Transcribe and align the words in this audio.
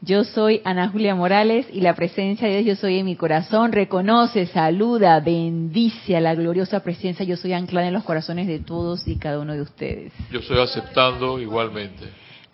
Yo 0.00 0.22
soy 0.22 0.60
Ana 0.64 0.88
Julia 0.90 1.16
Morales 1.16 1.66
y 1.72 1.80
la 1.80 1.94
presencia 1.94 2.46
de 2.46 2.62
Dios 2.62 2.78
yo 2.78 2.80
soy 2.80 2.98
en 2.98 3.06
mi 3.06 3.16
corazón 3.16 3.72
reconoce, 3.72 4.46
saluda, 4.46 5.18
bendice 5.18 6.16
a 6.16 6.20
la 6.20 6.36
gloriosa 6.36 6.84
presencia 6.84 7.24
yo 7.24 7.36
soy 7.36 7.52
anclada 7.52 7.88
en 7.88 7.94
los 7.94 8.04
corazones 8.04 8.46
de 8.46 8.60
todos 8.60 9.08
y 9.08 9.16
cada 9.16 9.40
uno 9.40 9.54
de 9.54 9.62
ustedes. 9.62 10.12
Yo 10.30 10.38
estoy 10.38 10.60
aceptando 10.60 11.40
igualmente. 11.40 12.04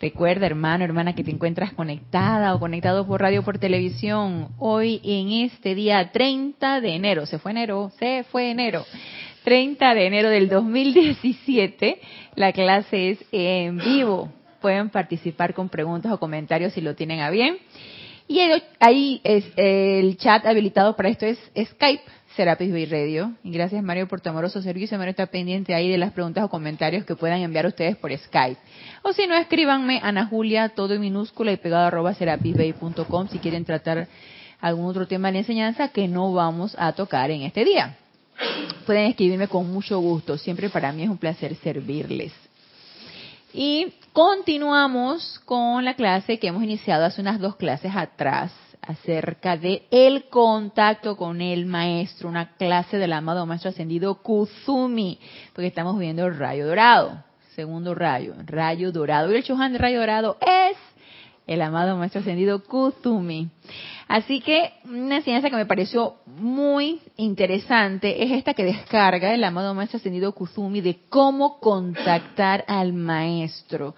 Recuerda, 0.01 0.47
hermano, 0.47 0.83
hermana, 0.83 1.13
que 1.13 1.23
te 1.23 1.29
encuentras 1.29 1.71
conectada 1.73 2.55
o 2.55 2.59
conectado 2.59 3.05
por 3.05 3.21
radio 3.21 3.41
o 3.41 3.43
por 3.43 3.59
televisión 3.59 4.49
hoy 4.57 4.99
en 5.03 5.31
este 5.45 5.75
día 5.75 6.11
30 6.11 6.81
de 6.81 6.95
enero. 6.95 7.27
Se 7.27 7.37
fue 7.37 7.51
enero, 7.51 7.91
se 7.99 8.23
fue 8.31 8.49
enero. 8.49 8.85
30 9.43 9.93
de 9.93 10.07
enero 10.07 10.29
del 10.29 10.49
2017. 10.49 12.01
La 12.35 12.51
clase 12.53 13.11
es 13.11 13.19
en 13.31 13.77
vivo 13.77 14.31
pueden 14.65 14.89
participar 14.89 15.53
con 15.53 15.69
preguntas 15.69 16.11
o 16.11 16.17
comentarios 16.17 16.73
si 16.73 16.81
lo 16.81 16.95
tienen 16.95 17.19
a 17.19 17.29
bien. 17.29 17.59
Y 18.27 18.39
ahí 18.79 19.21
es 19.23 19.45
el 19.57 20.17
chat 20.17 20.43
habilitado 20.43 20.95
para 20.95 21.09
esto 21.09 21.27
es 21.27 21.37
Skype, 21.55 22.01
Serapis 22.35 22.71
Bay 22.71 22.87
Radio. 22.87 23.33
Y 23.43 23.51
gracias 23.51 23.83
Mario 23.83 24.07
por 24.07 24.21
tu 24.21 24.29
amoroso 24.31 24.63
servicio. 24.63 24.97
Mario 24.97 25.11
está 25.11 25.27
pendiente 25.27 25.75
ahí 25.75 25.87
de 25.87 25.99
las 25.99 26.13
preguntas 26.13 26.43
o 26.43 26.49
comentarios 26.49 27.05
que 27.05 27.15
puedan 27.15 27.41
enviar 27.41 27.67
ustedes 27.67 27.95
por 27.95 28.11
Skype. 28.17 28.59
O 29.03 29.13
si 29.13 29.27
no, 29.27 29.35
escríbanme 29.35 29.99
Ana 30.01 30.25
Julia, 30.25 30.69
todo 30.69 30.95
en 30.95 31.01
minúscula 31.01 31.51
y 31.51 31.57
pegado 31.57 31.85
arroba 31.85 32.15
serapisbay.com 32.15 33.27
si 33.27 33.37
quieren 33.37 33.65
tratar 33.65 34.07
algún 34.61 34.87
otro 34.87 35.07
tema 35.07 35.31
de 35.31 35.37
enseñanza 35.37 35.89
que 35.89 36.07
no 36.07 36.33
vamos 36.33 36.75
a 36.79 36.91
tocar 36.93 37.29
en 37.29 37.43
este 37.43 37.65
día. 37.65 37.97
Pueden 38.87 39.05
escribirme 39.11 39.47
con 39.47 39.71
mucho 39.71 39.99
gusto. 39.99 40.39
Siempre 40.39 40.71
para 40.71 40.91
mí 40.91 41.03
es 41.03 41.09
un 41.09 41.19
placer 41.19 41.53
servirles. 41.57 42.33
Y 43.57 43.93
continuamos 44.11 45.39
con 45.45 45.85
la 45.85 45.93
clase 45.93 46.39
que 46.39 46.47
hemos 46.47 46.61
iniciado 46.61 47.05
hace 47.05 47.21
unas 47.21 47.39
dos 47.39 47.55
clases 47.55 47.95
atrás 47.95 48.51
acerca 48.81 49.55
de 49.55 49.87
el 49.91 50.25
contacto 50.25 51.15
con 51.15 51.39
el 51.39 51.65
maestro, 51.65 52.27
una 52.27 52.57
clase 52.57 52.97
del 52.97 53.13
amado 53.13 53.45
maestro 53.45 53.69
ascendido 53.69 54.15
Kuzumi, 54.15 55.19
porque 55.53 55.67
estamos 55.67 55.97
viendo 55.97 56.25
el 56.25 56.37
rayo 56.37 56.67
dorado, 56.67 57.23
segundo 57.55 57.95
rayo, 57.95 58.33
rayo 58.45 58.91
dorado. 58.91 59.31
Y 59.31 59.37
el 59.37 59.43
Chohan 59.45 59.71
del 59.71 59.81
rayo 59.81 60.01
dorado 60.01 60.37
es 60.41 60.75
el 61.47 61.61
amado 61.61 61.95
maestro 61.95 62.19
ascendido 62.19 62.61
Kuzumi. 62.61 63.49
Así 64.07 64.39
que 64.39 64.73
una 64.85 65.17
enseñanza 65.17 65.49
que 65.49 65.55
me 65.55 65.65
pareció 65.65 66.15
muy 66.27 67.01
interesante 67.17 68.23
es 68.23 68.31
esta 68.31 68.53
que 68.53 68.63
descarga 68.63 69.33
el 69.33 69.43
amado 69.43 69.73
maestro 69.73 69.97
ascendido 69.97 70.33
Kuzumi 70.33 70.81
de 70.81 70.99
cómo 71.09 71.59
contactar 71.59 72.63
al 72.67 72.93
maestro. 72.93 73.95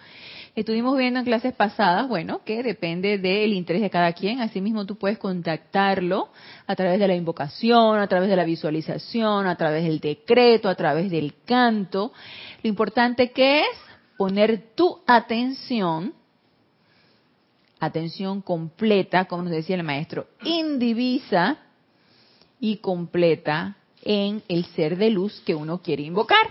Estuvimos 0.56 0.98
viendo 0.98 1.20
en 1.20 1.26
clases 1.26 1.54
pasadas, 1.54 2.08
bueno, 2.08 2.42
que 2.44 2.64
depende 2.64 3.20
del 3.20 3.54
interés 3.54 3.82
de 3.82 3.92
cada 3.92 4.14
quien. 4.14 4.40
Asimismo, 4.40 4.88
tú 4.88 4.96
puedes 4.96 5.20
contactarlo 5.20 6.30
a 6.66 6.76
través 6.76 7.00
de 7.00 7.08
la 7.08 7.14
invocación, 7.14 8.00
a 8.00 8.08
través 8.08 8.28
de 8.28 8.36
la 8.38 8.44
visualización, 8.44 9.46
a 9.46 9.56
través 9.56 9.84
del 9.84 10.00
decreto, 10.00 10.68
a 10.68 10.74
través 10.74 11.12
del 11.12 11.36
canto. 11.46 12.12
Lo 12.64 12.70
importante 12.70 13.32
que 13.32 13.60
es 13.60 13.68
poner 14.18 14.74
tu 14.74 15.00
atención 15.06 16.14
atención 17.80 18.42
completa, 18.42 19.26
como 19.26 19.44
nos 19.44 19.52
decía 19.52 19.76
el 19.76 19.84
maestro, 19.84 20.28
indivisa 20.44 21.58
y 22.60 22.78
completa 22.78 23.78
en 24.04 24.42
el 24.48 24.66
ser 24.66 24.98
de 24.98 25.10
luz 25.10 25.42
que 25.46 25.56
uno 25.56 25.82
quiere 25.82 26.04
invocar. 26.04 26.48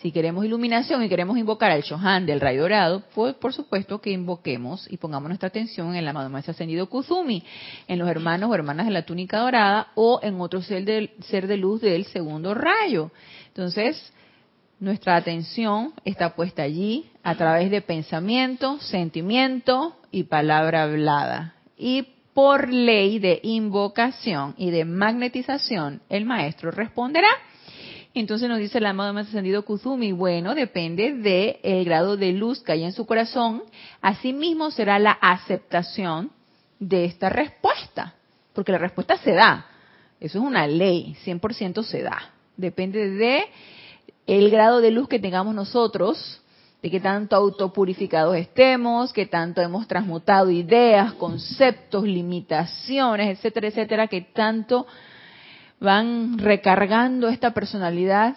Si 0.00 0.12
queremos 0.12 0.44
iluminación 0.44 1.02
y 1.02 1.08
queremos 1.08 1.38
invocar 1.38 1.70
al 1.70 1.82
Shohan 1.82 2.26
del 2.26 2.40
rayo 2.40 2.62
dorado, 2.62 3.02
pues 3.14 3.34
por 3.34 3.54
supuesto 3.54 4.00
que 4.00 4.10
invoquemos 4.10 4.86
y 4.90 4.98
pongamos 4.98 5.28
nuestra 5.28 5.48
atención 5.48 5.88
en 5.88 5.96
el 5.96 6.06
amado 6.06 6.28
maestro 6.28 6.52
ascendido 6.52 6.88
Kuzumi, 6.88 7.42
en 7.88 7.98
los 7.98 8.08
hermanos 8.08 8.50
o 8.50 8.54
hermanas 8.54 8.86
de 8.86 8.92
la 8.92 9.06
túnica 9.06 9.38
dorada 9.38 9.88
o 9.94 10.20
en 10.22 10.38
otro 10.40 10.60
ser 10.60 10.84
de, 10.84 11.14
ser 11.22 11.46
de 11.46 11.56
luz 11.56 11.80
del 11.80 12.04
segundo 12.04 12.52
rayo. 12.52 13.10
Entonces, 13.48 14.12
nuestra 14.78 15.16
atención 15.16 15.92
está 16.04 16.34
puesta 16.34 16.62
allí 16.62 17.10
a 17.22 17.34
través 17.34 17.70
de 17.70 17.80
pensamiento, 17.80 18.78
sentimiento 18.80 19.96
y 20.10 20.24
palabra 20.24 20.82
hablada. 20.82 21.54
Y 21.76 22.08
por 22.34 22.68
ley 22.68 23.18
de 23.18 23.40
invocación 23.42 24.54
y 24.58 24.70
de 24.70 24.84
magnetización, 24.84 26.02
el 26.10 26.26
maestro 26.26 26.70
responderá. 26.70 27.28
Entonces 28.12 28.48
nos 28.48 28.58
dice 28.58 28.78
el 28.78 28.86
amado 28.86 29.12
más 29.12 29.28
ascendido 29.28 29.64
Kuzumi, 29.64 30.12
bueno, 30.12 30.54
depende 30.54 31.14
del 31.14 31.56
el 31.62 31.84
grado 31.84 32.16
de 32.16 32.32
luz 32.32 32.62
que 32.62 32.72
hay 32.72 32.84
en 32.84 32.92
su 32.92 33.06
corazón, 33.06 33.62
asimismo 34.00 34.70
será 34.70 34.98
la 34.98 35.12
aceptación 35.12 36.30
de 36.78 37.04
esta 37.04 37.28
respuesta, 37.28 38.14
porque 38.54 38.72
la 38.72 38.78
respuesta 38.78 39.18
se 39.18 39.32
da, 39.32 39.66
eso 40.18 40.38
es 40.38 40.44
una 40.44 40.66
ley, 40.66 41.14
100% 41.26 41.82
se 41.82 42.02
da, 42.02 42.32
depende 42.56 43.10
de 43.10 43.44
el 44.26 44.50
grado 44.50 44.80
de 44.80 44.90
luz 44.90 45.08
que 45.08 45.18
tengamos 45.18 45.54
nosotros, 45.54 46.40
de 46.82 46.90
qué 46.90 47.00
tanto 47.00 47.36
autopurificados 47.36 48.36
estemos, 48.36 49.12
qué 49.12 49.26
tanto 49.26 49.60
hemos 49.60 49.86
transmutado 49.86 50.50
ideas, 50.50 51.14
conceptos, 51.14 52.04
limitaciones, 52.04 53.38
etcétera, 53.38 53.68
etcétera, 53.68 54.06
que 54.08 54.20
tanto 54.20 54.86
van 55.80 56.38
recargando 56.38 57.28
esta 57.28 57.52
personalidad 57.52 58.36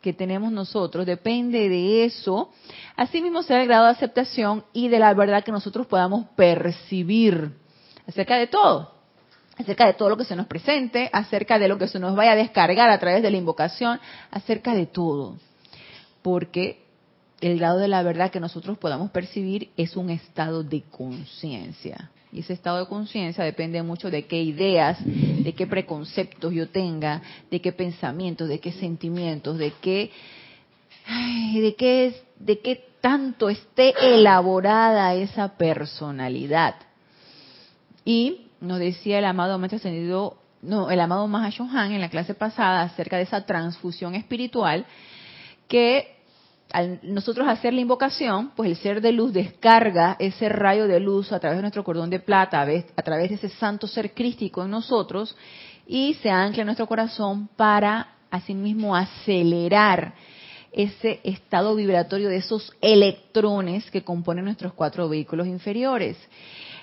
que 0.00 0.12
tenemos 0.12 0.52
nosotros, 0.52 1.04
depende 1.04 1.68
de 1.68 2.04
eso. 2.04 2.50
Asimismo 2.96 3.42
será 3.42 3.62
el 3.62 3.68
grado 3.68 3.86
de 3.86 3.92
aceptación 3.92 4.64
y 4.72 4.88
de 4.88 4.98
la 4.98 5.12
verdad 5.14 5.42
que 5.44 5.52
nosotros 5.52 5.86
podamos 5.86 6.26
percibir 6.36 7.52
acerca 8.06 8.36
de 8.36 8.46
todo 8.46 8.95
acerca 9.58 9.86
de 9.86 9.94
todo 9.94 10.10
lo 10.10 10.16
que 10.16 10.24
se 10.24 10.36
nos 10.36 10.46
presente, 10.46 11.08
acerca 11.12 11.58
de 11.58 11.68
lo 11.68 11.78
que 11.78 11.88
se 11.88 11.98
nos 11.98 12.14
vaya 12.14 12.32
a 12.32 12.36
descargar 12.36 12.90
a 12.90 12.98
través 12.98 13.22
de 13.22 13.30
la 13.30 13.36
invocación, 13.36 13.98
acerca 14.30 14.74
de 14.74 14.86
todo. 14.86 15.36
Porque 16.22 16.84
el 17.40 17.58
grado 17.58 17.78
de 17.78 17.88
la 17.88 18.02
verdad 18.02 18.30
que 18.30 18.40
nosotros 18.40 18.78
podamos 18.78 19.10
percibir 19.10 19.70
es 19.76 19.96
un 19.96 20.10
estado 20.10 20.62
de 20.62 20.82
conciencia. 20.82 22.10
Y 22.32 22.40
ese 22.40 22.52
estado 22.52 22.78
de 22.78 22.86
conciencia 22.86 23.44
depende 23.44 23.82
mucho 23.82 24.10
de 24.10 24.26
qué 24.26 24.42
ideas, 24.42 24.98
de 25.04 25.54
qué 25.54 25.66
preconceptos 25.66 26.52
yo 26.52 26.68
tenga, 26.68 27.22
de 27.50 27.60
qué 27.60 27.72
pensamientos, 27.72 28.48
de 28.48 28.58
qué 28.58 28.72
sentimientos, 28.72 29.56
de 29.58 29.72
qué, 29.80 30.10
de 31.54 31.74
qué, 31.76 32.14
de 32.38 32.58
qué 32.58 32.84
tanto 33.00 33.48
esté 33.48 33.94
elaborada 34.00 35.14
esa 35.14 35.56
personalidad. 35.56 36.74
Y 38.04 38.45
nos 38.66 38.78
decía 38.78 39.18
el 39.18 39.24
amado 39.24 39.58
Maestro 39.58 39.76
Ascendido, 39.76 40.38
no, 40.62 40.90
el 40.90 41.00
amado 41.00 41.26
Mahashohan 41.26 41.92
en 41.92 42.00
la 42.00 42.08
clase 42.08 42.34
pasada 42.34 42.82
acerca 42.82 43.16
de 43.16 43.22
esa 43.22 43.46
transfusión 43.46 44.14
espiritual, 44.14 44.86
que 45.68 46.16
al 46.72 46.98
nosotros 47.02 47.46
hacer 47.46 47.72
la 47.72 47.80
invocación, 47.80 48.50
pues 48.56 48.70
el 48.70 48.76
ser 48.76 49.00
de 49.00 49.12
luz 49.12 49.32
descarga 49.32 50.16
ese 50.18 50.48
rayo 50.48 50.88
de 50.88 50.98
luz 50.98 51.32
a 51.32 51.38
través 51.38 51.58
de 51.58 51.62
nuestro 51.62 51.84
cordón 51.84 52.10
de 52.10 52.18
plata, 52.18 52.62
a 52.62 53.02
través 53.02 53.28
de 53.28 53.36
ese 53.36 53.48
santo 53.50 53.86
ser 53.86 54.12
crístico 54.12 54.64
en 54.64 54.70
nosotros, 54.70 55.36
y 55.86 56.14
se 56.14 56.30
ancla 56.30 56.62
en 56.62 56.66
nuestro 56.66 56.86
corazón 56.86 57.48
para 57.56 58.14
asimismo 58.30 58.96
acelerar 58.96 60.14
ese 60.72 61.20
estado 61.22 61.74
vibratorio 61.74 62.28
de 62.28 62.36
esos 62.36 62.72
electrones 62.80 63.90
que 63.90 64.02
componen 64.02 64.44
nuestros 64.44 64.74
cuatro 64.74 65.08
vehículos 65.08 65.46
inferiores 65.46 66.18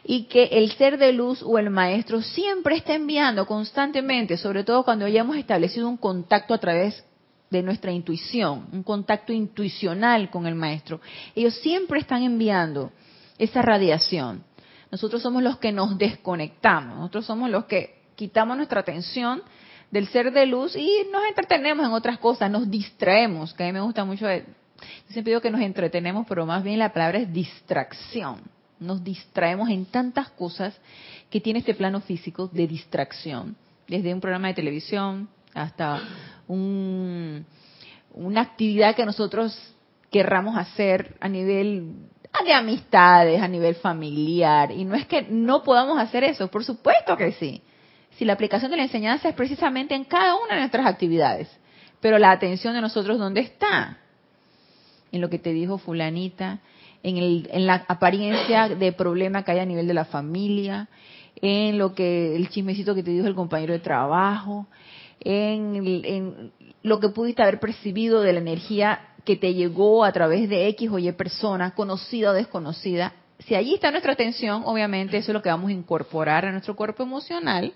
y 0.06 0.26
que 0.26 0.44
el 0.46 0.72
ser 0.74 0.98
de 0.98 1.14
luz 1.14 1.42
o 1.44 1.58
el 1.58 1.70
maestro 1.70 2.22
siempre 2.22 2.76
está 2.76 2.96
enviando 2.96 3.46
constantemente, 3.46 4.38
sobre 4.38 4.64
todo 4.64 4.84
cuando 4.84 5.06
hayamos 5.06 5.38
establecido 5.38 5.88
un 5.88 5.98
contacto 5.98 6.54
a 6.54 6.58
través 6.58 7.04
de 7.50 7.64
nuestra 7.64 7.92
intuición, 7.92 8.68
un 8.74 8.84
contacto 8.84 9.32
intuicional 9.32 10.30
con 10.30 10.46
el 10.46 10.56
maestro. 10.56 11.00
Ellos 11.36 11.56
siempre 11.56 12.00
están 12.00 12.24
enviando 12.24 12.92
esa 13.38 13.62
radiación. 13.62 14.44
Nosotros 14.92 15.22
somos 15.22 15.42
los 15.42 15.58
que 15.58 15.72
nos 15.72 15.98
desconectamos, 15.98 16.98
nosotros 16.98 17.26
somos 17.26 17.50
los 17.50 17.66
que 17.66 18.02
quitamos 18.16 18.58
nuestra 18.58 18.82
atención 18.82 19.42
del 19.90 20.08
ser 20.08 20.32
de 20.32 20.46
luz 20.46 20.76
y 20.76 20.90
nos 21.12 21.24
entretenemos 21.26 21.86
en 21.86 21.94
otras 21.94 22.18
cosas, 22.18 22.50
nos 22.52 22.70
distraemos, 22.70 23.54
que 23.54 23.64
a 23.64 23.68
mí 23.68 23.74
me 23.74 23.82
gusta 23.82 24.04
mucho, 24.04 24.26
yo 24.30 24.42
siempre 25.10 25.32
digo 25.32 25.42
que 25.42 25.52
nos 25.52 25.62
entretenemos, 25.62 26.26
pero 26.28 26.46
más 26.46 26.64
bien 26.64 26.80
la 26.80 26.92
palabra 26.92 27.20
es 27.20 27.32
distracción 27.32 28.42
nos 28.80 29.04
distraemos 29.04 29.70
en 29.70 29.86
tantas 29.86 30.30
cosas 30.32 30.76
que 31.30 31.42
tiene 31.42 31.60
este 31.60 31.74
plano 31.74 32.02
físico 32.02 32.48
de 32.48 32.68
distracción, 32.68 33.56
desde 33.88 34.14
un 34.14 34.22
programa 34.22 34.50
de 34.50 34.54
televisión 34.54 35.30
hasta 35.54 36.02
una 36.48 37.46
actividad 38.42 38.96
que 38.96 39.06
nosotros 39.06 39.58
querramos 40.12 40.58
hacer 40.58 41.16
a 41.20 41.30
nivel 41.30 41.96
de 42.44 42.54
amistades, 42.54 43.42
a 43.42 43.48
nivel 43.48 43.76
familiar. 43.76 44.72
Y 44.72 44.86
no 44.86 44.96
es 44.96 45.06
que 45.06 45.24
no 45.24 45.64
podamos 45.64 46.00
hacer 46.00 46.24
eso, 46.24 46.50
por 46.50 46.64
supuesto 46.64 47.16
que 47.16 47.32
sí. 47.34 47.62
Si 48.18 48.26
la 48.26 48.34
aplicación 48.34 48.70
de 48.72 48.78
la 48.78 48.84
enseñanza 48.84 49.30
es 49.30 49.36
precisamente 49.36 49.96
en 49.96 50.04
cada 50.04 50.36
una 50.36 50.56
de 50.56 50.62
nuestras 50.62 50.86
actividades. 50.86 51.50
Pero 52.00 52.20
la 52.20 52.32
atención 52.32 52.74
de 52.74 52.82
nosotros, 52.82 53.18
¿dónde 53.18 53.42
está? 53.42 53.98
En 55.12 55.22
lo 55.22 55.30
que 55.30 55.40
te 55.40 55.54
dijo 55.54 55.78
fulanita, 55.78 56.60
en, 57.04 57.18
el, 57.18 57.50
en 57.52 57.68
la 57.68 57.86
apariencia 57.88 58.70
de 58.70 58.92
problema 58.92 59.44
que 59.44 59.52
hay 59.52 59.60
a 59.60 59.66
nivel 59.66 59.88
de 59.88 59.94
la 59.94 60.06
familia, 60.06 60.88
en 61.42 61.78
lo 61.78 61.94
que 61.94 62.36
el 62.36 62.50
chismecito 62.50 62.96
que 62.96 63.04
te 63.04 63.12
dijo 63.12 63.28
el 63.28 63.36
compañero 63.36 63.74
de 63.74 63.80
trabajo, 63.80 64.68
en, 65.20 65.86
en 66.06 66.52
lo 66.82 67.00
que 67.00 67.10
pudiste 67.10 67.42
haber 67.42 67.60
percibido 67.60 68.22
de 68.22 68.34
la 68.34 68.40
energía 68.40 69.02
que 69.26 69.36
te 69.36 69.54
llegó 69.54 70.04
a 70.04 70.12
través 70.12 70.50
de 70.50 70.68
X 70.70 70.90
o 70.92 71.00
Y 71.00 71.12
persona, 71.14 71.76
conocida 71.76 72.32
o 72.32 72.34
desconocida, 72.34 73.14
si 73.40 73.56
allí 73.56 73.74
está 73.74 73.92
nuestra 73.92 74.14
atención, 74.14 74.64
obviamente 74.66 75.18
eso 75.18 75.32
es 75.32 75.34
lo 75.34 75.42
que 75.42 75.50
vamos 75.50 75.70
a 75.70 75.74
incorporar 75.74 76.46
a 76.46 76.52
nuestro 76.52 76.76
cuerpo 76.76 77.04
emocional 77.04 77.74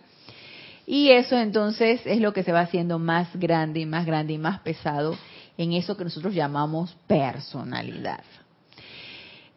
y 0.85 1.09
eso 1.11 1.37
entonces 1.37 1.99
es 2.05 2.21
lo 2.21 2.31
que 2.31 2.43
se 2.43 2.53
va 2.53 2.61
haciendo 2.61 2.97
más 2.97 3.27
grande 3.35 3.81
y 3.81 3.85
más 3.85 4.05
grande 4.05 4.33
y 4.33 4.37
más 4.37 4.61
pesado 4.61 5.17
en 5.57 5.73
eso 5.73 5.97
que 5.97 6.05
nosotros 6.05 6.33
llamamos 6.33 6.95
personalidad. 7.07 8.23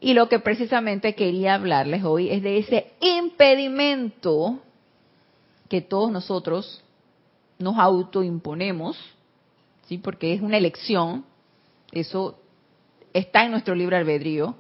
Y 0.00 0.14
lo 0.14 0.29
que 0.29 0.38
precisamente 0.38 1.14
quería 1.14 1.55
hablarles 1.55 2.05
hoy 2.05 2.31
es 2.31 2.43
de 2.43 2.58
ese 2.58 2.93
impedimento 3.00 4.61
que 5.69 5.82
todos 5.82 6.11
nosotros 6.11 6.82
nos 7.58 7.79
autoimponemos, 7.79 8.99
¿sí? 9.87 9.99
porque 9.99 10.32
es 10.32 10.41
una 10.41 10.56
elección, 10.56 11.25
eso 11.93 12.41
está 13.12 13.44
en 13.44 13.50
nuestro 13.50 13.75
libre 13.75 13.97
albedrío, 13.97 14.56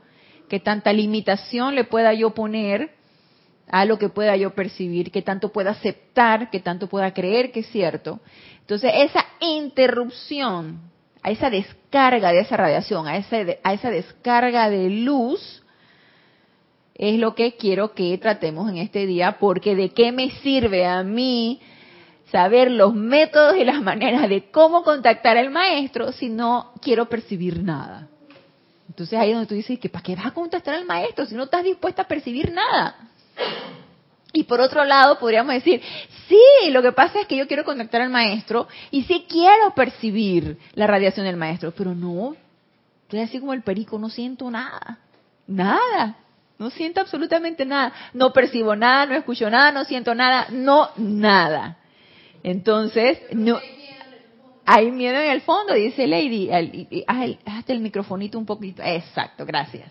que 0.48 0.60
tanta 0.60 0.92
limitación 0.92 1.74
le 1.74 1.84
pueda 1.84 2.12
yo 2.12 2.34
poner 2.34 2.94
a 3.68 3.84
lo 3.84 3.98
que 3.98 4.08
pueda 4.08 4.36
yo 4.36 4.50
percibir, 4.54 5.10
que 5.10 5.22
tanto 5.22 5.52
pueda 5.52 5.70
aceptar, 5.70 6.50
que 6.50 6.60
tanto 6.60 6.88
pueda 6.88 7.14
creer 7.14 7.52
que 7.52 7.60
es 7.60 7.66
cierto. 7.68 8.20
Entonces, 8.60 8.92
esa 8.94 9.24
interrupción, 9.40 10.80
a 11.22 11.30
esa 11.30 11.50
descarga 11.50 12.32
de 12.32 12.40
esa 12.40 12.56
radiación, 12.56 13.06
a 13.06 13.16
esa, 13.16 13.36
a 13.62 13.72
esa 13.74 13.90
descarga 13.90 14.70
de 14.70 14.90
luz, 14.90 15.62
es 16.94 17.18
lo 17.18 17.34
que 17.34 17.56
quiero 17.56 17.94
que 17.94 18.16
tratemos 18.18 18.70
en 18.70 18.76
este 18.76 19.06
día, 19.06 19.38
porque 19.38 19.74
de 19.74 19.90
qué 19.90 20.12
me 20.12 20.30
sirve 20.42 20.86
a 20.86 21.02
mí 21.02 21.60
saber 22.30 22.70
los 22.70 22.94
métodos 22.94 23.56
y 23.56 23.64
las 23.64 23.80
maneras 23.82 24.28
de 24.28 24.50
cómo 24.50 24.82
contactar 24.82 25.36
al 25.36 25.50
maestro 25.50 26.12
si 26.12 26.28
no 26.28 26.72
quiero 26.80 27.08
percibir 27.08 27.62
nada. 27.62 28.08
Entonces 28.88 29.18
ahí 29.18 29.30
es 29.30 29.34
donde 29.34 29.48
tú 29.48 29.54
dices 29.54 29.78
que 29.78 29.88
¿para 29.88 30.02
qué 30.02 30.14
vas 30.14 30.26
a 30.26 30.30
contactar 30.32 30.74
al 30.74 30.84
maestro 30.84 31.24
si 31.24 31.34
no 31.34 31.44
estás 31.44 31.64
dispuesta 31.64 32.02
a 32.02 32.08
percibir 32.08 32.52
nada? 32.52 32.96
Y 34.32 34.44
por 34.44 34.60
otro 34.60 34.84
lado 34.84 35.18
podríamos 35.18 35.54
decir, 35.54 35.82
sí, 36.28 36.70
lo 36.70 36.82
que 36.82 36.92
pasa 36.92 37.20
es 37.20 37.26
que 37.26 37.36
yo 37.36 37.48
quiero 37.48 37.64
contactar 37.64 38.00
al 38.02 38.10
maestro 38.10 38.68
y 38.90 39.02
sí 39.02 39.26
quiero 39.28 39.74
percibir 39.74 40.56
la 40.74 40.86
radiación 40.86 41.26
del 41.26 41.36
maestro, 41.36 41.72
pero 41.72 41.94
no, 41.94 42.36
estoy 43.02 43.20
así 43.20 43.40
como 43.40 43.52
el 43.52 43.62
perico, 43.62 43.98
no 43.98 44.08
siento 44.08 44.50
nada, 44.50 44.98
nada, 45.48 46.16
no 46.58 46.70
siento 46.70 47.00
absolutamente 47.00 47.64
nada, 47.64 47.92
no 48.14 48.32
percibo 48.32 48.76
nada, 48.76 49.06
no 49.06 49.14
escucho 49.14 49.50
nada, 49.50 49.72
no 49.72 49.84
siento 49.84 50.14
nada, 50.14 50.46
no, 50.50 50.90
nada. 50.96 51.78
Entonces, 52.42 53.18
no, 53.32 53.58
hay 54.72 54.92
miedo 54.92 55.18
en 55.18 55.30
el 55.30 55.40
fondo, 55.40 55.74
dice 55.74 56.06
Lady. 56.06 56.48
Hazte 57.44 57.72
el 57.72 57.80
microfonito 57.80 58.38
un 58.38 58.46
poquito. 58.46 58.82
Exacto, 58.84 59.44
gracias. 59.44 59.90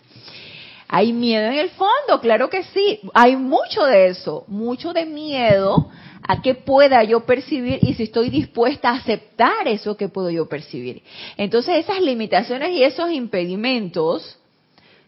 Hay 0.91 1.13
miedo 1.13 1.45
en 1.45 1.59
el 1.59 1.69
fondo, 1.69 2.19
claro 2.19 2.49
que 2.49 2.63
sí. 2.63 2.99
Hay 3.13 3.35
mucho 3.35 3.85
de 3.85 4.07
eso, 4.07 4.43
mucho 4.47 4.91
de 4.91 5.05
miedo 5.05 5.91
a 6.27 6.41
que 6.41 6.55
pueda 6.55 7.03
yo 7.03 7.27
percibir 7.27 7.77
y 7.83 7.93
si 7.93 8.03
estoy 8.03 8.31
dispuesta 8.31 8.89
a 8.89 8.95
aceptar 8.95 9.67
eso 9.67 9.95
que 9.95 10.09
puedo 10.09 10.31
yo 10.31 10.49
percibir. 10.49 11.03
Entonces 11.37 11.75
esas 11.77 12.01
limitaciones 12.01 12.71
y 12.71 12.81
esos 12.81 13.11
impedimentos 13.11 14.39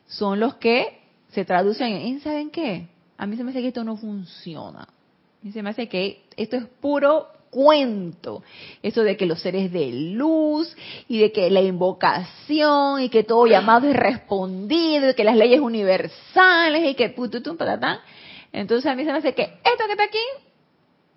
son 0.06 0.40
los 0.40 0.54
que 0.56 1.00
se 1.32 1.46
traducen 1.46 1.94
en, 1.94 2.20
¿saben 2.20 2.52
qué? 2.52 2.88
A 3.18 3.26
mí 3.26 3.36
se 3.36 3.44
me 3.44 3.50
hace 3.50 3.62
que 3.62 3.70
esto 3.70 3.84
no 3.84 3.98
funciona. 3.98 4.88
Y 5.44 5.52
se 5.52 5.64
me 5.64 5.72
hace 5.72 5.90
que 5.90 6.22
esto 6.38 6.58
es 6.58 6.66
puro 6.80 7.28
cuento. 7.52 8.42
Eso 8.82 9.04
de 9.04 9.16
que 9.16 9.28
los 9.28 9.40
seres 9.40 9.72
de 9.72 9.92
luz 9.92 10.76
y 11.08 11.20
de 11.20 11.32
que 11.32 11.52
la 11.52 11.62
invocación 11.62 13.02
y 13.02 13.10
que 13.10 13.24
todo 13.24 13.46
llamado 13.46 13.88
es 13.88 13.96
respondido 13.96 15.12
y 15.12 15.14
que 15.14 15.24
las 15.24 15.36
leyes 15.36 15.60
universales 15.60 16.90
y 16.90 16.96
que 16.96 17.10
pututum 17.10 17.58
patatán. 17.58 18.00
Entonces 18.52 18.90
a 18.90 18.96
mí 18.96 19.06
se 19.06 19.12
me 19.12 19.20
hace 19.20 19.36
que 19.36 19.44
esto 19.44 19.86
que 19.86 19.92
está 19.92 20.06
aquí 20.06 20.18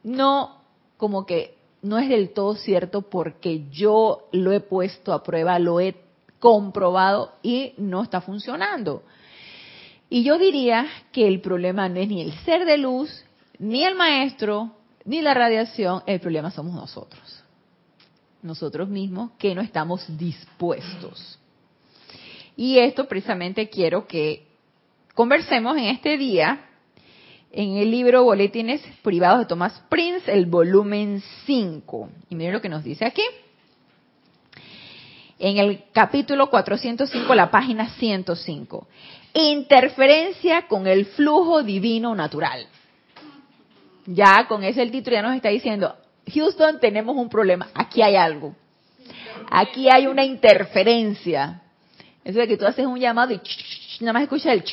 no, 0.02 0.60
como 0.98 1.24
que 1.24 1.54
no 1.82 1.98
es 1.98 2.08
del 2.08 2.32
todo 2.32 2.54
cierto 2.54 3.02
porque 3.02 3.64
yo 3.70 4.28
lo 4.32 4.52
he 4.52 4.60
puesto 4.60 5.12
a 5.12 5.22
prueba, 5.22 5.58
lo 5.58 5.80
he 5.80 5.94
comprobado 6.38 7.32
y 7.42 7.74
no 7.78 8.02
está 8.02 8.20
funcionando. 8.20 9.02
Y 10.10 10.22
yo 10.24 10.38
diría 10.38 10.86
que 11.12 11.26
el 11.26 11.40
problema 11.40 11.88
no 11.88 12.00
es 12.00 12.08
ni 12.08 12.20
el 12.20 12.32
ser 12.40 12.64
de 12.64 12.78
luz, 12.78 13.24
ni 13.58 13.84
el 13.84 13.94
maestro, 13.94 14.72
ni 15.04 15.20
la 15.20 15.34
radiación, 15.34 16.02
el 16.06 16.20
problema 16.20 16.50
somos 16.50 16.74
nosotros. 16.74 17.42
Nosotros 18.42 18.88
mismos 18.88 19.32
que 19.38 19.54
no 19.54 19.60
estamos 19.60 20.04
dispuestos. 20.16 21.38
Y 22.56 22.78
esto 22.78 23.06
precisamente 23.06 23.68
quiero 23.68 24.06
que 24.06 24.46
conversemos 25.14 25.76
en 25.76 25.84
este 25.84 26.16
día 26.16 26.66
en 27.52 27.76
el 27.76 27.90
libro 27.90 28.24
Boletines 28.24 28.80
Privados 29.02 29.40
de 29.40 29.46
Thomas 29.46 29.80
Prince, 29.88 30.32
el 30.32 30.46
volumen 30.46 31.22
5. 31.46 32.08
Y 32.30 32.34
miren 32.34 32.54
lo 32.54 32.60
que 32.60 32.68
nos 32.68 32.82
dice 32.82 33.04
aquí. 33.04 33.22
En 35.38 35.58
el 35.58 35.84
capítulo 35.92 36.48
405, 36.48 37.34
la 37.34 37.50
página 37.50 37.90
105. 37.90 38.88
Interferencia 39.34 40.66
con 40.66 40.86
el 40.86 41.06
flujo 41.06 41.62
divino 41.62 42.14
natural 42.14 42.66
ya 44.06 44.46
con 44.48 44.64
ese 44.64 44.82
el 44.82 44.90
título 44.90 45.16
ya 45.16 45.22
nos 45.22 45.36
está 45.36 45.48
diciendo, 45.48 45.96
Houston 46.32 46.80
tenemos 46.80 47.16
un 47.16 47.28
problema, 47.28 47.68
aquí 47.74 48.02
hay 48.02 48.16
algo, 48.16 48.54
aquí 49.50 49.88
hay 49.90 50.06
una 50.06 50.24
interferencia. 50.24 51.60
Eso 52.24 52.38
de 52.38 52.48
que 52.48 52.56
tú 52.56 52.66
haces 52.66 52.86
un 52.86 52.98
llamado 52.98 53.32
y 53.32 53.40
nada 54.00 54.14
más 54.14 54.22
escuchas 54.22 54.54
el 54.54 54.64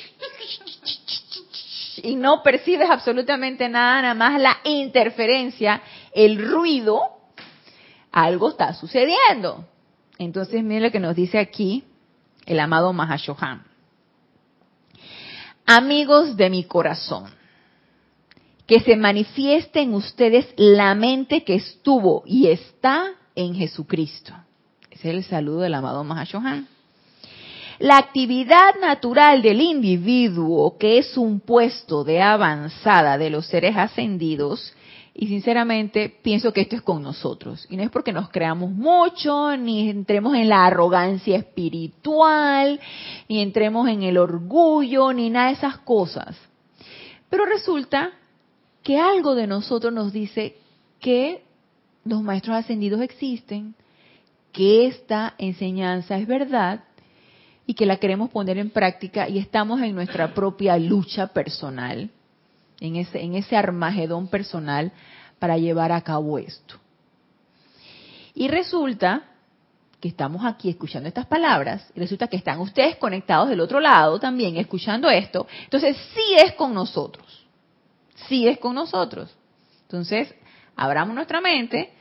y 2.04 2.16
no 2.16 2.42
percibes 2.42 2.90
absolutamente 2.90 3.70
nada, 3.70 4.02
nada 4.02 4.14
más 4.14 4.42
la 4.42 4.58
interferencia, 4.64 5.82
el 6.14 6.50
ruido, 6.50 7.02
algo 8.12 8.50
está 8.50 8.74
sucediendo. 8.74 9.66
Entonces, 10.18 10.64
mire 10.64 10.82
lo 10.82 10.92
que 10.92 11.00
nos 11.00 11.16
dice 11.16 11.40
aquí 11.40 11.84
el 12.46 12.60
amado 12.60 12.92
Mahashohan. 12.94 13.64
Amigos 15.66 16.36
de 16.38 16.50
mi 16.50 16.64
corazón, 16.64 17.32
que 18.72 18.80
se 18.80 18.96
manifieste 18.96 19.82
en 19.82 19.94
ustedes 19.94 20.48
la 20.56 20.96
mente 20.96 21.44
que 21.44 21.56
estuvo 21.56 22.24
y 22.26 22.48
está 22.48 23.16
en 23.36 23.54
Jesucristo. 23.54 24.32
Ese 24.90 25.10
es 25.10 25.16
el 25.16 25.24
saludo 25.26 25.60
del 25.60 25.74
amado 25.74 26.06
Mahashohan. 26.06 26.70
La 27.80 27.98
actividad 27.98 28.76
natural 28.80 29.42
del 29.42 29.60
individuo, 29.60 30.78
que 30.78 31.00
es 31.00 31.18
un 31.18 31.42
puesto 31.42 32.06
de 32.06 32.22
avanzada 32.22 33.18
de 33.18 33.30
los 33.30 33.46
seres 33.48 33.76
ascendidos, 33.76 34.74
y 35.14 35.28
sinceramente 35.28 36.08
pienso 36.22 36.54
que 36.54 36.62
esto 36.62 36.78
es 36.78 36.82
con 36.82 37.04
nosotros. 37.04 37.68
Y 37.70 37.76
no 37.76 37.84
es 37.84 37.90
porque 37.90 38.14
nos 38.14 38.30
creamos 38.30 38.72
mucho, 38.72 39.58
ni 39.58 39.90
entremos 39.90 40.34
en 40.36 40.48
la 40.48 40.66
arrogancia 40.66 41.36
espiritual, 41.36 42.80
ni 43.28 43.42
entremos 43.42 43.90
en 43.90 44.04
el 44.04 44.18
orgullo, 44.18 45.12
ni 45.12 45.30
nada 45.30 45.48
de 45.48 45.56
esas 45.56 45.80
cosas. 45.80 46.38
Pero 47.30 47.44
resulta 47.44 48.14
que 48.84 49.00
algo 49.00 49.36
de 49.36 49.48
nosotros 49.48 49.94
nos 49.94 50.12
dice 50.12 50.56
que 51.00 51.44
los 52.04 52.22
maestros 52.22 52.58
ascendidos 52.58 53.02
existen, 53.02 53.76
que 54.52 54.88
esta 54.88 55.36
enseñanza 55.38 56.18
es 56.18 56.28
verdad 56.28 56.84
y 57.66 57.74
que 57.74 57.86
la 57.86 57.98
queremos 57.98 58.30
poner 58.32 58.58
en 58.58 58.70
práctica 58.70 59.30
y 59.30 59.38
estamos 59.38 59.82
en 59.82 59.96
nuestra 59.96 60.34
propia 60.34 60.78
lucha 60.78 61.28
personal, 61.28 62.10
en 62.80 62.96
ese, 62.96 63.22
en 63.22 63.36
ese 63.36 63.56
armagedón 63.56 64.28
personal 64.28 64.92
para 65.40 65.58
llevar 65.58 65.92
a 65.92 66.02
cabo 66.02 66.38
esto. 66.38 66.76
Y 68.34 68.48
resulta 68.48 69.24
que 70.00 70.08
estamos 70.08 70.44
aquí 70.44 70.70
escuchando 70.70 71.08
estas 71.08 71.28
palabras, 71.28 71.88
y 71.96 72.00
resulta 72.00 72.28
que 72.28 72.36
están 72.36 72.60
ustedes 72.60 72.96
conectados 72.96 73.50
del 73.50 73.60
otro 73.60 73.80
lado 73.80 74.20
también 74.20 74.58
escuchando 74.58 75.12
esto, 75.12 75.46
entonces 75.64 75.96
sí 76.16 76.34
es 76.44 76.54
con 76.54 76.74
nosotros 76.74 77.41
sí 78.28 78.48
es 78.48 78.60
con 78.60 78.76
nosotros. 78.76 79.36
Entonces, 79.84 80.34
abramos 80.76 81.16
nuestra 81.16 81.42
mente 81.42 81.94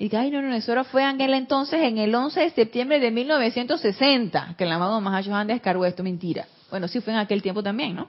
Y 0.00 0.08
que, 0.08 0.16
ay, 0.16 0.30
no, 0.30 0.40
no, 0.40 0.54
eso 0.54 0.84
fue 0.84 1.04
aquel 1.04 1.34
entonces, 1.34 1.80
en 1.82 1.98
el 1.98 2.14
11 2.14 2.40
de 2.40 2.50
septiembre 2.50 3.00
de 3.00 3.10
1960, 3.10 4.54
que 4.56 4.62
el 4.64 4.70
amado 4.70 5.00
Mahashohan 5.00 5.48
descargó 5.48 5.84
esto. 5.84 6.04
Mentira. 6.04 6.46
Bueno, 6.70 6.86
sí 6.86 7.00
fue 7.00 7.12
en 7.12 7.18
aquel 7.18 7.42
tiempo 7.42 7.64
también, 7.64 7.96
¿no? 7.96 8.08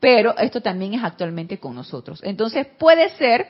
Pero 0.00 0.36
esto 0.38 0.62
también 0.62 0.94
es 0.94 1.04
actualmente 1.04 1.58
con 1.58 1.74
nosotros. 1.74 2.20
Entonces 2.22 2.66
puede 2.78 3.10
ser 3.16 3.48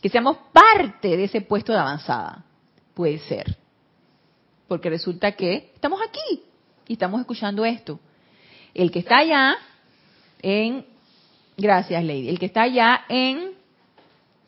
que 0.00 0.08
seamos 0.08 0.38
parte 0.52 1.16
de 1.16 1.24
ese 1.24 1.40
puesto 1.40 1.72
de 1.72 1.78
avanzada. 1.78 2.44
Puede 2.94 3.18
ser. 3.18 3.56
Porque 4.66 4.90
resulta 4.90 5.32
que 5.32 5.70
estamos 5.74 6.00
aquí 6.02 6.42
y 6.86 6.94
estamos 6.94 7.20
escuchando 7.20 7.64
esto. 7.64 8.00
El 8.74 8.90
que 8.90 9.00
está 9.00 9.18
allá 9.18 9.56
en, 10.42 10.86
gracias 11.58 12.02
Lady, 12.02 12.28
el 12.28 12.38
que 12.38 12.46
está 12.46 12.62
allá 12.62 13.02
en, 13.08 13.50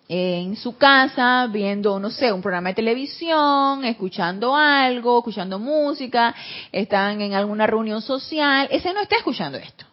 en 0.09 0.57
su 0.57 0.79
casa 0.79 1.47
viendo, 1.53 1.99
no 1.99 2.09
sé, 2.09 2.33
un 2.33 2.41
programa 2.41 2.71
de 2.71 2.77
televisión, 2.77 3.85
escuchando 3.85 4.57
algo, 4.57 5.19
escuchando 5.19 5.59
música, 5.59 6.35
están 6.73 7.21
en 7.21 7.35
alguna 7.35 7.67
reunión 7.67 8.01
social, 8.01 8.69
ese 8.71 8.95
no 8.95 9.01
está 9.01 9.17
escuchando 9.17 9.59
esto. 9.59 9.85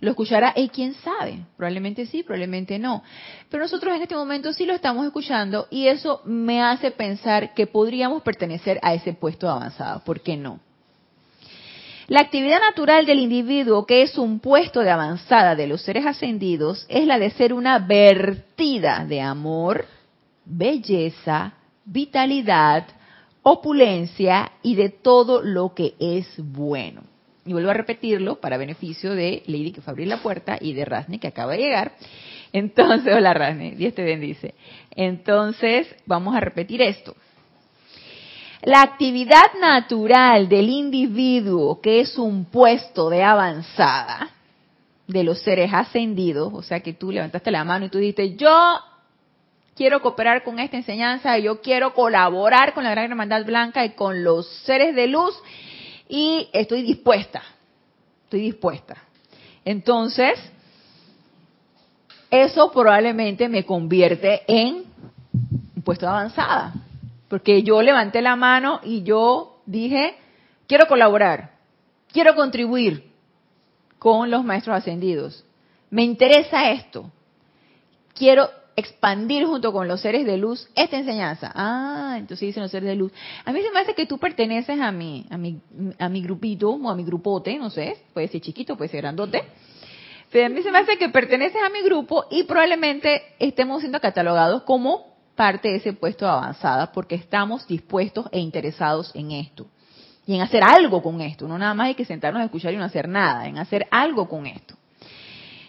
Lo 0.00 0.10
escuchará, 0.10 0.52
y 0.54 0.68
quién 0.68 0.94
sabe, 0.94 1.44
probablemente 1.56 2.04
sí, 2.06 2.22
probablemente 2.22 2.78
no. 2.78 3.02
Pero 3.48 3.62
nosotros 3.62 3.94
en 3.94 4.02
este 4.02 4.14
momento 4.14 4.52
sí 4.52 4.66
lo 4.66 4.74
estamos 4.74 5.06
escuchando 5.06 5.66
y 5.70 5.86
eso 5.88 6.20
me 6.24 6.62
hace 6.62 6.90
pensar 6.90 7.54
que 7.54 7.66
podríamos 7.66 8.22
pertenecer 8.22 8.78
a 8.82 8.92
ese 8.92 9.14
puesto 9.14 9.48
avanzado. 9.48 10.04
¿Por 10.04 10.20
qué 10.20 10.36
no? 10.36 10.60
La 12.06 12.20
actividad 12.20 12.60
natural 12.60 13.06
del 13.06 13.18
individuo, 13.18 13.86
que 13.86 14.02
es 14.02 14.18
un 14.18 14.40
puesto 14.40 14.80
de 14.80 14.90
avanzada 14.90 15.54
de 15.54 15.66
los 15.66 15.82
seres 15.82 16.04
ascendidos, 16.04 16.84
es 16.88 17.06
la 17.06 17.18
de 17.18 17.30
ser 17.30 17.52
una 17.54 17.78
vertida 17.78 19.04
de 19.06 19.20
amor, 19.20 19.86
belleza, 20.44 21.54
vitalidad, 21.84 22.86
opulencia 23.42 24.52
y 24.62 24.74
de 24.74 24.90
todo 24.90 25.42
lo 25.42 25.74
que 25.74 25.94
es 25.98 26.26
bueno 26.38 27.14
y 27.46 27.52
vuelvo 27.52 27.70
a 27.70 27.74
repetirlo 27.74 28.40
para 28.40 28.56
beneficio 28.56 29.14
de 29.14 29.42
Lady 29.46 29.72
que 29.72 29.80
fue 29.80 29.90
a 29.90 29.92
abrir 29.92 30.08
la 30.08 30.22
puerta 30.22 30.58
y 30.60 30.72
de 30.72 30.84
Rasne 30.84 31.20
que 31.20 31.28
acaba 31.28 31.52
de 31.52 31.58
llegar. 31.58 31.92
Entonces, 32.52 33.14
hola 33.16 33.34
Rasne, 33.34 33.72
Dios 33.72 33.94
te 33.94 34.02
bendice. 34.02 34.54
Entonces, 34.94 35.94
vamos 36.06 36.34
a 36.34 36.40
repetir 36.40 36.82
esto. 36.82 37.14
La 38.64 38.80
actividad 38.80 39.52
natural 39.60 40.48
del 40.48 40.70
individuo, 40.70 41.82
que 41.82 42.00
es 42.00 42.16
un 42.16 42.46
puesto 42.46 43.10
de 43.10 43.22
avanzada 43.22 44.30
de 45.06 45.22
los 45.22 45.42
seres 45.42 45.70
ascendidos, 45.70 46.50
o 46.54 46.62
sea 46.62 46.80
que 46.80 46.94
tú 46.94 47.12
levantaste 47.12 47.50
la 47.50 47.62
mano 47.64 47.84
y 47.84 47.88
tú 47.90 47.98
dijiste, 47.98 48.36
yo 48.36 48.80
quiero 49.76 50.00
cooperar 50.00 50.42
con 50.44 50.58
esta 50.58 50.78
enseñanza, 50.78 51.36
yo 51.36 51.60
quiero 51.60 51.92
colaborar 51.92 52.72
con 52.72 52.84
la 52.84 52.90
Gran 52.92 53.10
Hermandad 53.10 53.44
Blanca 53.44 53.84
y 53.84 53.90
con 53.90 54.24
los 54.24 54.48
seres 54.64 54.94
de 54.94 55.08
luz 55.08 55.34
y 56.08 56.48
estoy 56.54 56.80
dispuesta, 56.80 57.42
estoy 58.24 58.40
dispuesta. 58.40 58.96
Entonces, 59.66 60.40
eso 62.30 62.72
probablemente 62.72 63.46
me 63.50 63.66
convierte 63.66 64.42
en 64.46 64.84
un 65.76 65.82
puesto 65.82 66.06
de 66.06 66.12
avanzada, 66.12 66.72
porque 67.34 67.64
yo 67.64 67.82
levanté 67.82 68.22
la 68.22 68.36
mano 68.36 68.78
y 68.84 69.02
yo 69.02 69.56
dije, 69.66 70.14
quiero 70.68 70.86
colaborar, 70.86 71.50
quiero 72.12 72.36
contribuir 72.36 73.10
con 73.98 74.30
los 74.30 74.44
maestros 74.44 74.76
ascendidos, 74.76 75.44
me 75.90 76.04
interesa 76.04 76.70
esto, 76.70 77.10
quiero 78.14 78.48
expandir 78.76 79.46
junto 79.46 79.72
con 79.72 79.88
los 79.88 80.00
seres 80.00 80.24
de 80.24 80.36
luz 80.36 80.68
esta 80.76 80.96
enseñanza. 80.96 81.50
Ah, 81.56 82.14
entonces 82.18 82.46
dicen 82.46 82.62
los 82.62 82.70
seres 82.70 82.88
de 82.88 82.94
luz. 82.94 83.10
A 83.44 83.52
mí 83.52 83.60
se 83.62 83.72
me 83.72 83.80
hace 83.80 83.94
que 83.94 84.06
tú 84.06 84.18
perteneces 84.18 84.78
a 84.78 84.92
mi, 84.92 85.26
a 85.28 85.36
mi, 85.36 85.60
a 85.98 86.08
mi 86.08 86.22
grupito 86.22 86.70
o 86.70 86.88
a 86.88 86.94
mi 86.94 87.02
grupote, 87.02 87.58
no 87.58 87.68
sé, 87.68 87.96
puede 88.12 88.28
ser 88.28 88.42
chiquito, 88.42 88.76
puede 88.76 88.90
ser 88.90 89.00
grandote. 89.00 89.42
Pero 90.30 90.46
a 90.46 90.50
mí 90.50 90.62
se 90.62 90.70
me 90.70 90.78
hace 90.78 90.98
que 90.98 91.08
perteneces 91.08 91.60
a 91.60 91.68
mi 91.68 91.82
grupo 91.82 92.26
y 92.30 92.44
probablemente 92.44 93.34
estemos 93.40 93.80
siendo 93.80 93.98
catalogados 93.98 94.62
como 94.62 95.13
parte 95.34 95.68
de 95.68 95.76
ese 95.76 95.92
puesto 95.92 96.24
de 96.24 96.32
avanzada 96.32 96.92
porque 96.92 97.14
estamos 97.14 97.66
dispuestos 97.66 98.26
e 98.32 98.38
interesados 98.38 99.10
en 99.14 99.32
esto. 99.32 99.66
Y 100.26 100.34
en 100.34 100.42
hacer 100.42 100.62
algo 100.62 101.02
con 101.02 101.20
esto. 101.20 101.46
No 101.46 101.58
nada 101.58 101.74
más 101.74 101.88
hay 101.88 101.94
que 101.94 102.04
sentarnos 102.04 102.40
a 102.40 102.46
escuchar 102.46 102.72
y 102.72 102.76
no 102.76 102.84
hacer 102.84 103.08
nada, 103.08 103.46
en 103.46 103.58
hacer 103.58 103.86
algo 103.90 104.28
con 104.28 104.46
esto. 104.46 104.74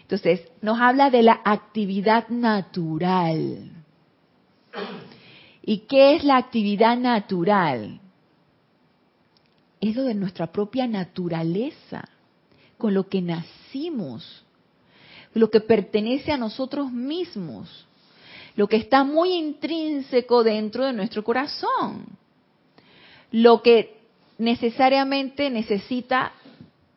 Entonces, 0.02 0.48
nos 0.62 0.80
habla 0.80 1.10
de 1.10 1.22
la 1.22 1.40
actividad 1.44 2.28
natural. 2.28 3.70
¿Y 5.62 5.78
qué 5.78 6.14
es 6.14 6.24
la 6.24 6.36
actividad 6.36 6.96
natural? 6.96 8.00
Es 9.80 9.96
lo 9.96 10.04
de 10.04 10.14
nuestra 10.14 10.52
propia 10.52 10.86
naturaleza, 10.86 12.08
con 12.78 12.94
lo 12.94 13.08
que 13.08 13.20
nacimos, 13.20 14.44
lo 15.34 15.50
que 15.50 15.60
pertenece 15.60 16.32
a 16.32 16.36
nosotros 16.36 16.92
mismos, 16.92 17.85
lo 18.56 18.68
que 18.68 18.76
está 18.76 19.04
muy 19.04 19.34
intrínseco 19.34 20.42
dentro 20.42 20.84
de 20.86 20.92
nuestro 20.92 21.22
corazón, 21.22 22.06
lo 23.30 23.62
que 23.62 23.98
necesariamente 24.38 25.50
necesita 25.50 26.32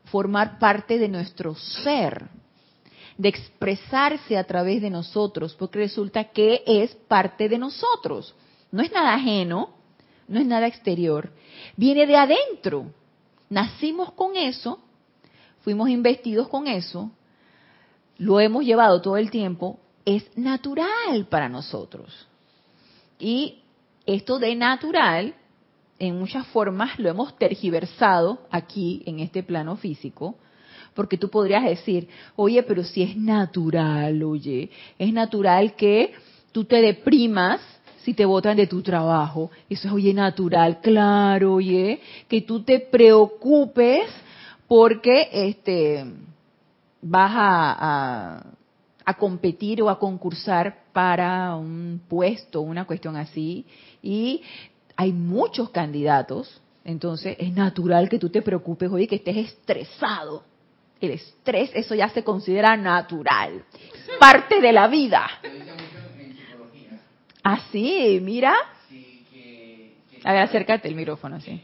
formar 0.06 0.58
parte 0.58 0.98
de 0.98 1.10
nuestro 1.10 1.56
ser 1.56 2.30
de 3.20 3.28
expresarse 3.28 4.38
a 4.38 4.46
través 4.46 4.82
de 4.82 4.90
nosotros, 4.90 5.54
porque 5.56 5.80
resulta 5.80 6.24
que 6.24 6.64
es 6.66 6.96
parte 6.96 7.50
de 7.50 7.58
nosotros. 7.58 8.34
No 8.72 8.82
es 8.82 8.94
nada 8.94 9.14
ajeno, 9.14 9.72
no 10.30 10.40
es 10.40 10.46
nada 10.46 10.68
exterior, 10.68 11.30
viene 11.76 12.08
de 12.08 12.16
adentro. 12.16 12.86
Nacimos 13.50 14.14
con 14.14 14.38
eso, 14.38 14.80
fuimos 15.64 15.90
investidos 15.90 16.48
con 16.48 16.68
eso, 16.68 17.12
lo 18.18 18.40
hemos 18.40 18.64
llevado 18.64 19.02
todo 19.02 19.18
el 19.18 19.30
tiempo, 19.30 19.78
es 20.06 20.26
natural 20.38 21.28
para 21.30 21.50
nosotros. 21.50 22.28
Y 23.20 23.60
esto 24.06 24.40
de 24.40 24.56
natural, 24.56 25.34
en 26.00 26.18
muchas 26.18 26.48
formas 26.48 26.98
lo 26.98 27.10
hemos 27.10 27.38
tergiversado 27.38 28.40
aquí 28.50 29.04
en 29.06 29.20
este 29.20 29.44
plano 29.44 29.76
físico, 29.76 30.36
porque 30.94 31.18
tú 31.18 31.30
podrías 31.30 31.64
decir, 31.64 32.08
oye, 32.36 32.64
pero 32.64 32.84
si 32.84 33.04
es 33.04 33.16
natural, 33.16 34.24
oye, 34.24 34.70
es 34.98 35.14
natural 35.14 35.76
que 35.76 36.14
tú 36.52 36.66
te 36.66 36.82
deprimas 36.82 37.62
si 38.04 38.14
te 38.14 38.26
botan 38.26 38.58
de 38.58 38.68
tu 38.68 38.82
trabajo. 38.82 39.52
Eso 39.70 39.88
es, 39.88 39.94
oye, 39.94 40.14
natural, 40.14 40.80
claro, 40.82 41.56
oye, 41.56 42.02
que 42.28 42.42
tú 42.42 42.64
te 42.64 42.80
preocupes 42.80 44.10
porque 44.68 45.30
este 45.32 46.06
vas 47.02 47.32
a, 47.34 48.36
a 48.38 48.44
competir 49.16 49.82
o 49.82 49.90
a 49.90 50.00
concursar 50.00 50.84
para 50.94 51.56
un 51.56 52.02
puesto, 52.08 52.62
una 52.62 52.86
cuestión 52.86 53.16
así, 53.16 53.66
y 54.02 54.42
hay 54.96 55.14
muchos 55.14 55.70
candidatos, 55.70 56.62
entonces 56.84 57.36
es 57.40 57.54
natural 57.54 58.10
que 58.10 58.20
tú 58.20 58.30
te 58.30 58.42
preocupes, 58.42 58.92
oye, 58.92 59.08
que 59.08 59.16
estés 59.16 59.38
estresado 59.38 60.44
el 61.00 61.12
estrés, 61.12 61.72
eso 61.74 61.96
ya 61.96 62.10
se 62.10 62.24
considera 62.24 62.76
natural, 62.76 63.64
parte 64.20 64.60
de 64.60 64.74
la 64.74 64.88
vida. 64.88 65.30
Así, 67.42 68.18
ah, 68.18 68.22
mira. 68.22 68.54
A 70.24 70.34
ver, 70.34 70.42
acércate 70.42 70.88
el 70.90 70.96
micrófono, 70.96 71.40
sí. 71.40 71.62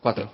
Cuatro. 0.00 0.32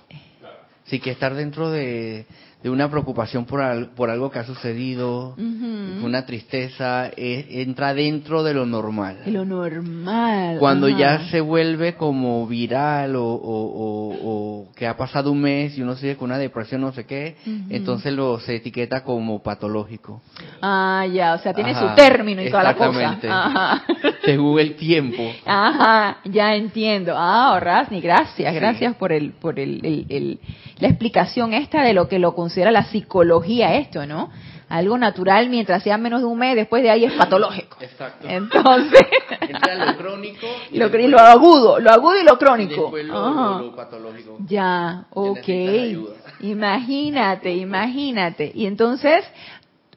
Sí, 0.89 0.99
que 0.99 1.11
estar 1.11 1.35
dentro 1.35 1.69
de, 1.69 2.25
de 2.61 2.69
una 2.69 2.89
preocupación 2.89 3.45
por, 3.45 3.89
por 3.91 4.09
algo 4.09 4.29
que 4.29 4.39
ha 4.39 4.43
sucedido, 4.43 5.33
una 5.37 6.25
tristeza, 6.25 7.09
entra 7.15 7.93
dentro 7.93 8.43
de 8.43 8.53
lo 8.53 8.65
normal. 8.65 9.19
De 9.23 9.31
lo 9.31 9.45
normal. 9.45 10.57
Cuando 10.59 10.89
ya 10.89 11.29
se 11.29 11.39
vuelve 11.39 11.95
como 11.95 12.45
viral 12.47 13.15
o, 13.15 13.23
o, 13.23 14.67
que 14.75 14.87
ha 14.87 14.97
pasado 14.97 15.31
un 15.31 15.41
mes 15.41 15.77
y 15.77 15.81
uno 15.81 15.95
sigue 15.95 16.17
con 16.17 16.29
una 16.29 16.37
depresión, 16.37 16.81
no 16.81 16.91
sé 16.91 17.05
qué, 17.05 17.37
entonces 17.69 18.11
lo 18.13 18.39
se 18.41 18.57
etiqueta 18.57 19.03
como 19.05 19.41
patológico. 19.41 20.21
Ah, 20.61 21.05
ya, 21.11 21.35
o 21.35 21.39
sea, 21.39 21.53
tiene 21.53 21.73
su 21.75 21.95
término 21.95 22.41
y 22.41 22.49
toda 22.49 22.63
la 22.63 22.75
cosa. 22.75 23.19
Ajá. 23.23 23.83
Según 24.25 24.59
el 24.59 24.75
tiempo. 24.75 25.23
Ajá, 25.45 26.17
ya 26.25 26.55
entiendo. 26.55 27.13
Ah, 27.15 27.57
Rasni, 27.61 28.01
gracias, 28.01 28.53
gracias 28.53 28.95
por 28.95 29.13
el, 29.13 29.31
por 29.31 29.59
el, 29.59 30.05
el, 30.09 30.39
la 30.79 30.89
explicación 30.89 31.53
esta 31.53 31.83
de 31.83 31.93
lo 31.93 32.09
que 32.09 32.19
lo 32.19 32.35
considera 32.49 32.71
la 32.71 32.85
psicología 32.85 33.75
esto, 33.75 34.07
¿no? 34.07 34.31
Algo 34.69 34.97
natural 34.97 35.49
mientras 35.49 35.83
sea 35.83 35.99
menos 35.99 36.21
de 36.21 36.25
un 36.25 36.39
mes, 36.39 36.55
después 36.55 36.81
de 36.81 36.89
ahí 36.89 37.05
es 37.05 37.13
patológico. 37.13 37.77
Exacto. 37.79 38.27
Entonces, 38.27 39.01
lo 39.85 39.97
crónico 39.97 40.47
y, 40.71 40.77
lo, 40.79 40.89
lo, 40.89 41.19
agudo, 41.19 41.79
lo 41.79 41.91
agudo 41.91 42.19
y 42.19 42.23
lo 42.23 42.39
crónico. 42.39 42.91
lo, 43.03 43.75
patológico. 43.75 44.37
Ya, 44.47 45.05
ok. 45.11 45.47
Imagínate, 46.41 47.53
imagínate. 47.53 48.51
Y 48.55 48.65
entonces, 48.65 49.23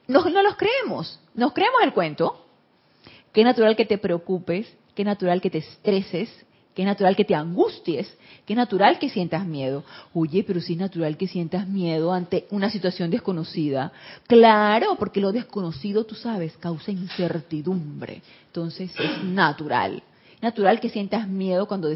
no, 0.08 0.22
no 0.28 0.42
los 0.42 0.56
creemos, 0.56 1.20
nos 1.34 1.54
creemos 1.54 1.80
el 1.84 1.94
cuento, 1.94 2.44
que 3.32 3.40
es 3.40 3.46
natural 3.46 3.76
que 3.76 3.86
te 3.86 3.96
preocupes, 3.96 4.76
que 4.94 5.02
es 5.02 5.06
natural 5.06 5.40
que 5.40 5.48
te 5.48 5.58
estreses, 5.58 6.28
que 6.74 6.84
natural 6.84 7.16
que 7.16 7.24
te 7.24 7.34
angusties, 7.34 8.12
que 8.46 8.54
natural 8.54 8.98
que 8.98 9.08
sientas 9.08 9.46
miedo. 9.46 9.84
Oye, 10.14 10.44
pero 10.44 10.60
si 10.60 10.72
es 10.74 10.78
natural 10.78 11.16
que 11.16 11.28
sientas 11.28 11.68
miedo 11.68 12.12
ante 12.12 12.46
una 12.50 12.70
situación 12.70 13.10
desconocida. 13.10 13.92
Claro, 14.26 14.96
porque 14.98 15.20
lo 15.20 15.32
desconocido, 15.32 16.04
tú 16.04 16.14
sabes, 16.14 16.56
causa 16.58 16.90
incertidumbre. 16.90 18.22
Entonces 18.46 18.90
es 18.98 19.24
natural 19.24 20.02
natural 20.42 20.80
que 20.80 20.90
sientas 20.90 21.28
miedo 21.28 21.66
cuando 21.66 21.88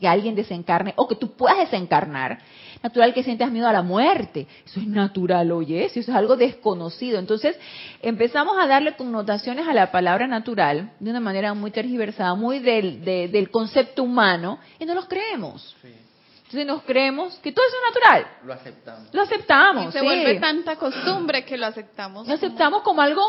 que 0.00 0.08
alguien 0.08 0.34
desencarne 0.34 0.94
o 0.96 1.08
que 1.08 1.16
tú 1.16 1.32
puedas 1.32 1.58
desencarnar. 1.58 2.38
Natural 2.82 3.12
que 3.12 3.24
sientas 3.24 3.50
miedo 3.50 3.66
a 3.66 3.72
la 3.72 3.82
muerte. 3.82 4.46
Eso 4.64 4.78
es 4.78 4.86
natural, 4.86 5.50
oye, 5.50 5.84
eso 5.84 5.98
es 5.98 6.08
algo 6.08 6.36
desconocido. 6.36 7.18
Entonces 7.18 7.58
empezamos 8.00 8.56
a 8.56 8.68
darle 8.68 8.94
connotaciones 8.94 9.66
a 9.66 9.74
la 9.74 9.90
palabra 9.90 10.28
natural 10.28 10.92
de 11.00 11.10
una 11.10 11.20
manera 11.20 11.52
muy 11.54 11.72
tergiversada, 11.72 12.34
muy 12.34 12.60
del, 12.60 13.04
del 13.04 13.50
concepto 13.50 14.04
humano, 14.04 14.60
y 14.78 14.86
no 14.86 14.94
los 14.94 15.06
creemos. 15.06 15.76
Entonces 16.48 16.66
nos 16.66 16.82
creemos 16.84 17.38
que 17.40 17.52
todo 17.52 17.66
eso 17.66 17.76
es 17.76 17.94
natural. 17.94 18.26
Lo 18.44 18.54
aceptamos. 18.54 19.08
Lo 19.12 19.22
aceptamos. 19.22 19.88
Y 19.88 19.98
se 19.98 20.02
vuelve 20.02 20.40
tanta 20.40 20.76
costumbre 20.76 21.44
que 21.44 21.58
lo 21.58 21.66
aceptamos. 21.66 22.26
Lo 22.26 22.34
aceptamos 22.34 22.82
como 22.82 23.02
algo 23.02 23.22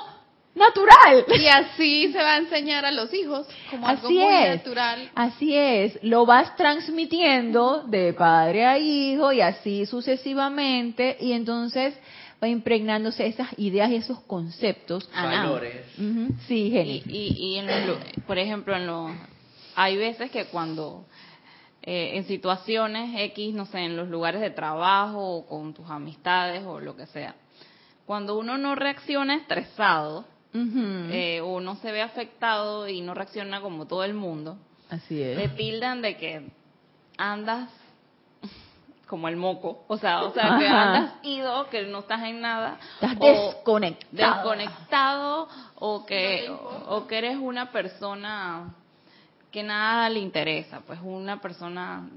natural. 0.56 1.26
Y 1.40 1.48
así 1.48 2.12
se 2.12 2.18
va 2.18 2.36
a 2.36 2.38
enseñar 2.38 2.86
a 2.86 2.92
los 2.92 3.14
hijos 3.14 3.48
como 3.70 3.88
algo 3.88 4.10
muy 4.10 4.24
natural. 4.24 5.10
Así 5.16 5.56
es, 5.56 6.00
lo 6.04 6.26
vas 6.26 6.56
transmitiendo 6.56 7.84
de 7.84 8.14
padre 8.14 8.66
a 8.66 8.78
hijo 8.78 9.32
y 9.32 9.42
así 9.42 9.86
sucesivamente 9.86 11.18
y 11.20 11.32
entonces 11.34 11.98
va 12.42 12.48
impregnándose 12.48 13.28
esas 13.28 13.48
ideas 13.58 13.90
y 13.92 13.96
esos 13.96 14.22
conceptos. 14.22 15.10
Valores. 15.14 15.86
Sí, 16.48 16.72
Jenny. 16.72 17.04
Y, 17.08 17.36
y, 17.38 17.58
en 17.58 17.68
por 18.26 18.38
ejemplo, 18.38 18.76
en 18.76 18.88
lo, 18.88 19.14
hay 19.76 19.98
veces 19.98 20.32
que 20.32 20.46
cuando 20.46 21.06
eh, 21.82 22.18
en 22.18 22.26
situaciones 22.26 23.12
X, 23.32 23.54
no 23.54 23.66
sé, 23.66 23.80
en 23.80 23.98
los 23.98 24.10
lugares 24.10 24.42
de 24.42 24.50
trabajo 24.50 25.38
o 25.38 25.46
con 25.48 25.74
tus 25.74 25.90
amistades 25.90 26.64
o 26.66 26.80
lo 26.80 26.96
que 26.96 27.06
sea, 27.08 27.36
cuando 28.06 28.38
uno 28.38 28.58
no 28.58 28.76
reacciona 28.76 29.36
estresado, 29.36 30.26
eh, 30.54 31.42
o 31.42 31.60
no 31.60 31.76
se 31.76 31.92
ve 31.92 32.02
afectado 32.02 32.88
y 32.88 33.02
no 33.02 33.14
reacciona 33.14 33.62
como 33.62 33.86
todo 33.86 34.04
el 34.04 34.14
mundo, 34.14 34.58
Así 34.90 35.22
es. 35.22 35.38
le 35.38 35.50
tildan 35.50 36.02
de 36.02 36.18
que 36.18 36.50
andas 37.18 37.70
como 39.08 39.28
el 39.28 39.36
moco, 39.36 39.84
o 39.88 39.98
sea, 39.98 40.24
o 40.24 40.34
sea, 40.34 40.58
que 40.58 40.68
andas 40.68 41.14
ido, 41.24 41.70
que 41.70 41.84
no 41.84 42.00
estás 42.00 42.24
en 42.24 42.42
nada, 42.42 42.80
estás 42.96 43.20
desconectado, 43.20 44.36
desconectado 44.36 45.48
o 45.76 46.06
que 46.06 46.50
o, 46.88 47.06
que 47.06 47.18
eres 47.18 47.38
una 47.38 47.72
persona 47.72 48.74
que 49.52 49.64
nada 49.64 50.10
le 50.10 50.20
interesa, 50.20 50.82
pues 50.82 51.00
una 51.04 51.42
persona, 51.42 52.10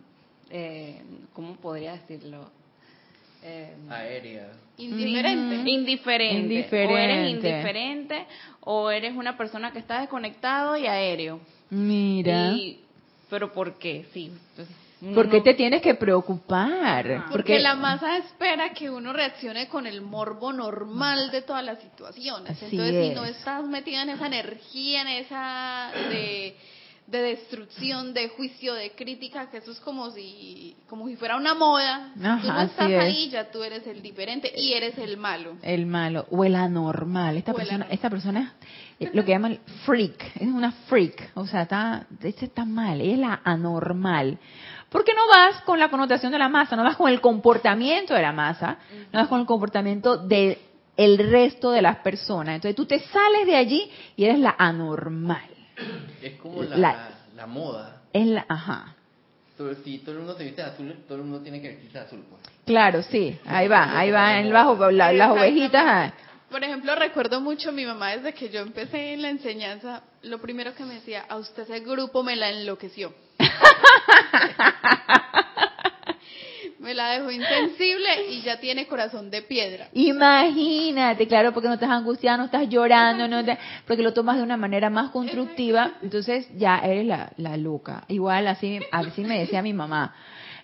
eh, 0.50 1.02
¿cómo 1.34 1.56
podría 1.56 1.92
decirlo? 1.92 2.50
Eh, 3.42 3.74
Aérea. 3.90 4.48
Indiferente. 4.78 5.70
indiferente. 5.70 6.66
O 6.72 6.96
eres 6.96 7.30
indiferente 7.30 8.26
o 8.60 8.90
eres 8.90 9.14
una 9.14 9.36
persona 9.36 9.72
que 9.72 9.78
está 9.78 10.00
desconectado 10.00 10.76
y 10.76 10.86
aéreo. 10.86 11.40
Mira. 11.70 12.54
pero 13.28 13.52
¿por 13.52 13.78
qué? 13.78 14.06
Sí. 14.12 14.32
Pues, 14.54 14.68
¿Por 15.14 15.28
qué 15.28 15.40
te 15.40 15.54
tienes 15.54 15.82
que 15.82 15.94
preocupar? 15.94 17.26
Porque, 17.32 17.58
la 17.58 17.74
masa 17.74 18.18
espera 18.18 18.72
que 18.72 18.88
uno 18.88 19.12
reaccione 19.12 19.66
con 19.68 19.86
el 19.88 20.00
morbo 20.00 20.52
normal 20.52 21.32
de 21.32 21.42
todas 21.42 21.64
las 21.64 21.80
situaciones. 21.80 22.62
Entonces, 22.62 23.08
si 23.08 23.14
no 23.14 23.24
estás 23.24 23.64
metida 23.64 24.02
en 24.02 24.10
esa 24.10 24.26
energía, 24.26 25.02
en 25.02 25.08
esa 25.08 25.90
de 26.10 26.56
de 27.12 27.20
destrucción, 27.20 28.14
de 28.14 28.30
juicio, 28.30 28.72
de 28.72 28.92
crítica, 28.92 29.50
que 29.50 29.58
eso 29.58 29.70
es 29.70 29.80
como 29.80 30.10
si, 30.10 30.74
como 30.88 31.06
si 31.06 31.16
fuera 31.16 31.36
una 31.36 31.54
moda. 31.54 32.10
tú 32.14 32.22
no 32.22 32.62
estás 32.62 32.90
ahí, 32.90 33.28
ya 33.28 33.50
tú 33.50 33.62
eres 33.62 33.86
el 33.86 34.02
diferente 34.02 34.50
y 34.56 34.72
eres 34.72 34.96
el 34.96 35.18
malo. 35.18 35.58
El 35.62 35.84
malo, 35.84 36.26
o 36.30 36.42
el 36.42 36.56
anormal. 36.56 37.36
Esta 37.36 37.52
persona, 37.52 37.86
esta 37.90 38.08
persona 38.08 38.54
es 38.98 39.14
lo 39.14 39.24
que 39.24 39.32
llaman 39.32 39.58
freak, 39.84 40.36
es 40.36 40.48
una 40.48 40.72
freak, 40.72 41.32
o 41.34 41.46
sea, 41.46 41.62
está, 41.62 42.06
este 42.22 42.46
está 42.46 42.64
mal, 42.64 43.00
es 43.00 43.18
la 43.18 43.42
anormal. 43.44 44.38
Porque 44.88 45.12
no 45.14 45.28
vas 45.28 45.60
con 45.62 45.78
la 45.78 45.90
connotación 45.90 46.32
de 46.32 46.38
la 46.38 46.48
masa, 46.48 46.76
no 46.76 46.82
vas 46.82 46.96
con 46.96 47.10
el 47.10 47.20
comportamiento 47.20 48.14
de 48.14 48.22
la 48.22 48.32
masa, 48.32 48.78
no 49.12 49.20
vas 49.20 49.28
con 49.28 49.40
el 49.40 49.46
comportamiento 49.46 50.16
de 50.16 50.58
el 50.96 51.18
resto 51.18 51.70
de 51.70 51.82
las 51.82 51.98
personas. 51.98 52.54
Entonces 52.54 52.76
tú 52.76 52.86
te 52.86 53.00
sales 53.00 53.46
de 53.46 53.56
allí 53.56 53.90
y 54.16 54.24
eres 54.24 54.38
la 54.38 54.54
anormal. 54.58 55.51
Es 56.22 56.38
como 56.40 56.62
la, 56.62 57.10
la, 57.34 57.46
moda. 57.46 58.02
Es 58.12 58.26
la, 58.26 58.44
ajá. 58.48 58.94
si 59.84 59.98
todo 59.98 60.12
el 60.12 60.18
mundo 60.18 60.36
te 60.36 60.44
viste 60.44 60.62
azul, 60.62 60.94
todo 61.08 61.18
el 61.18 61.24
mundo 61.24 61.40
tiene 61.40 61.60
que 61.60 61.68
vestirse 61.68 61.98
azul, 61.98 62.24
pues. 62.28 62.42
Claro, 62.64 63.02
sí, 63.02 63.38
ahí 63.44 63.68
va, 63.68 63.98
ahí 63.98 64.10
va, 64.10 64.38
en 64.38 64.52
bajo, 64.52 64.90
las 64.90 65.30
ovejitas. 65.30 66.12
Por 66.50 66.62
ejemplo, 66.62 66.94
recuerdo 66.94 67.40
mucho 67.40 67.72
mi 67.72 67.86
mamá 67.86 68.10
desde 68.10 68.34
que 68.34 68.50
yo 68.50 68.60
empecé 68.60 69.14
en 69.14 69.22
la 69.22 69.30
enseñanza, 69.30 70.02
lo 70.22 70.40
primero 70.40 70.74
que 70.74 70.84
me 70.84 70.94
decía, 70.94 71.24
a 71.28 71.36
usted 71.36 71.62
ese 71.62 71.80
grupo 71.80 72.22
me 72.22 72.36
la 72.36 72.50
enloqueció. 72.50 73.14
me 76.92 76.94
la 76.94 77.08
dejó 77.10 77.30
insensible 77.30 78.30
y 78.30 78.42
ya 78.42 78.60
tiene 78.60 78.86
corazón 78.86 79.30
de 79.30 79.40
piedra. 79.42 79.88
Imagínate, 79.94 81.26
claro, 81.26 81.52
porque 81.52 81.68
no 81.68 81.74
estás 81.74 81.90
angustiado, 81.90 82.38
no 82.38 82.44
estás 82.44 82.68
llorando, 82.68 83.26
no 83.28 83.42
porque 83.86 84.02
lo 84.02 84.12
tomas 84.12 84.36
de 84.36 84.42
una 84.42 84.58
manera 84.58 84.90
más 84.90 85.10
constructiva, 85.10 85.92
entonces 86.02 86.46
ya 86.56 86.78
eres 86.78 87.06
la, 87.06 87.32
la 87.38 87.56
loca. 87.56 88.04
Igual 88.08 88.46
así, 88.46 88.78
así 88.90 89.22
me 89.22 89.38
decía 89.38 89.62
mi 89.62 89.72
mamá. 89.72 90.14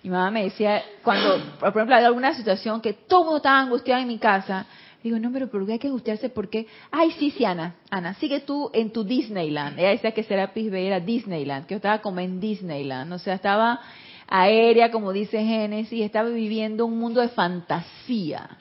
Mi 0.03 0.11
mamá 0.11 0.31
me 0.31 0.45
decía, 0.45 0.83
cuando, 1.03 1.43
por 1.59 1.71
ejemplo, 1.71 1.95
había 1.95 2.07
alguna 2.07 2.35
situación 2.35 2.81
que 2.81 2.93
todo 2.93 3.25
mundo 3.25 3.39
estaba 3.39 3.59
angustiado 3.59 4.01
en 4.03 4.09
mi 4.09 4.19
casa, 4.19 4.67
digo, 5.03 5.19
no, 5.19 5.33
pero 5.33 5.49
¿por 5.49 5.65
qué 5.67 5.73
hay 5.73 5.79
que 5.79 5.89
angustiarse? 5.89 6.29
Porque, 6.29 6.67
ay, 6.91 7.11
sí, 7.19 7.31
sí, 7.31 7.45
Ana, 7.45 7.75
Ana, 7.91 8.15
sigue 8.15 8.41
tú 8.41 8.71
en 8.75 8.93
tu 8.93 9.03
Disneyland. 9.03 9.79
Ella 9.79 9.91
decía 9.91 10.13
que 10.13 10.23
Serapis 10.23 10.71
Bay 10.71 10.87
era 10.87 11.01
Disneyland, 11.01 11.67
que 11.67 11.75
yo 11.75 11.77
estaba 11.77 11.99
como 12.01 12.21
en 12.21 12.39
Disneyland, 12.39 13.13
o 13.13 13.19
sea, 13.19 13.35
estaba 13.35 13.81
aérea, 14.29 14.91
como 14.91 15.13
dice 15.13 15.43
Génesis, 15.43 16.03
estaba 16.03 16.29
viviendo 16.29 16.87
un 16.87 16.99
mundo 16.99 17.21
de 17.21 17.29
fantasía. 17.29 18.59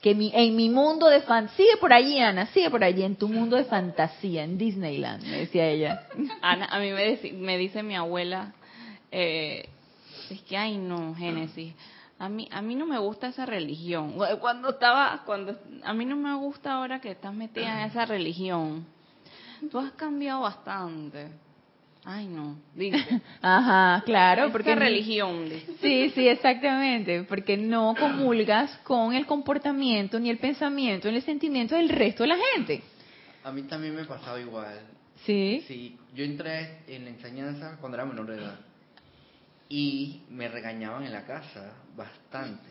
Que 0.00 0.10
en 0.10 0.56
mi 0.56 0.70
mundo 0.70 1.06
de 1.08 1.20
fantasía, 1.22 1.56
sigue 1.56 1.76
por 1.78 1.92
allí, 1.92 2.18
Ana, 2.18 2.46
sigue 2.46 2.70
por 2.70 2.82
allí, 2.84 3.02
en 3.02 3.16
tu 3.16 3.28
mundo 3.28 3.56
de 3.56 3.64
fantasía, 3.64 4.44
en 4.44 4.56
Disneyland, 4.56 5.22
me 5.24 5.38
decía 5.38 5.68
ella. 5.68 6.06
Ana, 6.40 6.66
a 6.66 6.78
mí 6.78 6.90
me, 6.92 7.58
dice, 7.58 7.82
mi 7.82 7.96
abuela, 7.96 8.54
eh, 9.10 9.68
es 10.30 10.42
que, 10.42 10.56
ay 10.56 10.78
no, 10.78 11.14
Génesis, 11.14 11.74
a 12.18 12.28
mí, 12.28 12.48
a 12.50 12.62
mí 12.62 12.74
no 12.74 12.86
me 12.86 12.98
gusta 12.98 13.28
esa 13.28 13.44
religión. 13.46 14.14
Cuando 14.40 14.70
estaba, 14.70 15.22
cuando, 15.26 15.58
a 15.82 15.92
mí 15.92 16.04
no 16.04 16.16
me 16.16 16.34
gusta 16.36 16.74
ahora 16.74 17.00
que 17.00 17.10
estás 17.10 17.34
metida 17.34 17.82
en 17.82 17.90
esa 17.90 18.06
religión. 18.06 18.86
Tú 19.70 19.78
has 19.78 19.92
cambiado 19.92 20.42
bastante. 20.42 21.30
Ay, 22.08 22.28
no, 22.28 22.56
dice. 22.72 23.20
Ajá, 23.42 24.00
claro, 24.04 24.52
porque 24.52 24.76
religión. 24.76 25.48
Sí, 25.80 26.10
sí, 26.10 26.28
exactamente, 26.28 27.24
porque 27.24 27.56
no 27.56 27.96
comulgas 27.98 28.70
con 28.84 29.12
el 29.12 29.26
comportamiento 29.26 30.20
ni 30.20 30.30
el 30.30 30.38
pensamiento 30.38 31.10
ni 31.10 31.16
el 31.16 31.22
sentimiento 31.22 31.74
del 31.74 31.88
resto 31.88 32.22
de 32.22 32.28
la 32.28 32.36
gente. 32.54 32.80
A 33.42 33.50
mí 33.50 33.62
también 33.62 33.96
me 33.96 34.04
pasaba 34.04 34.40
igual. 34.40 34.78
Sí. 35.24 35.64
Sí, 35.66 35.98
yo 36.14 36.24
entré 36.24 36.82
en 36.86 37.06
la 37.06 37.10
enseñanza 37.10 37.76
cuando 37.80 37.96
era 37.96 38.06
menor 38.06 38.28
de 38.28 38.36
edad 38.36 38.60
y 39.68 40.22
me 40.30 40.46
regañaban 40.46 41.02
en 41.02 41.12
la 41.12 41.24
casa 41.26 41.72
bastante 41.96 42.68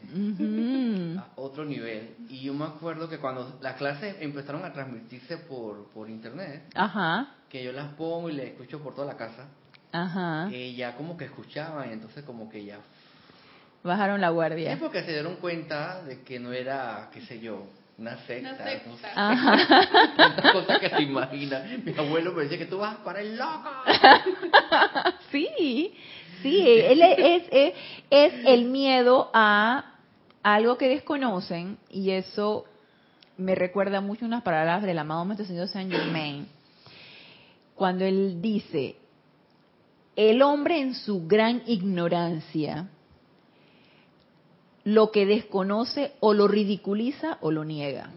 a 1.18 1.28
otro 1.36 1.66
nivel 1.66 2.16
y 2.30 2.44
yo 2.44 2.54
me 2.54 2.66
acuerdo 2.66 3.10
que 3.10 3.18
cuando 3.18 3.58
las 3.62 3.76
clases 3.76 4.16
empezaron 4.20 4.64
a 4.64 4.72
transmitirse 4.72 5.38
por 5.38 5.88
por 5.90 6.10
internet 6.10 6.64
Ajá 6.76 7.36
que 7.56 7.64
yo 7.64 7.72
las 7.72 7.94
pongo 7.94 8.30
y 8.30 8.34
les 8.34 8.48
escucho 8.48 8.82
por 8.84 8.94
toda 8.96 9.08
la 9.08 9.18
casa, 9.18 9.48
Ajá. 9.94 10.50
Eh, 10.52 10.74
ya 10.76 10.98
como 10.98 11.16
que 11.16 11.24
escuchaban, 11.24 11.90
y 11.90 11.94
entonces 11.94 12.26
como 12.26 12.50
que 12.50 12.66
ya... 12.66 12.80
Bajaron 13.82 14.20
la 14.20 14.30
guardia. 14.30 14.74
Es 14.74 14.80
porque 14.80 15.04
se 15.04 15.12
dieron 15.12 15.38
cuenta 15.38 16.04
de 16.04 16.22
que 16.22 16.38
no 16.38 16.52
era, 16.52 17.10
qué 17.14 17.22
sé 17.22 17.40
yo, 17.40 17.66
una 17.98 18.18
secta. 18.26 18.54
Una 18.54 18.64
secta. 18.64 19.12
Ajá. 19.16 20.52
cosa 20.54 20.80
que 20.80 20.90
se 20.90 21.02
imagina. 21.02 21.64
Mi 21.84 21.94
abuelo 21.98 22.34
me 22.34 22.44
decía 22.44 22.58
que 22.58 22.66
tú 22.66 22.80
vas 22.80 22.98
para 22.98 23.22
el 23.22 23.38
loco. 23.38 23.70
sí, 25.32 25.94
sí, 26.42 26.62
él 26.68 27.02
es, 27.02 27.44
es, 27.52 27.74
es 28.10 28.34
el 28.46 28.66
miedo 28.66 29.30
a 29.34 29.94
algo 30.44 30.78
que 30.78 30.90
desconocen 30.90 31.78
y 31.90 32.12
eso 32.12 32.66
me 33.38 33.56
recuerda 33.56 34.02
mucho 34.02 34.26
unas 34.26 34.44
palabras 34.44 34.84
del 34.84 35.00
amado 35.00 35.26
Maestro 35.26 35.48
Señor 35.48 35.68
Saint 35.68 35.92
Germain 35.92 36.48
cuando 37.76 38.06
él 38.06 38.42
dice, 38.42 38.96
el 40.16 40.42
hombre 40.42 40.80
en 40.80 40.96
su 40.96 41.28
gran 41.28 41.62
ignorancia 41.66 42.88
lo 44.86 45.12
que 45.12 45.26
desconoce 45.26 46.14
o 46.22 46.34
lo 46.34 46.48
ridiculiza 46.48 47.38
o 47.42 47.52
lo 47.52 47.66
niega. 47.66 48.12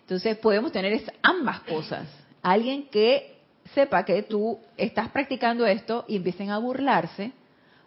Entonces 0.00 0.36
podemos 0.38 0.72
tener 0.72 1.00
ambas 1.22 1.60
cosas. 1.60 2.08
Alguien 2.42 2.88
que 2.88 3.38
sepa 3.74 4.04
que 4.04 4.22
tú 4.22 4.58
estás 4.76 5.10
practicando 5.10 5.64
esto 5.66 6.04
y 6.08 6.16
empiecen 6.16 6.50
a 6.50 6.58
burlarse, 6.58 7.32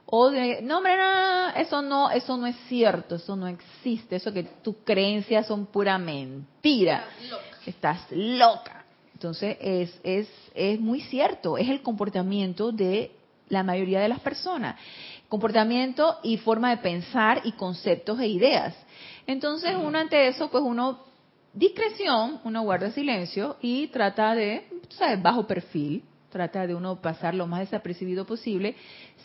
o 0.10 0.30
de, 0.30 0.62
no, 0.62 0.78
hombre, 0.78 0.96
no, 0.96 1.50
eso 1.50 1.82
no, 1.82 2.10
eso 2.12 2.38
no 2.38 2.48
es 2.48 2.56
cierto, 2.70 3.16
eso 3.16 3.36
no 3.36 3.48
existe, 3.48 4.16
eso 4.16 4.32
que 4.32 4.44
tus 4.44 4.78
creencias 4.86 5.46
son 5.48 5.66
pura 5.66 5.98
mentira. 5.98 7.06
Estás 7.66 8.06
loca. 8.12 8.86
Entonces 9.14 9.58
es, 9.60 10.00
es, 10.04 10.30
es 10.56 10.80
muy 10.80 11.02
cierto, 11.02 11.58
es 11.58 11.68
el 11.68 11.82
comportamiento 11.82 12.72
de 12.72 13.12
la 13.50 13.64
mayoría 13.64 14.00
de 14.00 14.08
las 14.08 14.20
personas. 14.22 14.80
Comportamiento 15.30 16.18
y 16.24 16.38
forma 16.38 16.70
de 16.70 16.78
pensar 16.78 17.42
y 17.44 17.54
conceptos 17.54 18.20
e 18.20 18.28
ideas. 18.28 18.76
Entonces 19.26 19.76
uno 19.76 19.98
ante 19.98 20.28
eso, 20.28 20.50
pues 20.50 20.63
uno, 20.63 21.00
discreción, 21.54 22.40
uno 22.44 22.62
guarda 22.63 22.92
silencio 22.92 23.58
y 23.62 23.88
trata 23.88 24.34
de, 24.36 24.68
¿sabes? 24.90 25.22
Bajo 25.22 25.46
perfil, 25.46 26.04
trata 26.30 26.66
de 26.66 26.76
uno 26.76 27.02
pasar 27.02 27.34
lo 27.36 27.48
más 27.48 27.60
desapercibido 27.60 28.26
posible, 28.26 28.76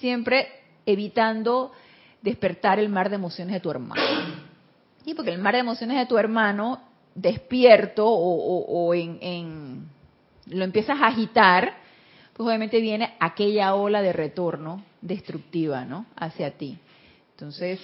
siempre 0.00 0.48
evitando 0.86 1.72
despertar 2.20 2.78
el 2.78 2.88
mar 2.88 3.10
de 3.10 3.16
emociones 3.16 3.54
de 3.54 3.60
tu 3.60 3.70
hermano. 3.70 4.02
Y 5.04 5.14
porque 5.14 5.32
el 5.32 5.40
mar 5.40 5.54
de 5.54 5.60
emociones 5.60 5.98
de 5.98 6.06
tu 6.06 6.18
hermano 6.18 6.80
despierto 7.14 8.06
o, 8.08 8.94
en, 8.94 9.88
lo 10.46 10.64
empiezas 10.64 11.00
a 11.00 11.08
agitar, 11.08 11.74
pues 12.32 12.46
obviamente 12.46 12.80
viene 12.80 13.14
aquella 13.20 13.74
ola 13.74 14.02
de 14.02 14.12
retorno 14.12 14.84
destructiva, 15.00 15.84
¿no? 15.84 16.06
Hacia 16.16 16.56
ti. 16.56 16.78
Entonces, 17.32 17.80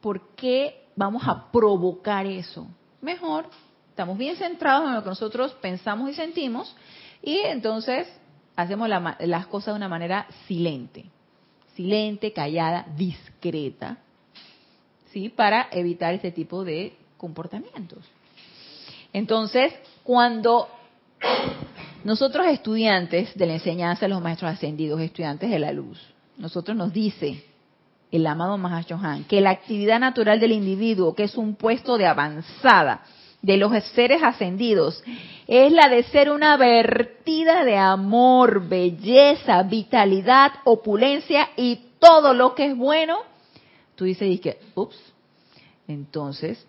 ¿por 0.00 0.34
qué 0.34 0.84
vamos 0.96 1.22
a 1.26 1.50
provocar 1.50 2.26
eso? 2.26 2.66
Mejor, 3.00 3.46
estamos 3.90 4.18
bien 4.18 4.36
centrados 4.36 4.88
en 4.88 4.94
lo 4.94 5.02
que 5.02 5.08
nosotros 5.08 5.52
pensamos 5.60 6.10
y 6.10 6.14
sentimos 6.14 6.74
y 7.22 7.38
entonces 7.38 8.08
hacemos 8.56 8.88
las 8.88 9.46
cosas 9.46 9.74
de 9.74 9.76
una 9.78 9.88
manera 9.88 10.26
silente 10.46 11.06
silente, 11.74 12.32
callada, 12.32 12.86
discreta, 12.96 13.98
¿sí? 15.10 15.28
Para 15.28 15.68
evitar 15.72 16.14
este 16.14 16.30
tipo 16.30 16.64
de 16.64 16.96
comportamientos. 17.16 18.04
Entonces, 19.12 19.72
cuando 20.02 20.68
nosotros 22.04 22.46
estudiantes 22.46 23.34
de 23.36 23.46
la 23.46 23.54
enseñanza 23.54 24.06
de 24.06 24.10
los 24.10 24.22
maestros 24.22 24.52
ascendidos, 24.52 25.00
estudiantes 25.00 25.50
de 25.50 25.58
la 25.58 25.72
luz, 25.72 26.00
nosotros 26.36 26.76
nos 26.76 26.92
dice 26.92 27.44
el 28.10 28.26
amado 28.26 28.58
Mahashohan 28.58 29.24
que 29.24 29.40
la 29.40 29.50
actividad 29.50 30.00
natural 30.00 30.40
del 30.40 30.52
individuo, 30.52 31.14
que 31.14 31.24
es 31.24 31.36
un 31.36 31.54
puesto 31.54 31.96
de 31.96 32.06
avanzada, 32.06 33.02
de 33.42 33.56
los 33.56 33.72
seres 33.94 34.22
ascendidos 34.22 35.02
es 35.48 35.72
la 35.72 35.88
de 35.88 36.04
ser 36.04 36.30
una 36.30 36.56
vertida 36.56 37.64
de 37.64 37.76
amor, 37.76 38.68
belleza, 38.68 39.62
vitalidad, 39.64 40.52
opulencia 40.64 41.50
y 41.56 41.80
todo 41.98 42.34
lo 42.34 42.54
que 42.54 42.66
es 42.66 42.76
bueno, 42.76 43.18
tú 43.96 44.04
dices, 44.04 44.40
que, 44.40 44.58
ups, 44.74 44.96
entonces 45.88 46.64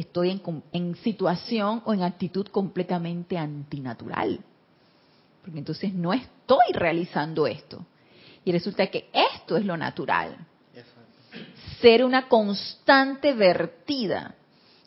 estoy 0.00 0.30
en, 0.30 0.62
en 0.72 0.94
situación 0.96 1.82
o 1.84 1.94
en 1.94 2.02
actitud 2.02 2.46
completamente 2.48 3.38
antinatural. 3.38 4.40
Porque 5.42 5.58
entonces 5.58 5.94
no 5.94 6.12
estoy 6.12 6.72
realizando 6.72 7.46
esto. 7.46 7.84
Y 8.44 8.52
resulta 8.52 8.86
que 8.88 9.08
esto 9.12 9.56
es 9.56 9.64
lo 9.64 9.76
natural. 9.76 10.36
Ser 11.80 12.04
una 12.04 12.28
constante 12.28 13.32
vertida 13.32 14.34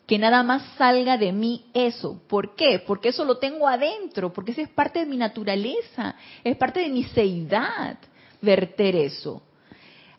que 0.06 0.18
nada 0.18 0.42
más 0.42 0.62
salga 0.76 1.16
de 1.16 1.32
mí 1.32 1.66
eso. 1.72 2.20
¿Por 2.26 2.56
qué? 2.56 2.82
Porque 2.84 3.10
eso 3.10 3.24
lo 3.24 3.38
tengo 3.38 3.68
adentro, 3.68 4.32
porque 4.32 4.52
eso 4.52 4.60
es 4.60 4.68
parte 4.68 4.98
de 4.98 5.06
mi 5.06 5.16
naturaleza, 5.16 6.16
es 6.42 6.56
parte 6.56 6.80
de 6.80 6.88
mi 6.88 7.04
seidad, 7.04 7.96
verter 8.40 8.96
eso. 8.96 9.42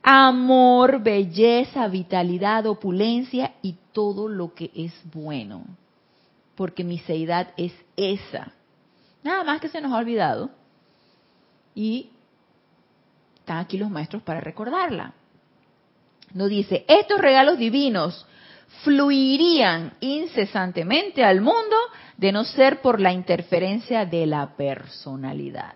Amor, 0.03 1.03
belleza, 1.03 1.87
vitalidad, 1.87 2.65
opulencia 2.65 3.53
y 3.61 3.75
todo 3.91 4.27
lo 4.27 4.53
que 4.53 4.71
es 4.73 4.93
bueno. 5.13 5.63
Porque 6.55 6.83
mi 6.83 6.99
seidad 6.99 7.53
es 7.57 7.73
esa. 7.95 8.51
Nada 9.23 9.43
más 9.43 9.61
que 9.61 9.69
se 9.69 9.81
nos 9.81 9.93
ha 9.93 9.97
olvidado. 9.97 10.49
Y 11.75 12.09
están 13.35 13.59
aquí 13.59 13.77
los 13.77 13.89
maestros 13.89 14.23
para 14.23 14.41
recordarla. 14.41 15.13
Nos 16.33 16.49
dice, 16.49 16.85
estos 16.87 17.19
regalos 17.19 17.57
divinos 17.57 18.25
fluirían 18.83 19.93
incesantemente 19.99 21.23
al 21.23 21.41
mundo 21.41 21.75
de 22.17 22.31
no 22.31 22.43
ser 22.43 22.81
por 22.81 22.99
la 22.99 23.11
interferencia 23.11 24.05
de 24.05 24.25
la 24.25 24.55
personalidad. 24.55 25.75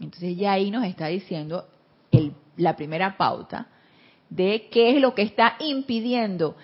Entonces 0.00 0.36
ya 0.36 0.52
ahí 0.52 0.70
nos 0.70 0.84
está 0.84 1.06
diciendo 1.08 1.68
la 2.56 2.76
primera 2.76 3.16
pauta 3.16 3.68
de 4.28 4.68
qué 4.70 4.90
es 4.90 5.00
lo 5.00 5.14
que 5.14 5.22
está 5.22 5.56
impidiendo 5.60 6.56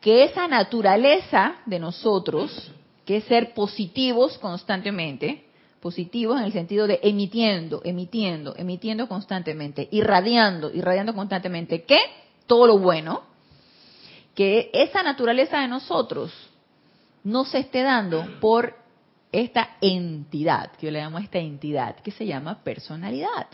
que 0.00 0.24
esa 0.24 0.46
naturaleza 0.48 1.56
de 1.64 1.78
nosotros, 1.78 2.70
que 3.06 3.16
es 3.16 3.24
ser 3.24 3.54
positivos 3.54 4.36
constantemente, 4.36 5.46
positivos 5.80 6.38
en 6.38 6.44
el 6.44 6.52
sentido 6.52 6.86
de 6.86 7.00
emitiendo, 7.02 7.80
emitiendo, 7.84 8.54
emitiendo 8.56 9.08
constantemente, 9.08 9.88
irradiando, 9.90 10.70
irradiando 10.70 11.14
constantemente, 11.14 11.84
¿qué? 11.84 11.98
Todo 12.46 12.66
lo 12.66 12.78
bueno, 12.78 13.22
que 14.34 14.70
esa 14.74 15.02
naturaleza 15.02 15.60
de 15.60 15.68
nosotros 15.68 16.32
no 17.22 17.46
se 17.46 17.60
esté 17.60 17.82
dando 17.82 18.26
por 18.40 18.76
esta 19.32 19.76
entidad, 19.80 20.72
que 20.72 20.86
yo 20.86 20.92
le 20.92 21.00
llamo 21.00 21.18
esta 21.18 21.38
entidad, 21.38 21.96
que 21.96 22.10
se 22.10 22.26
llama 22.26 22.62
personalidad. 22.62 23.46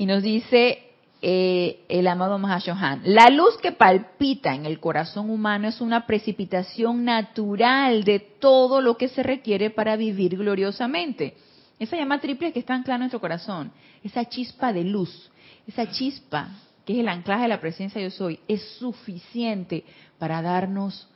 Y 0.00 0.06
nos 0.06 0.22
dice 0.22 0.78
eh, 1.20 1.84
el 1.90 2.06
amado 2.06 2.38
Mahashohan, 2.38 3.02
la 3.04 3.28
luz 3.28 3.58
que 3.58 3.70
palpita 3.70 4.54
en 4.54 4.64
el 4.64 4.80
corazón 4.80 5.28
humano 5.28 5.68
es 5.68 5.82
una 5.82 6.06
precipitación 6.06 7.04
natural 7.04 8.02
de 8.04 8.18
todo 8.18 8.80
lo 8.80 8.96
que 8.96 9.08
se 9.08 9.22
requiere 9.22 9.68
para 9.68 9.96
vivir 9.96 10.38
gloriosamente. 10.38 11.36
Esa 11.78 11.98
llama 11.98 12.18
triple 12.18 12.50
que 12.50 12.60
está 12.60 12.72
anclada 12.72 12.94
en 12.94 13.00
nuestro 13.00 13.20
corazón, 13.20 13.72
esa 14.02 14.24
chispa 14.24 14.72
de 14.72 14.84
luz, 14.84 15.30
esa 15.66 15.90
chispa 15.90 16.48
que 16.86 16.94
es 16.94 17.00
el 17.00 17.08
anclaje 17.08 17.42
de 17.42 17.48
la 17.48 17.60
presencia 17.60 18.00
yo 18.00 18.08
soy, 18.08 18.40
es 18.48 18.62
suficiente 18.78 19.84
para 20.18 20.40
darnos 20.40 21.10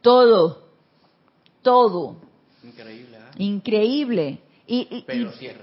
todo, 0.00 0.68
todo. 1.60 2.16
Increíble. 2.64 3.18
¿eh? 3.18 3.42
Increíble. 3.42 4.38
Y, 4.64 5.04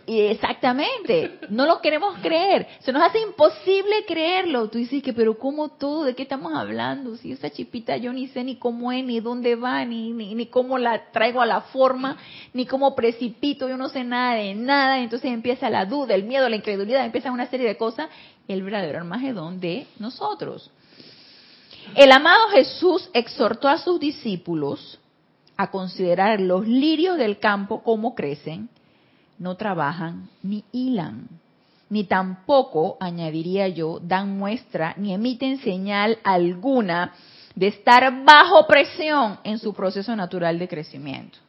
y, 0.06 0.20
exactamente, 0.20 1.40
no 1.50 1.66
lo 1.66 1.80
queremos 1.80 2.18
creer, 2.22 2.68
se 2.80 2.92
nos 2.92 3.02
hace 3.02 3.22
imposible 3.22 4.04
creerlo. 4.06 4.70
Tú 4.70 4.78
dices 4.78 5.02
que, 5.02 5.14
pero 5.14 5.38
¿cómo 5.40 5.70
todo? 5.70 6.04
¿De 6.04 6.16
qué 6.16 6.24
estamos 6.24 6.54
hablando? 6.54 7.16
Si 7.16 7.32
esa 7.32 7.50
chipita 7.50 7.96
yo 7.96 8.12
ni 8.12 8.28
sé 8.28 8.44
ni 8.44 8.58
cómo 8.58 8.92
es, 8.92 9.04
ni 9.06 9.22
dónde 9.22 9.56
va, 9.56 9.86
ni, 9.86 10.12
ni, 10.12 10.36
ni 10.36 10.48
cómo 10.48 10.78
la 10.78 11.12
traigo 11.12 11.42
a 11.42 11.46
la 11.46 11.62
forma, 11.62 12.18
ni 12.54 12.66
cómo 12.66 12.94
precipito, 12.94 13.70
yo 13.70 13.78
no 13.78 13.88
sé 13.88 14.04
nada 14.04 14.36
de 14.36 14.54
nada. 14.54 15.00
Entonces 15.00 15.32
empieza 15.32 15.70
la 15.70 15.86
duda, 15.86 16.14
el 16.14 16.24
miedo, 16.24 16.50
la 16.50 16.58
incredulidad, 16.58 17.06
empieza 17.06 17.32
una 17.32 17.48
serie 17.48 17.68
de 17.68 17.78
cosas 17.78 18.10
el 18.50 18.64
verdadero 18.64 19.00
Armagedón 19.00 19.60
de 19.60 19.88
nosotros. 19.98 20.72
El 21.96 22.12
amado 22.12 22.50
Jesús 22.50 23.10
exhortó 23.14 23.70
a 23.70 23.78
sus 23.78 24.00
discípulos 24.00 25.00
a 25.56 25.72
considerar 25.72 26.40
los 26.40 26.68
lirios 26.68 27.18
del 27.18 27.40
campo 27.40 27.82
como 27.84 28.16
crecen, 28.16 28.70
no 29.40 29.56
trabajan 29.56 30.30
ni 30.44 30.64
hilan, 30.72 31.28
ni 31.90 32.04
tampoco, 32.04 32.98
añadiría 33.00 33.68
yo, 33.68 34.00
dan 34.02 34.38
muestra 34.38 34.94
ni 34.98 35.14
emiten 35.14 35.58
señal 35.60 36.20
alguna 36.24 37.14
de 37.56 37.68
estar 37.68 38.24
bajo 38.24 38.68
presión 38.68 39.40
en 39.44 39.58
su 39.58 39.74
proceso 39.74 40.16
natural 40.16 40.60
de 40.60 40.68
crecimiento. 40.68 41.40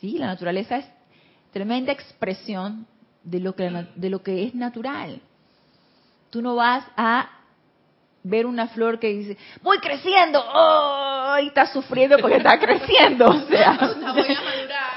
Sí, 0.00 0.18
la 0.18 0.26
naturaleza 0.26 0.76
es 0.76 0.86
tremenda 1.52 1.92
expresión 1.92 2.86
de 3.22 3.40
lo 3.40 3.54
que, 3.54 3.86
de 3.94 4.10
lo 4.10 4.22
que 4.22 4.44
es 4.44 4.54
natural. 4.54 5.20
Tú 6.30 6.40
no 6.42 6.56
vas 6.56 6.84
a 6.96 7.28
ver 8.22 8.46
una 8.46 8.68
flor 8.68 8.98
que 8.98 9.08
dice, 9.08 9.36
voy 9.62 9.78
creciendo, 9.78 10.42
¡oh! 10.54 11.36
Y 11.42 11.48
está 11.48 11.66
sufriendo 11.66 12.18
porque 12.18 12.36
está 12.36 12.58
creciendo. 12.60 13.26
O 13.26 13.40
sea. 13.48 13.78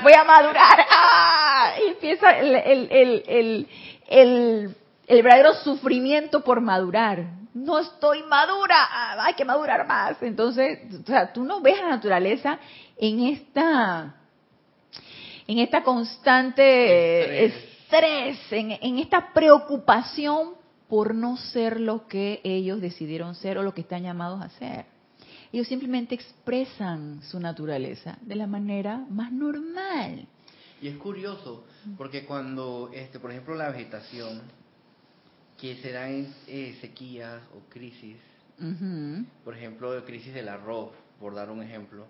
Voy 0.06 0.14
a 0.14 0.24
madurar. 0.24 0.86
¡Ah! 0.92 1.74
Y 1.84 1.90
empieza 1.90 2.38
el, 2.38 2.54
el, 2.54 2.88
el, 2.92 3.68
el, 4.08 4.76
el 5.08 5.24
verdadero 5.24 5.56
sufrimiento 5.56 6.44
por 6.44 6.62
madurar. 6.62 7.26
No 7.56 7.80
estoy 7.80 8.22
madura, 8.22 8.76
ah, 8.78 9.16
hay 9.26 9.34
que 9.34 9.44
madurar 9.44 9.88
más. 9.88 10.22
Entonces, 10.22 10.78
o 11.02 11.08
sea, 11.08 11.34
tú 11.34 11.44
no 11.44 11.60
ves 11.60 11.80
la 11.82 11.90
naturaleza 11.90 12.60
en 12.98 13.22
esta, 13.22 14.14
en 15.48 15.58
esta 15.58 15.82
constante 15.82 17.46
estrés, 17.46 18.38
en, 18.52 18.78
en 18.80 19.00
esta 19.00 19.34
preocupación 19.34 20.54
por 20.88 21.16
no 21.16 21.36
ser 21.38 21.80
lo 21.80 22.08
que 22.08 22.42
ellos 22.44 22.80
decidieron 22.80 23.34
ser 23.34 23.58
o 23.58 23.64
lo 23.64 23.74
que 23.74 23.82
están 23.82 24.04
llamados 24.04 24.40
a 24.44 24.50
ser. 24.50 24.86
Ellos 25.56 25.70
simplemente 25.70 26.16
expresan 26.16 27.22
su 27.24 27.40
naturaleza 27.40 28.18
de 28.22 28.36
la 28.36 28.46
manera 28.46 29.06
más 29.10 29.32
normal. 29.32 30.28
Y 30.82 30.90
es 30.90 30.98
curioso, 30.98 31.64
porque 31.98 32.26
cuando, 32.26 32.92
este, 32.94 33.22
por 33.22 33.32
ejemplo, 33.32 33.56
la 33.56 33.70
vegetación, 33.70 34.42
que 35.58 35.78
se 35.78 35.94
da 35.94 36.10
en 36.10 36.34
eh, 36.48 36.78
sequías 36.82 37.42
o 37.56 37.70
crisis, 37.70 38.18
por 39.46 39.56
ejemplo, 39.56 40.04
crisis 40.04 40.34
del 40.34 40.50
arroz, 40.50 40.92
por 41.22 41.34
dar 41.34 41.50
un 41.50 41.64
ejemplo, 41.64 42.06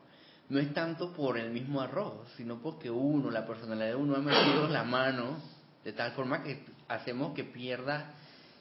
no 0.49 0.57
es 0.57 0.73
tanto 0.73 1.13
por 1.13 1.37
el 1.37 1.51
mismo 1.51 1.81
arroz, 1.81 2.27
sino 2.37 2.59
porque 2.59 2.89
uno, 2.89 3.29
la 3.29 3.45
personalidad 3.45 3.89
de 3.89 3.95
uno 3.95 4.15
ha 4.15 4.21
metido 4.21 4.67
la 4.69 4.83
mano 4.83 5.37
de 5.83 5.93
tal 5.93 6.13
forma 6.13 6.41
que 6.41 6.65
hacemos 6.87 7.35
que 7.35 7.43
pierda 7.43 8.11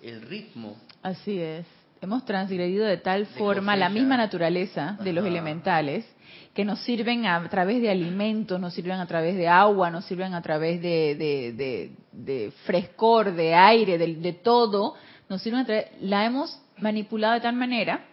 el 0.02 0.20
ritmo. 0.20 0.76
Así 1.02 1.40
es. 1.40 1.64
Hemos 2.04 2.26
transgredido 2.26 2.84
de 2.84 2.98
tal 2.98 3.24
forma 3.24 3.76
la 3.76 3.88
misma 3.88 4.18
naturaleza 4.18 4.98
de 5.02 5.14
los 5.14 5.24
elementales 5.24 6.04
que 6.52 6.62
nos 6.62 6.80
sirven 6.80 7.24
a 7.24 7.48
través 7.48 7.80
de 7.80 7.88
alimentos, 7.88 8.60
nos 8.60 8.74
sirven 8.74 9.00
a 9.00 9.06
través 9.06 9.36
de 9.36 9.48
agua, 9.48 9.88
nos 9.88 10.04
sirven 10.04 10.34
a 10.34 10.42
través 10.42 10.82
de, 10.82 11.90
de, 12.12 12.52
frescor, 12.66 13.32
de 13.32 13.54
aire, 13.54 13.96
de, 13.96 14.32
todo, 14.34 14.92
nos 15.30 15.40
sirven 15.40 15.60
a 15.60 15.64
través, 15.64 15.86
la 16.02 16.26
hemos 16.26 16.60
manipulado 16.76 17.32
de 17.32 17.40
tal 17.40 17.56
manera 17.56 18.04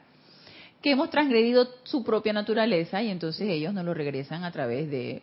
que 0.82 0.92
hemos 0.92 1.10
transgredido 1.10 1.68
su 1.84 2.02
propia 2.02 2.32
naturaleza 2.32 3.02
y 3.02 3.10
entonces 3.10 3.50
ellos 3.50 3.74
nos 3.74 3.84
lo 3.84 3.94
regresan 3.94 4.46
a 4.46 4.54
través 4.54 4.90
de 4.90 5.22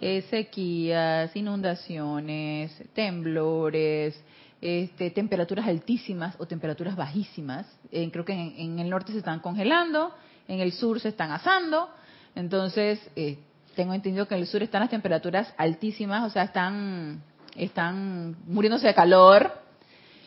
eh, 0.00 0.22
sequías, 0.30 1.34
inundaciones, 1.34 2.70
temblores, 2.94 4.14
este, 4.60 5.10
temperaturas 5.10 5.66
altísimas 5.66 6.34
o 6.38 6.46
temperaturas 6.46 6.96
bajísimas. 6.96 7.66
Eh, 7.90 8.10
creo 8.10 8.24
que 8.24 8.32
en, 8.32 8.78
el 8.78 8.88
norte 8.88 9.12
se 9.12 9.18
están 9.18 9.40
congelando, 9.40 10.14
en 10.48 10.60
el 10.60 10.72
sur 10.72 11.00
se 11.00 11.08
están 11.08 11.30
asando. 11.30 11.88
Entonces, 12.34 13.00
eh, 13.16 13.38
tengo 13.76 13.94
entendido 13.94 14.26
que 14.26 14.34
en 14.34 14.40
el 14.40 14.46
sur 14.46 14.62
están 14.62 14.80
las 14.80 14.90
temperaturas 14.90 15.52
altísimas, 15.56 16.24
o 16.24 16.30
sea, 16.30 16.44
están, 16.44 17.22
están 17.56 18.36
muriéndose 18.46 18.86
de 18.86 18.94
calor. 18.94 19.52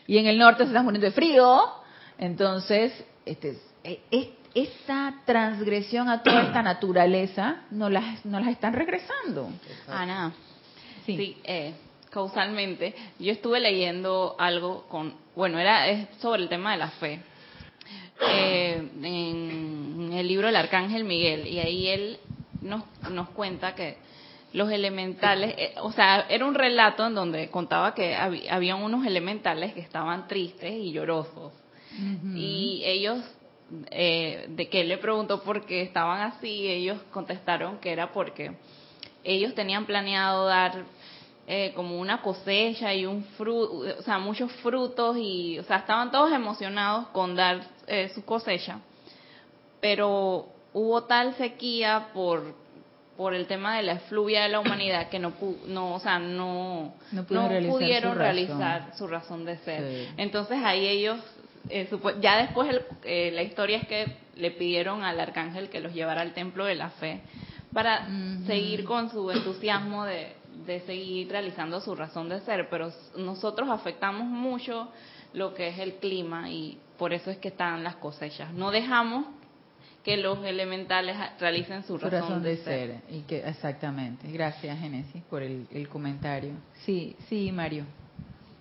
Y 0.05 0.17
en 0.17 0.27
el 0.27 0.37
norte 0.37 0.63
se 0.63 0.69
están 0.69 0.85
muriendo 0.85 1.05
de 1.05 1.11
frío. 1.11 1.61
Entonces, 2.17 2.93
este, 3.25 3.57
eh, 3.83 4.33
esta 4.53 5.21
transgresión 5.25 6.09
a 6.09 6.23
toda 6.23 6.41
esta 6.41 6.63
naturaleza 6.63 7.63
no 7.69 7.89
las, 7.89 8.25
no 8.25 8.39
las 8.39 8.49
están 8.49 8.73
regresando. 8.73 9.49
Ana, 9.87 10.33
sí, 11.05 11.37
eh, 11.43 11.73
causalmente, 12.17 12.95
yo 13.19 13.31
estuve 13.31 13.59
leyendo 13.59 14.35
algo 14.39 14.87
con, 14.87 15.13
bueno, 15.35 15.59
era 15.59 15.87
es 15.87 16.07
sobre 16.17 16.41
el 16.41 16.49
tema 16.49 16.71
de 16.71 16.77
la 16.79 16.89
fe, 16.89 17.19
eh, 18.27 18.89
en 19.03 20.09
el 20.13 20.27
libro 20.27 20.49
El 20.49 20.55
Arcángel 20.55 21.03
Miguel, 21.03 21.45
y 21.45 21.59
ahí 21.59 21.87
él 21.89 22.17
nos, 22.61 22.85
nos 23.11 23.29
cuenta 23.29 23.75
que 23.75 23.97
los 24.53 24.71
elementales, 24.71 25.73
o 25.83 25.91
sea, 25.91 26.25
era 26.27 26.43
un 26.43 26.55
relato 26.55 27.05
en 27.05 27.13
donde 27.13 27.51
contaba 27.51 27.93
que 27.93 28.15
había, 28.15 28.75
unos 28.75 29.05
elementales 29.05 29.75
que 29.75 29.81
estaban 29.81 30.27
tristes 30.27 30.73
y 30.73 30.91
llorosos. 30.91 31.53
Y 32.33 32.81
ellos 32.83 33.19
eh, 33.91 34.45
de 34.49 34.69
que 34.69 34.81
él 34.81 34.89
le 34.89 34.97
preguntó 34.97 35.43
por 35.43 35.67
qué 35.67 35.83
estaban 35.83 36.21
así, 36.21 36.67
ellos 36.67 36.97
contestaron 37.11 37.77
que 37.77 37.91
era 37.91 38.11
porque 38.11 38.53
ellos 39.23 39.53
tenían 39.53 39.85
planeado 39.85 40.45
dar 40.45 40.85
eh, 41.49 41.71
como 41.75 41.97
una 41.99 42.21
cosecha 42.21 42.93
y 42.93 43.05
un 43.05 43.23
fruto, 43.23 43.77
o 43.97 44.01
sea, 44.01 44.19
muchos 44.19 44.51
frutos 44.53 45.15
y, 45.17 45.57
o 45.59 45.63
sea, 45.63 45.77
estaban 45.77 46.11
todos 46.11 46.31
emocionados 46.33 47.07
con 47.07 47.35
dar 47.35 47.61
eh, 47.87 48.11
su 48.13 48.25
cosecha, 48.25 48.79
pero 49.79 50.47
hubo 50.73 51.03
tal 51.05 51.35
sequía 51.35 52.09
por 52.13 52.67
por 53.15 53.33
el 53.33 53.47
tema 53.47 53.77
de 53.77 53.83
la 53.83 53.93
efluvia 53.93 54.43
de 54.43 54.49
la 54.49 54.59
humanidad 54.59 55.09
que 55.09 55.17
no 55.17 55.33
no 55.65 55.95
o 55.95 55.99
sea 55.99 56.19
no 56.19 56.93
no, 57.11 57.25
pudieron 57.25 58.15
realizar, 58.15 58.93
su, 58.95 59.07
razón. 59.07 59.43
de 59.43 59.57
ser. 59.57 60.09
Entonces 60.17 60.59
ahí 60.63 60.85
ellos 60.87 61.19
eh, 61.69 61.89
ya 62.21 62.37
después 62.37 62.69
eh, 63.03 63.31
la 63.33 63.41
historia 63.41 63.77
es 63.77 63.87
que 63.87 64.05
le 64.35 64.51
pidieron 64.51 65.03
al 65.03 65.19
arcángel 65.19 65.69
que 65.69 65.79
los 65.79 65.93
llevara 65.93 66.21
al 66.21 66.33
templo 66.33 66.65
de 66.65 66.75
la 66.75 66.91
fe 66.91 67.21
para 67.73 68.07
seguir 68.45 68.85
con 68.85 69.09
su 69.09 69.29
entusiasmo 69.31 70.05
de, 70.05 70.33
de 70.67 70.81
seguir 70.81 71.29
realizando 71.29 71.81
su 71.81 71.95
razón 71.95 72.29
de 72.29 72.41
ser, 72.41 72.69
pero 72.69 72.91
nosotros 73.15 73.69
afectamos 73.69 74.27
mucho 74.27 74.89
lo 75.33 75.53
que 75.53 75.69
es 75.69 75.79
el 75.79 75.95
clima 75.95 76.49
y 76.49 76.77
por 76.97 77.13
eso 77.13 77.31
es 77.31 77.37
que 77.37 77.47
están 77.47 77.83
las 77.83 77.95
cosechas. 77.95 78.53
No 78.53 78.69
dejamos 78.71 79.25
que 80.03 80.17
los 80.17 80.43
elementales 80.45 81.17
realicen 81.39 81.83
su, 81.83 81.97
razón, 81.97 82.41
de, 82.41 82.57
ser. 82.57 83.01
Y 83.09 83.21
que, 83.21 83.39
exactamente. 83.39 84.31
Gracias, 84.31 84.79
Genesis, 84.79 85.21
por 85.29 85.43
el, 85.43 85.67
el 85.71 85.89
comentario. 85.89 86.53
Sí, 86.85 87.15
sí, 87.27 87.51
Mario. 87.51 87.85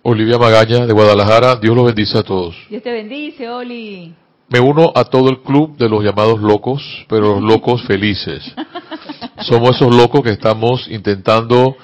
Olivia 0.01 0.37
Magaña 0.37 0.85
de 0.85 0.93
Guadalajara. 0.93 1.55
Dios 1.55 1.75
los 1.75 1.85
bendice 1.85 2.17
a 2.17 2.23
todos. 2.23 2.55
Dios 2.69 2.81
te 2.81 2.91
bendice, 2.91 3.49
Oli. 3.49 4.13
Me 4.49 4.59
uno 4.59 4.93
a 4.95 5.03
todo 5.03 5.29
el 5.29 5.41
club 5.41 5.75
de 5.77 5.89
los 5.89 6.01
llamados 6.03 6.39
locos, 6.39 6.81
pero 7.09 7.39
los 7.39 7.41
locos 7.41 7.83
felices. 7.83 8.43
Somos 9.41 9.75
esos 9.75 9.93
locos 9.93 10.21
que 10.21 10.31
estamos 10.31 10.87
intentando, 10.89 11.75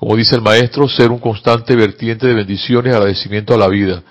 como 0.00 0.16
dice 0.16 0.34
el 0.34 0.40
maestro, 0.40 0.88
ser 0.88 1.10
un 1.10 1.18
constante 1.18 1.76
vertiente 1.76 2.26
de 2.26 2.32
bendiciones 2.32 2.90
y 2.90 2.96
agradecimiento 2.96 3.52
a 3.52 3.58
la 3.58 3.68
vida. 3.68 4.02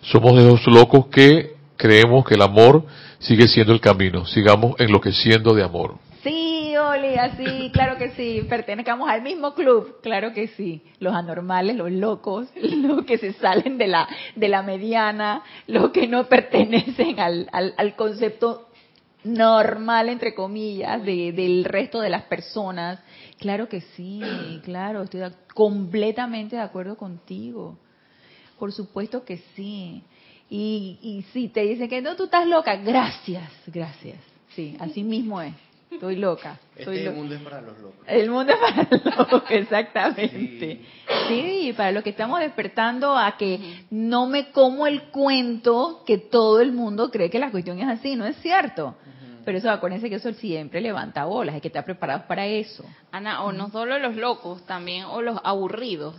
Somos 0.00 0.42
esos 0.42 0.66
locos 0.68 1.08
que 1.08 1.56
creemos 1.76 2.24
que 2.24 2.32
el 2.32 2.40
amor 2.40 2.86
sigue 3.18 3.46
siendo 3.46 3.74
el 3.74 3.80
camino. 3.80 4.24
Sigamos 4.24 4.74
enloqueciendo 4.78 5.52
de 5.52 5.62
amor. 5.62 5.96
Sí, 6.22 6.74
Oli, 6.78 7.16
así, 7.16 7.70
claro 7.74 7.98
que 7.98 8.12
sí. 8.12 8.46
Pertenecemos 8.48 9.06
al 9.06 9.20
mismo 9.20 9.52
club, 9.52 9.98
claro 10.02 10.32
que 10.32 10.48
sí. 10.48 10.82
Los 10.98 11.14
anormales, 11.14 11.76
los 11.76 11.92
locos, 11.92 12.48
los 12.62 13.04
que 13.04 13.18
se 13.18 13.34
salen 13.34 13.76
de 13.76 13.88
la, 13.88 14.08
de 14.36 14.48
la 14.48 14.62
mediana, 14.62 15.42
los 15.66 15.90
que 15.90 16.08
no 16.08 16.24
pertenecen 16.24 17.20
al, 17.20 17.50
al, 17.52 17.96
concepto 17.96 18.68
normal, 19.24 20.08
entre 20.08 20.34
comillas, 20.34 21.04
de, 21.04 21.32
del 21.32 21.66
resto 21.66 22.00
de 22.00 22.08
las 22.08 22.22
personas. 22.22 22.98
Claro 23.38 23.68
que 23.68 23.80
sí, 23.80 24.20
claro, 24.64 25.02
estoy 25.02 25.22
completamente 25.54 26.56
de 26.56 26.62
acuerdo 26.62 26.96
contigo. 26.96 27.78
Por 28.58 28.72
supuesto 28.72 29.24
que 29.24 29.38
sí. 29.54 30.02
Y, 30.48 30.98
y 31.02 31.22
si 31.32 31.48
te 31.48 31.62
dicen 31.62 31.88
que 31.88 32.00
no, 32.00 32.16
tú 32.16 32.24
estás 32.24 32.46
loca, 32.46 32.76
gracias, 32.76 33.50
gracias. 33.66 34.18
Sí, 34.54 34.76
así 34.78 35.02
mismo 35.02 35.40
es. 35.40 35.54
Estoy 35.90 36.16
loca. 36.16 36.58
Este 36.76 37.06
el 37.06 37.14
mundo 37.14 37.34
es 37.36 37.40
para 37.40 37.60
los 37.60 37.78
locos. 37.78 38.04
El 38.06 38.30
mundo 38.30 38.52
es 38.52 38.58
para 38.58 38.88
los 38.90 39.16
locos, 39.16 39.42
exactamente. 39.50 40.80
Sí. 41.28 41.72
para 41.76 41.92
lo 41.92 42.02
que 42.02 42.10
estamos 42.10 42.40
despertando 42.40 43.16
a 43.16 43.36
que 43.36 43.84
no 43.90 44.26
me 44.26 44.50
como 44.50 44.86
el 44.86 45.04
cuento 45.04 46.02
que 46.04 46.18
todo 46.18 46.60
el 46.60 46.72
mundo 46.72 47.10
cree 47.10 47.30
que 47.30 47.38
la 47.38 47.50
cuestión 47.50 47.78
es 47.78 47.88
así, 47.88 48.16
no 48.16 48.26
es 48.26 48.36
cierto. 48.36 48.96
Pero 49.44 49.58
eso, 49.58 49.70
acuérdense 49.70 50.08
que 50.08 50.16
eso 50.16 50.32
siempre 50.32 50.80
levanta 50.80 51.24
bolas, 51.24 51.54
hay 51.54 51.60
que 51.60 51.68
estar 51.68 51.84
preparados 51.84 52.24
para 52.24 52.46
eso. 52.46 52.84
Ana, 53.12 53.42
o 53.44 53.52
no 53.52 53.70
solo 53.70 53.98
los 53.98 54.16
locos, 54.16 54.64
también, 54.66 55.04
o 55.04 55.22
los 55.22 55.38
aburridos. 55.44 56.14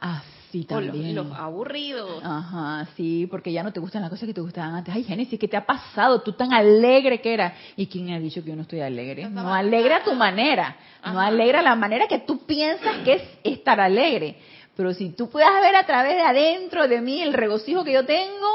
Ah, 0.00 0.22
Sí, 0.54 0.62
también. 0.66 1.16
los, 1.16 1.32
aburridos. 1.32 2.22
Ajá, 2.22 2.86
sí, 2.96 3.26
porque 3.28 3.50
ya 3.50 3.64
no 3.64 3.72
te 3.72 3.80
gustan 3.80 4.02
las 4.02 4.10
cosas 4.10 4.28
que 4.28 4.32
te 4.34 4.40
gustaban 4.40 4.72
antes. 4.72 4.94
Ay, 4.94 5.02
Génesis, 5.02 5.36
¿qué 5.36 5.48
te 5.48 5.56
ha 5.56 5.66
pasado? 5.66 6.22
Tú 6.22 6.34
tan 6.34 6.52
alegre 6.52 7.20
que 7.20 7.34
eras. 7.34 7.54
¿Y 7.74 7.88
quién 7.88 8.12
ha 8.12 8.20
dicho 8.20 8.40
que 8.40 8.50
yo 8.50 8.54
no 8.54 8.62
estoy 8.62 8.80
alegre? 8.80 9.28
No 9.28 9.52
alegra 9.52 9.96
a 9.96 10.04
tu 10.04 10.12
manera. 10.14 10.76
No 11.04 11.18
alegra 11.18 11.60
la 11.60 11.74
manera 11.74 12.06
que 12.06 12.20
tú 12.20 12.46
piensas 12.46 12.98
que 12.98 13.14
es 13.14 13.22
estar 13.42 13.80
alegre. 13.80 14.36
Pero 14.76 14.94
si 14.94 15.10
tú 15.10 15.28
puedas 15.28 15.60
ver 15.60 15.74
a 15.74 15.86
través 15.86 16.14
de 16.14 16.22
adentro 16.22 16.86
de 16.86 17.00
mí 17.00 17.20
el 17.20 17.32
regocijo 17.32 17.82
que 17.82 17.92
yo 17.92 18.06
tengo, 18.06 18.46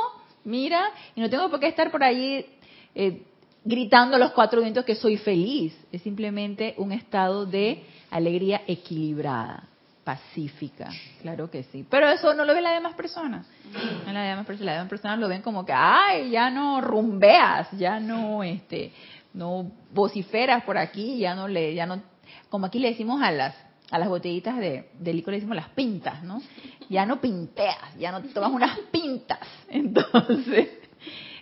mira, 0.45 0.91
y 1.17 1.19
no 1.19 1.29
tengo 1.29 1.49
por 1.49 1.59
qué 1.59 1.67
estar 1.67 1.91
por 1.91 2.01
allí 2.01 2.45
eh, 2.95 3.23
gritando 3.63 4.15
a 4.15 4.19
los 4.19 4.31
cuatro 4.31 4.61
vientos 4.61 4.85
que 4.85 4.95
soy 4.95 5.17
feliz. 5.17 5.77
Es 5.91 6.01
simplemente 6.01 6.75
un 6.77 6.91
estado 6.91 7.45
de 7.45 7.83
alegría 8.11 8.61
equilibrada 8.67 9.69
pacífica, 10.03 10.89
claro 11.21 11.51
que 11.51 11.61
sí. 11.63 11.85
Pero 11.87 12.09
eso 12.09 12.33
no 12.33 12.43
lo 12.43 12.55
ven 12.55 12.63
las 12.63 12.73
demás 12.73 12.95
personas. 12.95 13.45
En 14.07 14.13
las 14.15 14.25
demás 14.25 14.87
personas, 14.87 15.19
lo 15.19 15.27
ven 15.27 15.43
como 15.43 15.63
que, 15.63 15.73
ay, 15.73 16.31
ya 16.31 16.49
no 16.49 16.81
rumbeas, 16.81 17.69
ya 17.73 17.99
no, 17.99 18.43
este, 18.43 18.91
no 19.35 19.71
vociferas 19.93 20.63
por 20.63 20.79
aquí, 20.79 21.19
ya 21.19 21.35
no 21.35 21.47
le, 21.47 21.75
ya 21.75 21.85
no, 21.85 22.01
como 22.49 22.65
aquí 22.65 22.79
le 22.79 22.89
decimos 22.89 23.21
a 23.21 23.29
las, 23.29 23.55
a 23.91 23.99
las 23.99 24.09
botellitas 24.09 24.57
de, 24.57 24.89
de 24.97 25.13
licor 25.13 25.33
le 25.33 25.37
decimos 25.37 25.55
las 25.55 25.69
pintas, 25.69 26.23
¿no? 26.23 26.41
Ya 26.89 27.05
no 27.05 27.21
pinteas, 27.21 27.95
ya 27.99 28.11
no 28.11 28.23
tomas 28.23 28.51
unas 28.51 28.79
pintas. 28.91 29.37
Entonces, 29.69 30.69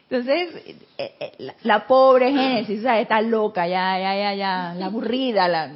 entonces, 0.10 0.78
eh, 0.98 1.16
eh, 1.20 1.54
la, 1.64 1.86
pobre 1.86 2.32
Génesis, 2.32 2.82
¿sabes? 2.82 3.04
Está 3.04 3.22
loca, 3.22 3.68
ya, 3.68 4.00
ya, 4.00 4.16
ya, 4.16 4.34
ya, 4.36 4.74
la 4.74 4.86
aburrida, 4.86 5.50
la... 5.50 5.70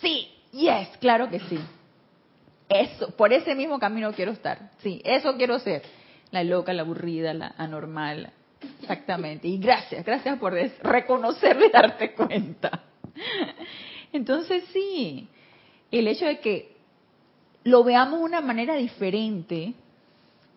Sí, 0.00 0.28
yes, 0.52 0.88
claro 0.98 1.30
que 1.30 1.40
sí. 1.40 1.58
Eso, 2.68 3.10
por 3.16 3.32
ese 3.32 3.54
mismo 3.54 3.78
camino 3.78 4.12
quiero 4.12 4.32
estar. 4.32 4.70
Sí, 4.82 5.00
eso 5.04 5.36
quiero 5.38 5.58
ser. 5.58 5.82
La 6.32 6.44
loca, 6.44 6.74
la 6.74 6.82
aburrida, 6.82 7.32
la 7.32 7.54
anormal. 7.56 8.30
Exactamente. 8.82 9.48
Y 9.48 9.56
gracias, 9.58 10.04
gracias 10.04 10.38
por 10.38 10.52
reconocerlo 10.52 11.64
y 11.64 11.70
darte 11.70 12.12
cuenta. 12.12 12.82
Entonces 14.12 14.64
sí, 14.72 15.28
el 15.90 16.08
hecho 16.08 16.26
de 16.26 16.40
que 16.40 16.76
lo 17.64 17.84
veamos 17.84 18.18
de 18.18 18.24
una 18.26 18.40
manera 18.42 18.74
diferente 18.74 19.72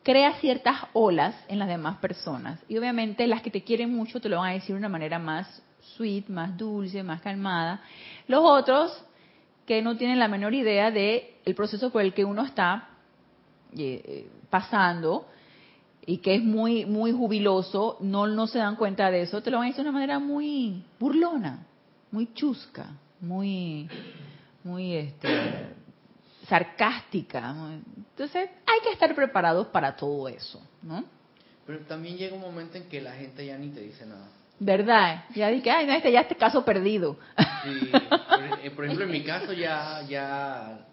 crea 0.09 0.33
ciertas 0.39 0.75
olas 0.93 1.35
en 1.49 1.59
las 1.59 1.67
demás 1.67 1.97
personas. 1.97 2.59
Y 2.67 2.79
obviamente 2.79 3.27
las 3.27 3.43
que 3.43 3.51
te 3.51 3.63
quieren 3.63 3.93
mucho 3.95 4.19
te 4.19 4.27
lo 4.27 4.37
van 4.37 4.49
a 4.49 4.53
decir 4.53 4.69
de 4.69 4.79
una 4.79 4.89
manera 4.89 5.19
más 5.19 5.61
sweet, 5.95 6.29
más 6.29 6.57
dulce, 6.57 7.03
más 7.03 7.21
calmada. 7.21 7.81
Los 8.27 8.41
otros 8.43 9.05
que 9.67 9.83
no 9.83 9.97
tienen 9.97 10.17
la 10.17 10.27
menor 10.27 10.55
idea 10.55 10.89
de 10.89 11.35
el 11.45 11.53
proceso 11.53 11.91
por 11.91 12.01
el 12.01 12.15
que 12.15 12.25
uno 12.25 12.43
está 12.43 12.89
eh, 13.77 14.01
eh, 14.03 14.29
pasando 14.49 15.27
y 16.07 16.17
que 16.17 16.33
es 16.33 16.43
muy 16.43 16.87
muy 16.87 17.11
jubiloso, 17.11 17.97
no 17.99 18.25
no 18.25 18.47
se 18.47 18.57
dan 18.57 18.77
cuenta 18.77 19.11
de 19.11 19.21
eso, 19.21 19.43
te 19.43 19.51
lo 19.51 19.57
van 19.57 19.65
a 19.65 19.67
decir 19.67 19.83
de 19.83 19.89
una 19.91 19.99
manera 19.99 20.17
muy 20.17 20.85
burlona, 20.99 21.67
muy 22.09 22.33
chusca, 22.33 22.87
muy 23.21 23.87
muy 24.63 24.95
este 24.95 25.77
sarcástica. 26.49 27.55
Entonces, 27.95 28.49
hay 28.65 28.79
que 28.83 28.91
estar 28.91 29.13
preparados 29.15 29.67
para 29.67 29.95
todo 29.95 30.27
eso, 30.27 30.61
¿no? 30.81 31.05
Pero 31.65 31.79
también 31.81 32.17
llega 32.17 32.35
un 32.35 32.41
momento 32.41 32.77
en 32.77 32.89
que 32.89 32.99
la 32.99 33.13
gente 33.13 33.45
ya 33.45 33.57
ni 33.57 33.69
te 33.69 33.81
dice 33.81 34.05
nada. 34.05 34.27
¿Verdad? 34.59 35.25
Ya 35.35 35.47
dije, 35.49 35.71
ay, 35.71 35.85
no, 35.85 35.93
este 35.93 36.11
ya 36.11 36.21
este 36.21 36.35
caso 36.35 36.65
perdido. 36.65 37.17
Sí, 37.63 37.91
eh, 38.63 38.71
por, 38.71 38.85
ejemplo, 38.85 39.05
en 39.05 39.11
mi 39.11 39.23
caso 39.23 39.53
ya, 39.53 40.01
ya 40.09 40.85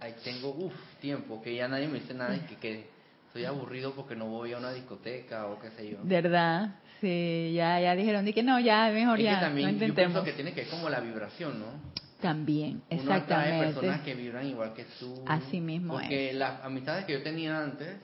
ahí 0.00 0.14
tengo, 0.22 0.50
uff, 0.50 0.74
tiempo, 1.00 1.40
que 1.40 1.54
ya 1.54 1.68
nadie 1.68 1.88
me 1.88 2.00
dice 2.00 2.12
nada 2.12 2.36
y 2.36 2.40
que, 2.40 2.56
que 2.56 2.86
estoy 3.28 3.44
aburrido 3.46 3.92
porque 3.92 4.14
no 4.14 4.26
voy 4.26 4.52
a 4.52 4.58
una 4.58 4.72
discoteca 4.72 5.46
o 5.46 5.58
qué 5.58 5.70
sé 5.70 5.90
yo. 5.90 5.98
¿Verdad? 6.02 6.76
Sí, 7.00 7.52
ya, 7.54 7.80
ya 7.80 7.94
dijeron, 7.94 8.30
que 8.30 8.42
no, 8.42 8.58
ya, 8.60 8.90
mejor 8.90 9.18
ya, 9.20 9.34
que 9.34 9.40
también, 9.46 9.68
no 9.68 9.72
intentemos. 9.72 10.14
Yo 10.14 10.22
pienso 10.22 10.24
que 10.24 10.32
tiene 10.32 10.52
que 10.52 10.62
ver 10.62 10.70
como 10.70 10.88
la 10.90 11.00
vibración, 11.00 11.60
¿no? 11.60 11.66
También, 12.20 12.82
Uno 12.90 13.00
exactamente. 13.00 13.66
personas 13.74 14.00
que 14.00 14.14
vibran 14.14 14.46
igual 14.46 14.72
que 14.72 14.86
tú. 14.98 15.22
Así 15.26 15.60
mismo 15.60 15.94
Porque 15.94 16.32
las 16.32 16.64
amistades 16.64 17.04
que 17.04 17.12
yo 17.12 17.22
tenía 17.22 17.62
antes, 17.62 17.96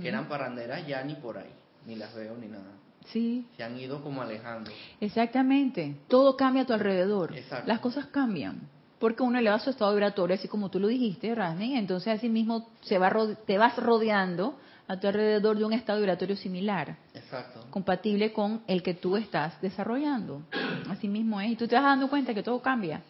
que 0.00 0.08
eran 0.08 0.26
parranderas, 0.26 0.86
ya 0.86 1.02
ni 1.04 1.14
por 1.14 1.36
ahí, 1.36 1.50
ni 1.86 1.96
las 1.96 2.14
veo 2.14 2.34
ni 2.36 2.48
nada. 2.48 2.72
Sí. 3.06 3.46
Se 3.56 3.62
han 3.62 3.78
ido 3.78 4.02
como 4.02 4.22
alejando. 4.22 4.70
Exactamente. 5.00 5.96
Todo 6.08 6.36
cambia 6.36 6.62
a 6.62 6.66
tu 6.66 6.72
alrededor. 6.72 7.34
Las 7.66 7.80
cosas 7.80 8.06
cambian. 8.06 8.68
Porque 8.98 9.22
uno 9.22 9.38
eleva 9.38 9.58
su 9.60 9.70
estado 9.70 9.92
vibratorio, 9.92 10.34
así 10.34 10.48
como 10.48 10.70
tú 10.70 10.80
lo 10.80 10.88
dijiste, 10.88 11.32
Rasni, 11.34 11.76
entonces 11.76 12.18
así 12.18 12.28
mismo 12.28 12.68
se 12.80 12.98
va, 12.98 13.12
te 13.46 13.56
vas 13.56 13.76
rodeando 13.76 14.58
a 14.88 14.98
tu 14.98 15.06
alrededor 15.06 15.58
de 15.58 15.64
un 15.64 15.72
estado 15.74 15.98
vibratorio 15.98 16.34
similar. 16.34 16.96
Exacto. 17.14 17.66
Compatible 17.70 18.32
con 18.32 18.62
el 18.66 18.82
que 18.82 18.94
tú 18.94 19.16
estás 19.16 19.60
desarrollando. 19.60 20.42
Así 20.90 21.06
mismo 21.06 21.40
es. 21.40 21.50
Y 21.52 21.56
tú 21.56 21.68
te 21.68 21.74
vas 21.74 21.84
dando 21.84 22.08
cuenta 22.08 22.34
que 22.34 22.42
todo 22.42 22.60
cambia. 22.60 23.02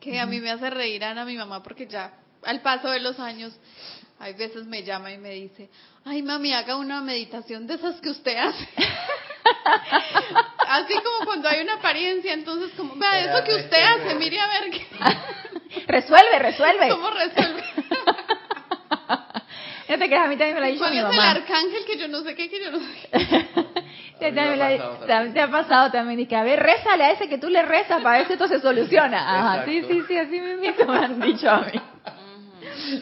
Que 0.00 0.20
a 0.20 0.26
mí 0.26 0.40
me 0.40 0.50
hace 0.50 0.70
reír 0.70 1.04
Ana, 1.04 1.24
mi 1.24 1.36
mamá, 1.36 1.62
porque 1.62 1.86
ya 1.86 2.12
al 2.44 2.60
paso 2.60 2.90
de 2.90 3.00
los 3.00 3.18
años, 3.18 3.52
hay 4.18 4.34
veces 4.34 4.66
me 4.66 4.82
llama 4.82 5.12
y 5.12 5.18
me 5.18 5.30
dice, 5.30 5.68
ay 6.04 6.22
mami, 6.22 6.52
haga 6.52 6.76
una 6.76 7.00
meditación 7.00 7.66
de 7.66 7.74
esas 7.74 8.00
que 8.00 8.10
usted 8.10 8.36
hace. 8.36 8.68
Así 10.68 10.94
como 10.94 11.24
cuando 11.24 11.48
hay 11.48 11.62
una 11.62 11.74
apariencia, 11.74 12.32
entonces 12.32 12.70
como, 12.76 12.94
vea, 12.96 13.20
eso 13.20 13.44
que 13.44 13.54
usted 13.54 13.82
hace, 13.82 14.14
mire 14.14 14.40
a 14.40 14.46
ver 14.46 14.70
qué. 14.70 14.86
resuelve, 15.86 16.38
resuelve. 16.38 16.88
¿Cómo 16.90 17.10
resuelve? 17.10 17.64
Fíjate 19.88 20.08
que 20.10 20.16
a 20.16 20.28
mí 20.28 20.36
también 20.36 20.54
me 20.54 20.60
lo 20.60 20.66
ha 20.66 20.68
dicho 20.68 20.84
mi 20.90 21.00
mamá. 21.00 21.14
es 21.14 21.18
el 21.18 21.26
arcángel 21.42 21.84
que 21.86 21.96
yo 21.96 22.08
no 22.08 22.22
sé 22.22 22.34
qué, 22.34 22.50
que 22.50 22.62
yo 22.62 22.70
no 22.70 22.78
sé 22.78 23.08
Te, 24.18 24.32
te, 24.32 25.40
ha 25.40 25.50
pasado 25.50 25.90
también. 25.90 26.20
Y 26.20 26.26
que, 26.26 26.36
a 26.36 26.42
ver, 26.42 26.60
rézale 26.60 27.04
a 27.04 27.12
ese 27.12 27.26
que 27.26 27.38
tú 27.38 27.48
le 27.48 27.62
rezas 27.62 28.02
para 28.02 28.18
ver 28.18 28.26
si 28.26 28.34
esto 28.34 28.48
se 28.48 28.60
soluciona. 28.60 29.38
Ajá, 29.38 29.64
sí, 29.64 29.82
sí, 29.88 30.02
sí, 30.06 30.18
así 30.18 30.38
mismo 30.40 30.92
me 30.92 30.98
han 30.98 31.18
dicho 31.20 31.48
a 31.48 31.62
mí. 31.62 31.80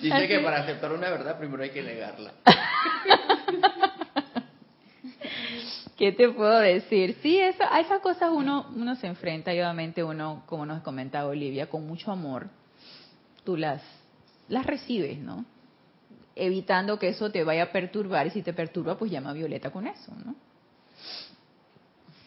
Dice 0.01 0.29
que 0.29 0.39
para 0.41 0.59
aceptar 0.59 0.93
una 0.93 1.11
verdad 1.11 1.37
primero 1.39 1.65
hay 1.65 1.71
que 1.71 1.83
negarla. 1.83 2.31
¿Qué 5.97 6.13
te 6.13 6.29
puedo 6.29 6.61
decir? 6.61 7.17
Sí, 7.21 7.41
eso, 7.41 7.65
a 7.69 7.81
esas 7.81 7.99
cosas 8.01 8.31
uno, 8.31 8.71
uno 8.77 8.95
se 8.95 9.09
enfrenta 9.09 9.53
y 9.53 9.59
obviamente 9.59 10.05
uno, 10.05 10.45
como 10.47 10.65
nos 10.67 10.83
comentaba 10.83 11.31
Olivia, 11.31 11.69
con 11.69 11.85
mucho 11.87 12.13
amor, 12.13 12.47
tú 13.43 13.57
las, 13.57 13.83
las 14.49 14.65
recibes, 14.67 15.19
¿no? 15.19 15.45
Evitando 16.39 16.99
que 16.99 17.09
eso 17.09 17.31
te 17.31 17.43
vaya 17.45 17.65
a 17.65 17.73
perturbar 17.73 18.27
y 18.27 18.31
si 18.31 18.43
te 18.43 18.53
perturba, 18.53 18.99
pues 18.99 19.11
llama 19.11 19.31
a 19.31 19.33
Violeta 19.33 19.71
con 19.71 19.87
eso, 19.87 20.13
¿no? 20.23 20.35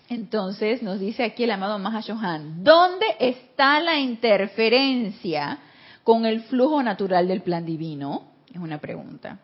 Entonces 0.09 0.81
nos 0.81 0.99
dice 0.99 1.23
aquí 1.23 1.43
el 1.43 1.51
amado 1.51 1.77
Mahashohan, 1.77 2.63
¿dónde 2.63 3.05
está 3.19 3.79
la 3.79 3.99
interferencia 3.99 5.59
con 6.03 6.25
el 6.25 6.41
flujo 6.41 6.81
natural 6.81 7.27
del 7.27 7.43
plan 7.43 7.63
divino? 7.63 8.23
Es 8.51 8.59
una 8.59 8.79
pregunta. 8.79 9.37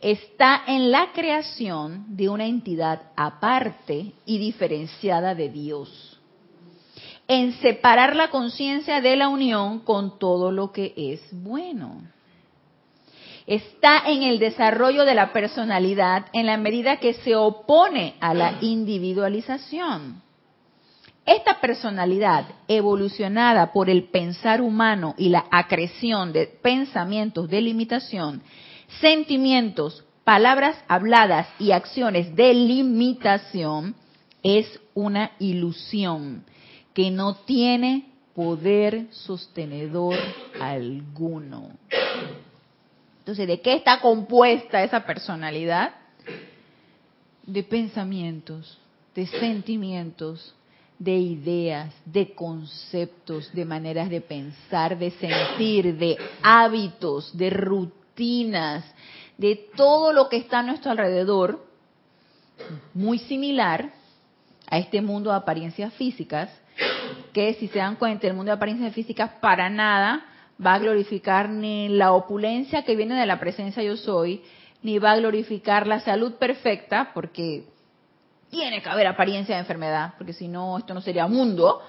Está 0.00 0.62
en 0.68 0.92
la 0.92 1.10
creación 1.12 2.04
de 2.16 2.28
una 2.28 2.46
entidad 2.46 3.02
aparte 3.16 4.12
y 4.24 4.38
diferenciada 4.38 5.34
de 5.34 5.48
Dios. 5.48 6.20
En 7.26 7.54
separar 7.54 8.14
la 8.14 8.30
conciencia 8.30 9.00
de 9.00 9.16
la 9.16 9.28
unión 9.28 9.80
con 9.80 10.20
todo 10.20 10.52
lo 10.52 10.70
que 10.70 10.94
es 10.96 11.20
bueno 11.32 12.13
está 13.46 14.02
en 14.06 14.22
el 14.22 14.38
desarrollo 14.38 15.04
de 15.04 15.14
la 15.14 15.32
personalidad 15.32 16.26
en 16.32 16.46
la 16.46 16.56
medida 16.56 16.98
que 16.98 17.14
se 17.14 17.36
opone 17.36 18.14
a 18.20 18.34
la 18.34 18.58
individualización. 18.60 20.22
Esta 21.26 21.60
personalidad 21.60 22.46
evolucionada 22.68 23.72
por 23.72 23.88
el 23.88 24.04
pensar 24.04 24.60
humano 24.60 25.14
y 25.16 25.30
la 25.30 25.46
acreción 25.50 26.32
de 26.32 26.46
pensamientos 26.46 27.48
de 27.48 27.62
limitación, 27.62 28.42
sentimientos, 29.00 30.04
palabras 30.24 30.76
habladas 30.86 31.48
y 31.58 31.72
acciones 31.72 32.34
de 32.36 32.52
limitación 32.52 33.94
es 34.42 34.66
una 34.94 35.32
ilusión 35.38 36.44
que 36.92 37.10
no 37.10 37.34
tiene 37.34 38.06
poder 38.34 39.06
sostenedor 39.10 40.16
alguno. 40.60 41.70
Entonces, 43.24 43.48
¿de 43.48 43.62
qué 43.62 43.76
está 43.76 44.00
compuesta 44.00 44.84
esa 44.84 45.06
personalidad? 45.06 45.94
De 47.46 47.62
pensamientos, 47.62 48.78
de 49.14 49.26
sentimientos, 49.26 50.54
de 50.98 51.16
ideas, 51.16 51.90
de 52.04 52.34
conceptos, 52.34 53.50
de 53.54 53.64
maneras 53.64 54.10
de 54.10 54.20
pensar, 54.20 54.98
de 54.98 55.10
sentir, 55.12 55.96
de 55.96 56.18
hábitos, 56.42 57.34
de 57.34 57.48
rutinas, 57.48 58.84
de 59.38 59.70
todo 59.74 60.12
lo 60.12 60.28
que 60.28 60.36
está 60.36 60.58
a 60.58 60.62
nuestro 60.62 60.90
alrededor, 60.90 61.64
muy 62.92 63.18
similar 63.20 63.90
a 64.68 64.78
este 64.78 65.00
mundo 65.00 65.30
de 65.30 65.36
apariencias 65.36 65.94
físicas, 65.94 66.50
que 67.32 67.54
si 67.54 67.68
se 67.68 67.78
dan 67.78 67.96
cuenta, 67.96 68.26
el 68.26 68.34
mundo 68.34 68.50
de 68.50 68.56
apariencias 68.56 68.92
físicas 68.92 69.30
para 69.40 69.70
nada 69.70 70.26
va 70.64 70.74
a 70.74 70.78
glorificar 70.78 71.48
ni 71.48 71.88
la 71.88 72.12
opulencia 72.12 72.84
que 72.84 72.96
viene 72.96 73.18
de 73.18 73.26
la 73.26 73.40
presencia 73.40 73.82
yo 73.82 73.96
soy, 73.96 74.42
ni 74.82 74.98
va 74.98 75.12
a 75.12 75.16
glorificar 75.16 75.86
la 75.86 76.00
salud 76.00 76.34
perfecta, 76.34 77.10
porque 77.14 77.64
tiene 78.50 78.82
que 78.82 78.88
haber 78.88 79.06
apariencia 79.06 79.54
de 79.54 79.62
enfermedad, 79.62 80.14
porque 80.16 80.32
si 80.32 80.46
no, 80.46 80.78
esto 80.78 80.94
no 80.94 81.00
sería 81.00 81.26
mundo, 81.26 81.80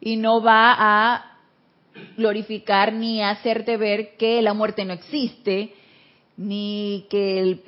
y 0.00 0.16
no 0.16 0.42
va 0.42 0.74
a 0.78 1.38
glorificar 2.16 2.92
ni 2.92 3.22
hacerte 3.22 3.76
ver 3.76 4.16
que 4.16 4.42
la 4.42 4.54
muerte 4.54 4.84
no 4.84 4.94
existe, 4.94 5.74
ni 6.36 7.06
que 7.10 7.38
el, 7.38 7.62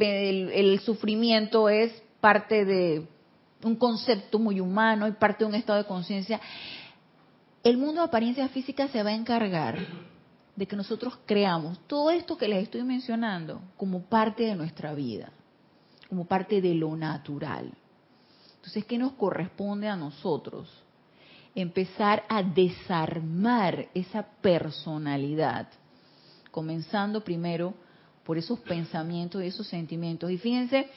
el 0.53 0.81
sufrimiento 0.81 1.69
es 1.69 1.93
parte 2.21 2.65
de 2.65 3.07
un 3.63 3.77
concepto 3.77 4.39
muy 4.39 4.61
humano 4.61 5.07
y 5.07 5.13
parte 5.13 5.45
de 5.45 5.51
un 5.51 5.55
estado 5.55 5.79
de 5.79 5.87
conciencia. 5.87 6.41
El 7.63 7.77
mundo 7.77 8.01
de 8.01 8.09
apariencia 8.09 8.49
física 8.49 8.89
se 8.89 9.03
va 9.03 9.11
a 9.11 9.15
encargar 9.15 9.79
de 10.57 10.67
que 10.67 10.77
nosotros 10.77 11.19
creamos 11.27 11.79
todo 11.87 12.11
esto 12.11 12.37
que 12.37 12.49
les 12.49 12.65
estoy 12.65 12.85
mencionando 12.85 13.61
como 13.77 14.03
parte 14.03 14.45
de 14.45 14.55
nuestra 14.55 14.95
vida, 14.95 15.31
como 16.09 16.27
parte 16.27 16.61
de 16.61 16.75
lo 16.75 16.95
natural. 16.97 17.73
Entonces, 18.57 18.85
¿qué 18.85 18.97
nos 18.97 19.13
corresponde 19.13 19.89
a 19.89 19.97
nosotros? 19.97 20.71
Empezar 21.55 22.25
a 22.29 22.43
desarmar 22.43 23.89
esa 23.95 24.23
personalidad, 24.23 25.69
comenzando 26.51 27.23
primero 27.23 27.75
por 28.25 28.39
esos 28.39 28.59
pensamientos 28.61 29.43
y 29.43 29.47
esos 29.47 29.67
sentimientos. 29.67 30.31
Y 30.31 30.39
fíjense 30.39 30.89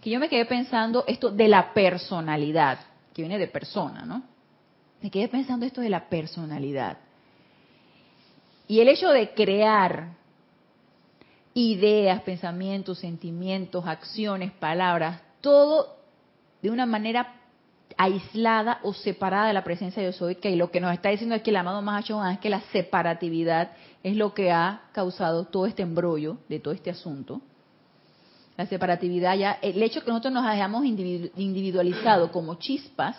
que 0.00 0.10
yo 0.10 0.20
me 0.20 0.28
quedé 0.28 0.44
pensando 0.44 1.04
esto 1.06 1.30
de 1.30 1.48
la 1.48 1.72
personalidad, 1.74 2.78
que 3.12 3.22
viene 3.22 3.38
de 3.38 3.48
persona, 3.48 4.04
¿no? 4.04 4.22
Me 5.02 5.10
quedé 5.10 5.28
pensando 5.28 5.66
esto 5.66 5.80
de 5.80 5.90
la 5.90 6.08
personalidad. 6.08 6.98
Y 8.68 8.80
el 8.80 8.88
hecho 8.88 9.08
de 9.08 9.30
crear 9.30 10.10
ideas, 11.54 12.22
pensamientos, 12.22 12.98
sentimientos, 12.98 13.86
acciones, 13.86 14.52
palabras, 14.52 15.22
todo 15.40 15.96
de 16.62 16.70
una 16.70 16.86
manera 16.86 17.34
aislada 17.96 18.78
o 18.82 18.92
separada 18.92 19.48
de 19.48 19.54
la 19.54 19.64
presencia 19.64 20.02
de 20.02 20.10
yo 20.10 20.12
soy, 20.12 20.36
que 20.36 20.54
lo 20.54 20.70
que 20.70 20.80
nos 20.80 20.92
está 20.92 21.08
diciendo 21.08 21.34
aquí 21.34 21.50
el 21.50 21.56
amado 21.56 21.82
Mahachohan 21.82 22.34
es 22.34 22.38
que 22.38 22.50
la 22.50 22.60
separatividad 22.72 23.72
es 24.02 24.16
lo 24.16 24.34
que 24.34 24.52
ha 24.52 24.82
causado 24.92 25.46
todo 25.46 25.66
este 25.66 25.82
embrollo 25.82 26.36
de 26.48 26.60
todo 26.60 26.74
este 26.74 26.90
asunto. 26.90 27.40
La 28.56 28.66
separatividad 28.66 29.36
ya, 29.36 29.58
el 29.62 29.82
hecho 29.82 30.02
que 30.04 30.10
nosotros 30.10 30.34
nos 30.34 30.44
hayamos 30.44 30.84
individualizado 30.84 32.30
como 32.30 32.56
chispas 32.56 33.16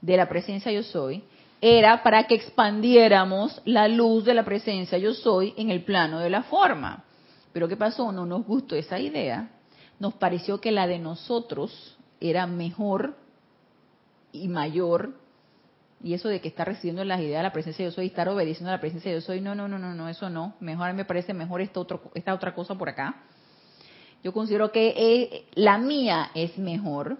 de 0.00 0.16
la 0.16 0.28
presencia 0.28 0.72
yo 0.72 0.82
soy, 0.82 1.22
era 1.60 2.02
para 2.02 2.24
que 2.24 2.34
expandiéramos 2.34 3.60
la 3.64 3.88
luz 3.88 4.24
de 4.24 4.34
la 4.34 4.44
presencia 4.44 4.98
yo 4.98 5.14
soy 5.14 5.54
en 5.56 5.70
el 5.70 5.84
plano 5.84 6.20
de 6.20 6.30
la 6.30 6.42
forma. 6.44 7.04
Pero 7.52 7.68
¿qué 7.68 7.76
pasó? 7.76 8.12
No 8.12 8.26
nos 8.26 8.44
gustó 8.44 8.76
esa 8.76 8.98
idea. 8.98 9.50
Nos 9.98 10.14
pareció 10.14 10.60
que 10.60 10.72
la 10.72 10.86
de 10.86 10.98
nosotros 10.98 11.96
era 12.20 12.46
mejor 12.46 13.16
y 14.32 14.48
mayor. 14.48 15.14
Y 16.02 16.12
eso 16.12 16.28
de 16.28 16.42
que 16.42 16.48
está 16.48 16.66
recibiendo 16.66 17.02
las 17.04 17.20
ideas 17.20 17.38
de 17.38 17.44
la 17.44 17.52
presencia 17.52 17.84
yo 17.86 17.90
soy 17.90 18.04
y 18.04 18.08
estar 18.08 18.28
obedeciendo 18.28 18.68
a 18.68 18.74
la 18.74 18.80
presencia 18.80 19.10
yo 19.10 19.22
soy, 19.22 19.40
no, 19.40 19.54
no, 19.54 19.66
no, 19.68 19.78
no, 19.78 19.94
no, 19.94 20.08
eso 20.08 20.28
no. 20.28 20.54
Mejor 20.60 20.92
me 20.92 21.06
parece 21.06 21.32
mejor 21.32 21.62
esta, 21.62 21.80
otro, 21.80 22.02
esta 22.14 22.34
otra 22.34 22.54
cosa 22.54 22.74
por 22.74 22.90
acá. 22.90 23.22
Yo 24.22 24.32
considero 24.32 24.70
que 24.70 24.94
eh, 24.96 25.46
la 25.54 25.78
mía 25.78 26.30
es 26.34 26.58
mejor. 26.58 27.16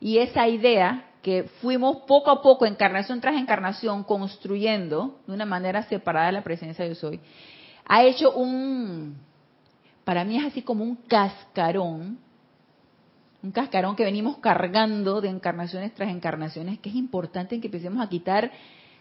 Y 0.00 0.18
esa 0.18 0.46
idea 0.46 1.09
que 1.22 1.44
fuimos 1.60 1.98
poco 2.06 2.30
a 2.30 2.42
poco, 2.42 2.66
encarnación 2.66 3.20
tras 3.20 3.36
encarnación, 3.36 4.04
construyendo 4.04 5.20
de 5.26 5.34
una 5.34 5.44
manera 5.44 5.82
separada 5.84 6.32
la 6.32 6.42
presencia 6.42 6.84
de 6.84 6.94
soy, 6.94 7.20
ha 7.86 8.02
hecho 8.04 8.32
un, 8.32 9.16
para 10.04 10.24
mí 10.24 10.38
es 10.38 10.44
así 10.44 10.62
como 10.62 10.84
un 10.84 10.96
cascarón, 10.96 12.18
un 13.42 13.52
cascarón 13.52 13.96
que 13.96 14.04
venimos 14.04 14.38
cargando 14.38 15.20
de 15.20 15.28
encarnaciones 15.28 15.94
tras 15.94 16.10
encarnaciones, 16.10 16.78
que 16.78 16.88
es 16.88 16.94
importante 16.94 17.60
que 17.60 17.68
empecemos 17.68 18.02
a 18.02 18.08
quitar, 18.08 18.50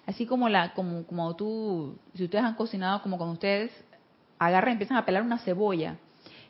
así 0.06 0.26
como 0.26 0.50
la, 0.50 0.74
como, 0.74 1.06
como 1.06 1.36
tú, 1.36 1.98
si 2.16 2.26
ustedes 2.26 2.44
han 2.44 2.56
cocinado, 2.56 3.02
como 3.02 3.18
cuando 3.18 3.34
ustedes 3.34 3.72
agarran 4.40 4.74
empiezan 4.74 4.98
a 4.98 5.06
pelar 5.06 5.24
una 5.24 5.40
cebolla, 5.40 5.98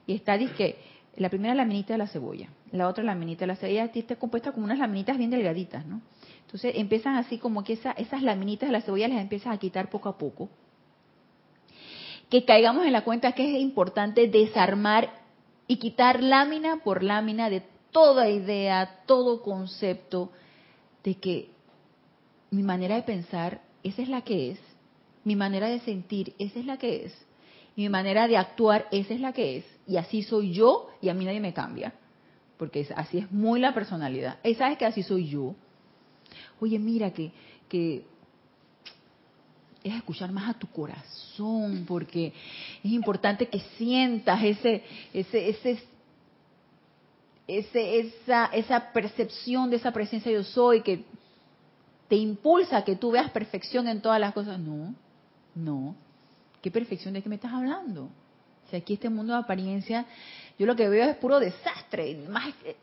y 0.08 0.16
está, 0.16 0.38
dice 0.38 0.78
la 1.20 1.30
primera 1.30 1.54
laminita 1.54 1.94
de 1.94 1.98
la 1.98 2.08
cebolla, 2.08 2.50
la 2.72 2.88
otra 2.88 3.04
laminita 3.04 3.42
de 3.42 3.48
la 3.48 3.56
cebolla, 3.58 3.92
está 3.94 4.16
compuesta 4.16 4.54
como 4.54 4.66
unas 4.66 4.80
laminitas 4.80 5.18
bien 5.18 5.30
delgaditas, 5.30 5.86
¿no? 5.86 6.02
Entonces 6.46 6.74
empiezan 6.76 7.16
así 7.16 7.38
como 7.38 7.64
que 7.64 7.74
esas 7.74 8.24
laminitas 8.24 8.70
de 8.70 8.74
la 8.74 8.82
cebolla 8.82 9.08
las 9.08 9.22
empiezas 9.22 9.54
a 9.54 9.60
quitar 9.60 9.90
poco 9.90 10.10
a 10.10 10.18
poco. 10.18 10.50
Que 12.30 12.46
caigamos 12.46 12.86
en 12.86 12.94
la 12.94 13.04
cuenta 13.04 13.34
que 13.34 13.56
es 13.56 13.62
importante 13.62 14.28
desarmar 14.28 15.10
y 15.68 15.78
quitar 15.78 16.24
lámina 16.24 16.78
por 16.78 17.04
lámina 17.04 17.50
de 17.50 17.64
toda 17.92 18.30
idea, 18.30 19.02
todo 19.06 19.42
concepto, 19.42 20.32
de 21.04 21.16
que 21.16 21.50
mi 22.50 22.64
manera 22.64 22.96
de 22.96 23.04
pensar, 23.04 23.62
esa 23.84 24.02
es 24.02 24.10
la 24.10 24.22
que 24.22 24.52
es, 24.52 24.60
mi 25.26 25.36
manera 25.36 25.68
de 25.68 25.80
sentir, 25.82 26.34
esa 26.40 26.60
es 26.60 26.66
la 26.66 26.78
que 26.78 27.06
es, 27.06 27.26
mi 27.80 27.88
manera 27.88 28.28
de 28.28 28.36
actuar, 28.36 28.90
esa 28.92 29.14
es 29.14 29.22
la 29.22 29.32
que 29.32 29.56
es. 29.56 29.66
Y 29.88 29.96
así 29.96 30.22
soy 30.22 30.52
yo 30.52 30.90
y 31.02 31.08
a 31.08 31.14
mí 31.14 31.24
nadie 31.24 31.40
me 31.40 31.54
cambia. 31.54 31.94
Porque 32.58 32.86
así 32.94 33.20
es 33.20 33.32
muy 33.32 33.62
la 33.62 33.74
personalidad. 33.74 34.38
Y 34.44 34.54
sabes 34.56 34.78
que 34.78 34.86
así 34.86 35.02
soy 35.02 35.30
yo. 35.30 35.56
Oye, 36.60 36.78
mira 36.78 37.12
que, 37.12 37.32
que 37.70 38.04
es 39.82 39.96
escuchar 39.96 40.30
más 40.34 40.50
a 40.50 40.60
tu 40.60 40.68
corazón, 40.68 41.86
porque 41.88 42.34
es 42.84 42.92
importante 42.92 43.48
que 43.48 43.62
sientas 43.78 44.44
ese, 44.44 44.84
ese, 45.14 45.50
ese, 45.50 45.80
ese, 47.48 48.00
esa, 48.00 48.48
esa 48.48 48.92
percepción 48.92 49.70
de 49.70 49.78
esa 49.78 49.94
presencia 49.94 50.30
yo 50.30 50.44
soy 50.44 50.82
que 50.82 51.06
te 52.10 52.18
impulsa 52.18 52.76
a 52.76 52.84
que 52.84 52.98
tú 52.98 53.12
veas 53.12 53.32
perfección 53.32 53.88
en 53.88 54.02
todas 54.02 54.20
las 54.20 54.34
cosas. 54.34 54.60
No, 54.60 54.94
no. 55.56 55.96
¿Qué 56.62 56.72
perfección 56.72 57.14
de 57.14 57.22
qué 57.22 57.30
me 57.30 57.36
estás 57.36 57.54
hablando? 57.54 58.10
Sea, 58.70 58.80
aquí 58.80 58.94
este 58.94 59.10
mundo 59.10 59.34
de 59.34 59.40
apariencia, 59.40 60.06
yo 60.58 60.66
lo 60.66 60.76
que 60.76 60.90
veo 60.90 61.10
es 61.10 61.16
puro 61.18 61.40
desastre. 61.40 62.16
Más, 62.30 62.54
eh, 62.66 62.76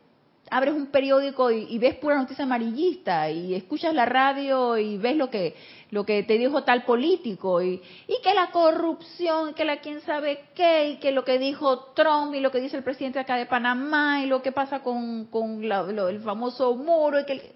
abres 0.49 0.73
un 0.73 0.87
periódico 0.87 1.51
y, 1.51 1.77
ves 1.77 1.95
pura 1.95 2.17
noticia 2.17 2.45
amarillista 2.45 3.29
y 3.29 3.53
escuchas 3.53 3.93
la 3.93 4.05
radio 4.05 4.77
y 4.77 4.97
ves 4.97 5.15
lo 5.15 5.29
que 5.29 5.55
lo 5.91 6.05
que 6.05 6.23
te 6.23 6.37
dijo 6.37 6.63
tal 6.63 6.83
político 6.83 7.61
y, 7.61 7.81
y 8.07 8.21
que 8.21 8.33
la 8.33 8.51
corrupción, 8.51 9.53
que 9.53 9.65
la 9.65 9.77
quién 9.77 10.01
sabe 10.01 10.45
qué 10.53 10.89
y 10.89 10.97
que 10.97 11.11
lo 11.11 11.23
que 11.23 11.39
dijo 11.39 11.91
Trump 11.95 12.33
y 12.33 12.39
lo 12.39 12.51
que 12.51 12.59
dice 12.59 12.77
el 12.77 12.83
presidente 12.83 13.19
acá 13.19 13.35
de 13.35 13.45
Panamá 13.45 14.21
y 14.23 14.27
lo 14.27 14.41
que 14.41 14.51
pasa 14.51 14.81
con, 14.81 15.25
con 15.25 15.63
el 15.63 16.19
famoso 16.21 16.75
muro 16.75 17.19
y 17.19 17.25
que 17.25 17.55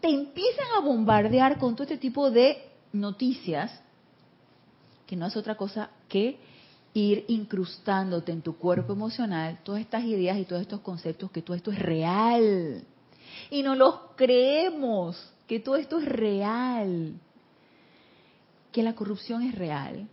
te 0.00 0.08
empiezan 0.08 0.66
a 0.76 0.80
bombardear 0.80 1.58
con 1.58 1.74
todo 1.74 1.84
este 1.84 1.98
tipo 1.98 2.30
de 2.30 2.62
noticias 2.92 3.82
que 5.06 5.16
no 5.16 5.26
es 5.26 5.36
otra 5.36 5.56
cosa 5.56 5.90
que 6.08 6.38
ir 6.94 7.24
incrustándote 7.28 8.32
en 8.32 8.42
tu 8.42 8.56
cuerpo 8.56 8.92
emocional 8.92 9.58
todas 9.64 9.80
estas 9.80 10.04
ideas 10.04 10.38
y 10.38 10.44
todos 10.44 10.62
estos 10.62 10.80
conceptos 10.80 11.30
que 11.30 11.42
todo 11.42 11.56
esto 11.56 11.72
es 11.72 11.78
real. 11.78 12.84
Y 13.50 13.62
no 13.62 13.74
los 13.74 13.94
creemos, 14.16 15.32
que 15.46 15.60
todo 15.60 15.76
esto 15.76 15.98
es 15.98 16.06
real. 16.06 17.14
Que 18.70 18.82
la 18.82 18.94
corrupción 18.94 19.42
es 19.42 19.54
real. 19.54 20.08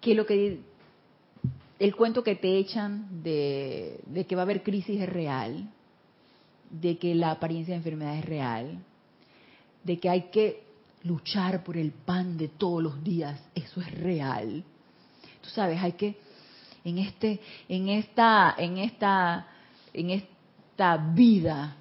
Que 0.00 0.14
lo 0.14 0.26
que 0.26 0.60
el 1.78 1.96
cuento 1.96 2.22
que 2.22 2.36
te 2.36 2.58
echan 2.58 3.22
de, 3.22 4.00
de 4.06 4.24
que 4.26 4.36
va 4.36 4.42
a 4.42 4.44
haber 4.44 4.62
crisis 4.62 5.00
es 5.00 5.08
real. 5.08 5.68
De 6.70 6.98
que 6.98 7.14
la 7.14 7.32
apariencia 7.32 7.72
de 7.72 7.78
enfermedad 7.78 8.18
es 8.18 8.24
real. 8.24 8.78
De 9.84 9.98
que 9.98 10.08
hay 10.08 10.22
que 10.30 10.61
luchar 11.04 11.64
por 11.64 11.76
el 11.76 11.92
pan 11.92 12.36
de 12.36 12.48
todos 12.48 12.82
los 12.82 13.02
días, 13.02 13.40
eso 13.54 13.80
es 13.80 13.90
real. 14.00 14.64
Tú 15.40 15.48
sabes, 15.50 15.80
hay 15.82 15.92
que 15.92 16.20
en 16.84 16.98
este 16.98 17.40
en 17.68 17.88
esta 17.88 18.54
en 18.58 18.78
esta 18.78 19.46
en 19.92 20.10
esta 20.10 20.96
vida 20.96 21.76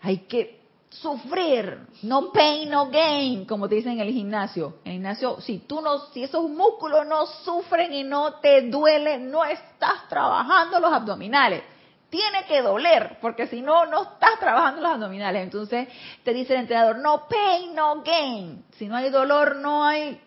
hay 0.00 0.18
que 0.18 0.58
sufrir, 0.90 1.86
no 2.02 2.32
pain 2.32 2.70
no 2.70 2.90
gain, 2.90 3.44
como 3.44 3.68
te 3.68 3.76
dicen 3.76 3.92
en 3.92 4.00
el 4.00 4.12
gimnasio. 4.12 4.78
En 4.84 4.92
el 4.92 4.96
gimnasio, 4.98 5.40
si 5.40 5.58
tú 5.60 5.80
no 5.80 6.06
si 6.12 6.22
esos 6.22 6.48
músculos 6.48 7.06
no 7.06 7.26
sufren 7.44 7.92
y 7.92 8.04
no 8.04 8.34
te 8.34 8.62
duele, 8.68 9.18
no 9.18 9.44
estás 9.44 10.08
trabajando 10.08 10.80
los 10.80 10.92
abdominales 10.92 11.62
tiene 12.10 12.44
que 12.46 12.62
doler, 12.62 13.18
porque 13.20 13.46
si 13.46 13.60
no, 13.60 13.86
no 13.86 14.02
estás 14.02 14.38
trabajando 14.40 14.80
los 14.80 14.92
abdominales. 14.92 15.42
Entonces 15.42 15.88
te 16.24 16.32
dice 16.32 16.54
el 16.54 16.60
entrenador, 16.60 16.98
no 16.98 17.28
pain, 17.28 17.74
no 17.74 18.02
gain. 18.02 18.64
Si 18.76 18.86
no 18.86 18.96
hay 18.96 19.10
dolor, 19.10 19.56
no 19.56 19.84
hay... 19.84 20.20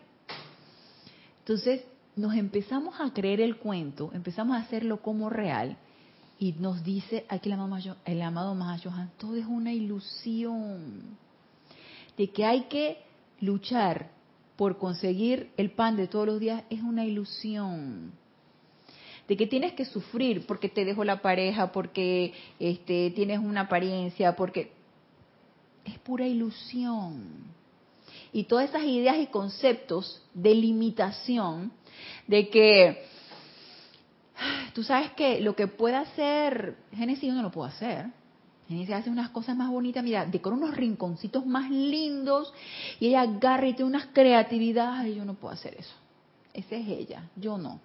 Entonces 1.39 1.84
nos 2.15 2.36
empezamos 2.36 2.99
a 2.99 3.11
creer 3.13 3.41
el 3.41 3.57
cuento, 3.57 4.11
empezamos 4.13 4.57
a 4.57 4.59
hacerlo 4.59 5.01
como 5.01 5.29
real 5.29 5.77
y 6.38 6.53
nos 6.53 6.84
dice 6.84 7.25
aquí 7.29 7.49
el 7.49 7.59
amado, 7.59 7.97
el 8.05 8.21
amado 8.21 8.53
Mahayohan, 8.53 9.11
todo 9.17 9.36
es 9.36 9.45
una 9.45 9.73
ilusión 9.73 11.17
de 12.17 12.29
que 12.32 12.45
hay 12.45 12.63
que 12.63 13.03
luchar 13.39 14.09
por 14.55 14.77
conseguir 14.77 15.51
el 15.57 15.71
pan 15.71 15.95
de 15.95 16.07
todos 16.07 16.27
los 16.27 16.39
días 16.39 16.63
es 16.69 16.82
una 16.82 17.05
ilusión 17.05 18.11
de 19.32 19.38
que 19.38 19.47
tienes 19.47 19.71
que 19.71 19.86
sufrir 19.86 20.45
porque 20.45 20.67
te 20.67 20.84
dejó 20.84 21.05
la 21.05 21.21
pareja, 21.21 21.71
porque 21.71 22.34
este, 22.59 23.11
tienes 23.11 23.39
una 23.39 23.61
apariencia, 23.61 24.36
porque 24.36 24.73
es 25.86 25.97
pura 25.99 26.27
ilusión. 26.27 27.45
Y 28.34 28.43
todas 28.43 28.67
esas 28.67 28.84
ideas 28.84 29.19
y 29.19 29.27
conceptos 29.27 30.21
de 30.34 30.53
limitación, 30.53 31.71
de 32.27 32.49
que 32.49 33.05
tú 34.73 34.84
sabes 34.84 35.11
que 35.11 35.39
lo 35.39 35.55
que 35.55 35.67
puede 35.67 35.95
hacer 35.95 36.75
Génesis 36.91 37.29
yo 37.29 37.34
no 37.34 37.41
lo 37.41 37.51
puedo 37.51 37.69
hacer. 37.69 38.07
Génesis 38.67 38.95
hace 38.95 39.09
unas 39.09 39.29
cosas 39.29 39.55
más 39.55 39.69
bonitas, 39.69 40.03
mira, 40.03 40.25
decora 40.25 40.57
unos 40.57 40.75
rinconcitos 40.75 41.45
más 41.45 41.71
lindos 41.71 42.53
y 42.99 43.07
ella 43.07 43.21
agarra 43.21 43.65
y 43.65 43.75
tiene 43.75 43.91
unas 43.91 44.07
creatividades. 44.07 45.15
yo 45.15 45.23
no 45.23 45.36
puedo 45.36 45.53
hacer 45.53 45.75
eso. 45.79 45.95
Esa 46.53 46.75
es 46.75 46.86
ella, 46.89 47.29
yo 47.38 47.57
no. 47.57 47.79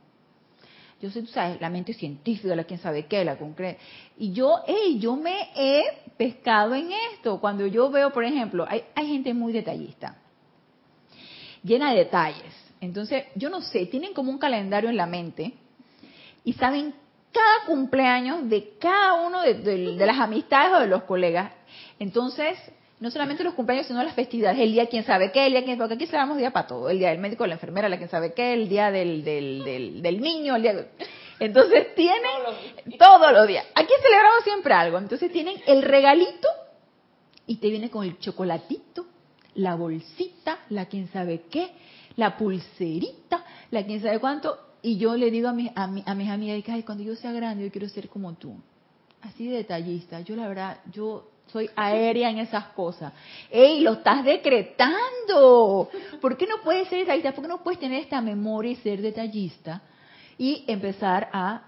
Yo 1.01 1.11
sé, 1.11 1.20
tú 1.20 1.28
sabes, 1.28 1.61
la 1.61 1.68
mente 1.68 1.92
científica, 1.92 2.55
la 2.57 2.64
quien 2.64 2.80
sabe 2.80 3.07
qué, 3.07 3.24
la 3.24 3.36
concreta. 3.36 3.80
Y 4.16 4.32
yo, 4.32 4.61
hey, 4.66 4.99
yo 4.99 5.14
me 5.16 5.51
he 5.55 5.82
pescado 6.16 6.74
en 6.74 6.90
esto. 7.12 7.38
Cuando 7.38 7.66
yo 7.66 7.90
veo, 7.90 8.11
por 8.11 8.24
ejemplo, 8.24 8.64
hay, 8.66 8.82
hay 8.94 9.07
gente 9.07 9.34
muy 9.34 9.53
detallista, 9.53 10.16
llena 11.62 11.90
de 11.92 11.99
detalles. 11.99 12.55
Entonces, 12.80 13.24
yo 13.34 13.51
no 13.51 13.61
sé, 13.61 13.86
tienen 13.86 14.14
como 14.14 14.30
un 14.30 14.38
calendario 14.38 14.88
en 14.88 14.97
la 14.97 15.07
mente 15.07 15.53
y 16.44 16.55
saben 16.55 16.94
cada 17.32 17.66
cumpleaños 17.66 18.49
de 18.49 18.76
cada 18.78 19.26
uno 19.26 19.42
de, 19.42 19.55
de 19.55 20.07
las 20.07 20.18
amistades 20.18 20.72
o 20.76 20.80
de 20.80 20.86
los 20.86 21.03
colegas. 21.03 21.53
Entonces, 21.99 22.57
no 22.99 23.11
solamente 23.11 23.44
los 23.44 23.55
cumpleaños, 23.55 23.86
sino 23.86 24.03
las 24.03 24.14
festividades, 24.14 24.59
el 24.59 24.72
día 24.72 24.86
quién 24.86 25.05
sabe 25.05 25.30
qué, 25.30 25.47
el 25.47 25.53
día 25.53 25.64
quién 25.64 25.76
sabe 25.76 25.88
qué, 25.90 25.94
aquí 25.94 26.07
celebramos 26.07 26.38
día 26.38 26.51
para 26.51 26.66
todo, 26.66 26.88
el 26.88 26.99
día 26.99 27.11
del 27.11 27.18
médico, 27.18 27.47
la 27.47 27.55
enfermera, 27.55 27.88
la 27.88 27.99
quien 27.99 28.09
sabe 28.09 28.32
qué, 28.32 28.55
el 28.55 28.68
día 28.68 28.90
del, 28.90 29.22
del, 29.22 30.03
del, 30.03 30.20
niño, 30.20 30.57
el 30.57 30.62
día 30.62 30.86
Entonces 31.38 31.94
tienen 31.94 32.99
todos 32.99 33.32
los 33.32 33.47
días. 33.47 33.66
Aquí 33.74 33.92
celebramos 34.03 34.44
siempre 34.44 34.72
algo. 34.72 34.99
Entonces 34.99 35.30
tienen 35.30 35.57
el 35.66 35.82
regalito 35.82 36.49
y 37.47 37.57
te 37.57 37.68
viene 37.68 37.90
con 37.90 38.05
el 38.05 38.18
chocolatito, 38.18 39.07
la 39.55 39.74
bolsita, 39.74 40.61
la 40.70 40.86
quien 40.86 41.09
sabe 41.09 41.42
qué, 41.51 41.72
la 42.16 42.38
pulserita, 42.38 43.44
la 43.70 43.84
quien 43.84 44.01
sabe 44.03 44.20
cuánto. 44.20 44.59
Y 44.80 44.97
yo 44.97 45.16
le 45.16 45.30
digo 45.30 45.49
a, 45.49 45.53
mis 45.53 45.70
a, 45.74 45.84
a 45.84 46.14
mis 46.14 46.30
amigas, 46.30 46.64
Ay, 46.68 46.82
cuando 46.82 47.05
yo 47.05 47.14
sea 47.14 47.32
grande 47.32 47.64
yo 47.64 47.70
quiero 47.70 47.88
ser 47.90 48.09
como 48.09 48.32
tú. 48.34 48.57
Así 49.20 49.47
de 49.49 49.57
detallista. 49.57 50.20
Yo 50.20 50.34
la 50.34 50.49
verdad, 50.49 50.80
yo 50.92 51.28
soy 51.47 51.70
aérea 51.76 52.30
en 52.30 52.38
esas 52.38 52.64
cosas. 52.68 53.12
¡Ey, 53.51 53.80
lo 53.80 53.94
estás 53.94 54.24
decretando! 54.24 55.88
¿Por 56.20 56.36
qué 56.36 56.47
no 56.47 56.57
puedes 56.62 56.88
ser 56.88 57.01
detallista? 57.01 57.32
¿Por 57.32 57.42
qué 57.42 57.49
no 57.49 57.62
puedes 57.62 57.80
tener 57.80 58.01
esta 58.01 58.20
memoria 58.20 58.72
y 58.72 58.76
ser 58.76 59.01
detallista? 59.01 59.82
Y 60.38 60.64
empezar 60.66 61.28
a 61.32 61.62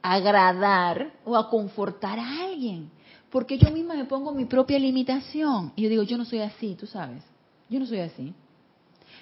agradar 0.00 1.12
o 1.24 1.36
a 1.36 1.50
confortar 1.50 2.18
a 2.18 2.44
alguien. 2.44 2.90
Porque 3.30 3.58
yo 3.58 3.70
misma 3.70 3.94
me 3.94 4.04
pongo 4.04 4.32
mi 4.32 4.44
propia 4.44 4.78
limitación. 4.78 5.72
Y 5.74 5.82
yo 5.82 5.88
digo, 5.88 6.02
yo 6.04 6.16
no 6.16 6.24
soy 6.24 6.40
así, 6.40 6.76
tú 6.76 6.86
sabes. 6.86 7.22
Yo 7.68 7.80
no 7.80 7.86
soy 7.86 8.00
así. 8.00 8.32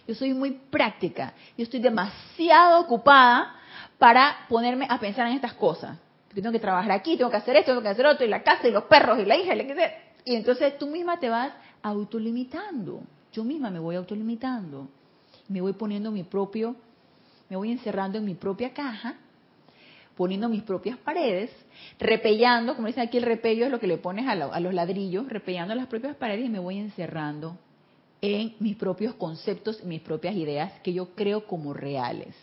Yo 0.06 0.14
soy 0.14 0.34
muy 0.34 0.50
práctica. 0.70 1.32
Yo 1.56 1.64
estoy 1.64 1.80
demasiado 1.80 2.80
ocupada 2.80 3.54
para 3.98 4.46
ponerme 4.48 4.86
a 4.88 5.00
pensar 5.00 5.26
en 5.28 5.34
estas 5.34 5.54
cosas 5.54 5.98
tengo 6.40 6.52
que 6.52 6.60
trabajar 6.60 6.90
aquí, 6.92 7.16
tengo 7.16 7.30
que 7.30 7.36
hacer 7.36 7.56
esto, 7.56 7.72
tengo 7.72 7.82
que 7.82 7.88
hacer 7.88 8.06
otro, 8.06 8.24
y 8.24 8.28
la 8.28 8.42
casa, 8.42 8.68
y 8.68 8.70
los 8.70 8.84
perros, 8.84 9.18
y 9.18 9.24
la 9.24 9.36
hija, 9.36 9.54
y 9.54 9.62
la 9.62 9.92
Y 10.24 10.34
entonces 10.34 10.78
tú 10.78 10.86
misma 10.86 11.18
te 11.18 11.28
vas 11.28 11.52
autolimitando. 11.82 13.02
Yo 13.32 13.44
misma 13.44 13.70
me 13.70 13.78
voy 13.78 13.96
autolimitando. 13.96 14.88
Me 15.48 15.60
voy 15.60 15.72
poniendo 15.72 16.10
mi 16.10 16.22
propio, 16.22 16.76
me 17.50 17.56
voy 17.56 17.72
encerrando 17.72 18.18
en 18.18 18.24
mi 18.24 18.34
propia 18.34 18.72
caja, 18.72 19.16
poniendo 20.16 20.48
mis 20.48 20.62
propias 20.62 20.96
paredes, 20.98 21.50
repellando, 21.98 22.74
como 22.74 22.86
dicen 22.86 23.02
aquí, 23.02 23.18
el 23.18 23.24
repello 23.24 23.66
es 23.66 23.70
lo 23.70 23.80
que 23.80 23.86
le 23.86 23.98
pones 23.98 24.26
a, 24.26 24.32
a 24.32 24.60
los 24.60 24.72
ladrillos, 24.72 25.28
repellando 25.28 25.74
las 25.74 25.88
propias 25.88 26.16
paredes 26.16 26.46
y 26.46 26.48
me 26.48 26.58
voy 26.58 26.78
encerrando 26.78 27.58
en 28.20 28.54
mis 28.60 28.76
propios 28.76 29.14
conceptos, 29.14 29.82
mis 29.84 30.00
propias 30.00 30.36
ideas 30.36 30.72
que 30.82 30.92
yo 30.92 31.14
creo 31.14 31.46
como 31.46 31.74
reales. 31.74 32.34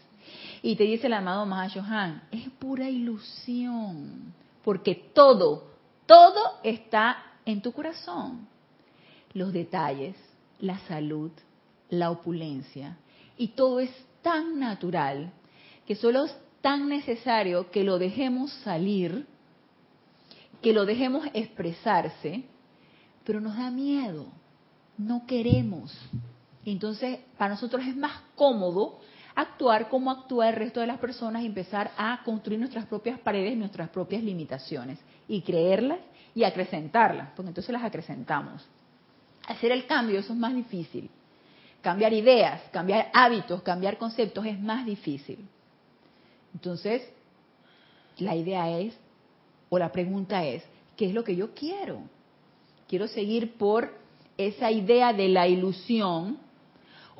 Y 0.61 0.75
te 0.75 0.83
dice 0.83 1.07
el 1.07 1.13
amado 1.13 1.45
Mahashohan, 1.45 2.23
es 2.31 2.49
pura 2.51 2.89
ilusión, 2.89 4.33
porque 4.63 4.95
todo, 5.13 5.71
todo 6.05 6.59
está 6.63 7.17
en 7.45 7.61
tu 7.61 7.71
corazón. 7.71 8.47
Los 9.33 9.53
detalles, 9.53 10.15
la 10.59 10.79
salud, 10.87 11.31
la 11.89 12.11
opulencia, 12.11 12.97
y 13.37 13.49
todo 13.49 13.79
es 13.79 13.91
tan 14.21 14.59
natural 14.59 15.31
que 15.85 15.95
solo 15.95 16.25
es 16.25 16.35
tan 16.61 16.89
necesario 16.89 17.71
que 17.71 17.83
lo 17.83 17.97
dejemos 17.97 18.51
salir, 18.63 19.25
que 20.61 20.73
lo 20.73 20.85
dejemos 20.85 21.25
expresarse, 21.33 22.43
pero 23.23 23.39
nos 23.39 23.57
da 23.57 23.71
miedo, 23.71 24.27
no 24.97 25.25
queremos. 25.25 25.97
Entonces, 26.65 27.19
para 27.37 27.53
nosotros 27.53 27.83
es 27.87 27.95
más 27.95 28.21
cómodo 28.35 28.99
actuar 29.35 29.89
como 29.89 30.11
actúa 30.11 30.49
el 30.49 30.55
resto 30.55 30.79
de 30.79 30.87
las 30.87 30.99
personas 30.99 31.43
y 31.43 31.45
empezar 31.45 31.91
a 31.97 32.21
construir 32.23 32.59
nuestras 32.59 32.85
propias 32.85 33.19
paredes, 33.19 33.57
nuestras 33.57 33.89
propias 33.89 34.23
limitaciones 34.23 34.99
y 35.27 35.41
creerlas 35.41 35.99
y 36.35 36.43
acrecentarlas, 36.43 37.29
porque 37.35 37.49
entonces 37.49 37.71
las 37.71 37.83
acrecentamos. 37.83 38.67
Hacer 39.47 39.71
el 39.71 39.85
cambio, 39.85 40.19
eso 40.19 40.33
es 40.33 40.39
más 40.39 40.53
difícil. 40.53 41.09
Cambiar 41.81 42.13
ideas, 42.13 42.61
cambiar 42.71 43.09
hábitos, 43.13 43.61
cambiar 43.61 43.97
conceptos 43.97 44.45
es 44.45 44.59
más 44.59 44.85
difícil. 44.85 45.39
Entonces, 46.53 47.07
la 48.17 48.35
idea 48.35 48.79
es, 48.79 48.97
o 49.69 49.79
la 49.79 49.91
pregunta 49.91 50.43
es, 50.45 50.63
¿qué 50.97 51.05
es 51.07 51.13
lo 51.13 51.23
que 51.23 51.35
yo 51.35 51.53
quiero? 51.53 52.01
Quiero 52.87 53.07
seguir 53.07 53.53
por 53.53 53.93
esa 54.37 54.71
idea 54.71 55.13
de 55.13 55.29
la 55.29 55.47
ilusión 55.47 56.37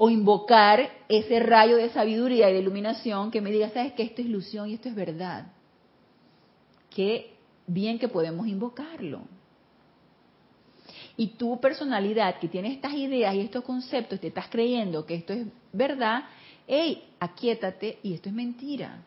o 0.02 0.10
invocar 0.10 0.90
ese 1.10 1.42
rayo 1.42 1.76
de 1.76 1.90
sabiduría 1.90 2.50
y 2.50 2.54
de 2.54 2.60
iluminación 2.60 3.32
que 3.32 3.42
me 3.42 3.52
diga, 3.52 3.70
sabes 3.72 3.92
que 3.92 4.04
esto 4.04 4.22
es 4.22 4.30
ilusión 4.30 4.70
y 4.70 4.76
esto 4.76 4.88
es 4.88 4.96
verdad. 4.96 5.48
Qué 6.90 7.34
bien 7.68 8.00
que 8.00 8.08
podemos 8.08 8.48
invocarlo. 8.48 9.24
Y 11.18 11.28
tu 11.36 11.60
personalidad 11.60 12.40
que 12.40 12.48
tiene 12.48 12.72
estas 12.72 12.94
ideas 12.94 13.36
y 13.36 13.42
estos 13.42 13.66
conceptos, 13.66 14.22
te 14.22 14.28
estás 14.28 14.48
creyendo 14.48 15.06
que 15.06 15.16
esto 15.16 15.34
es 15.34 15.46
verdad, 15.74 16.24
hey, 16.66 17.04
aquíétate 17.20 18.00
y 18.02 18.14
esto 18.14 18.30
es 18.30 18.36
mentira. 18.36 19.04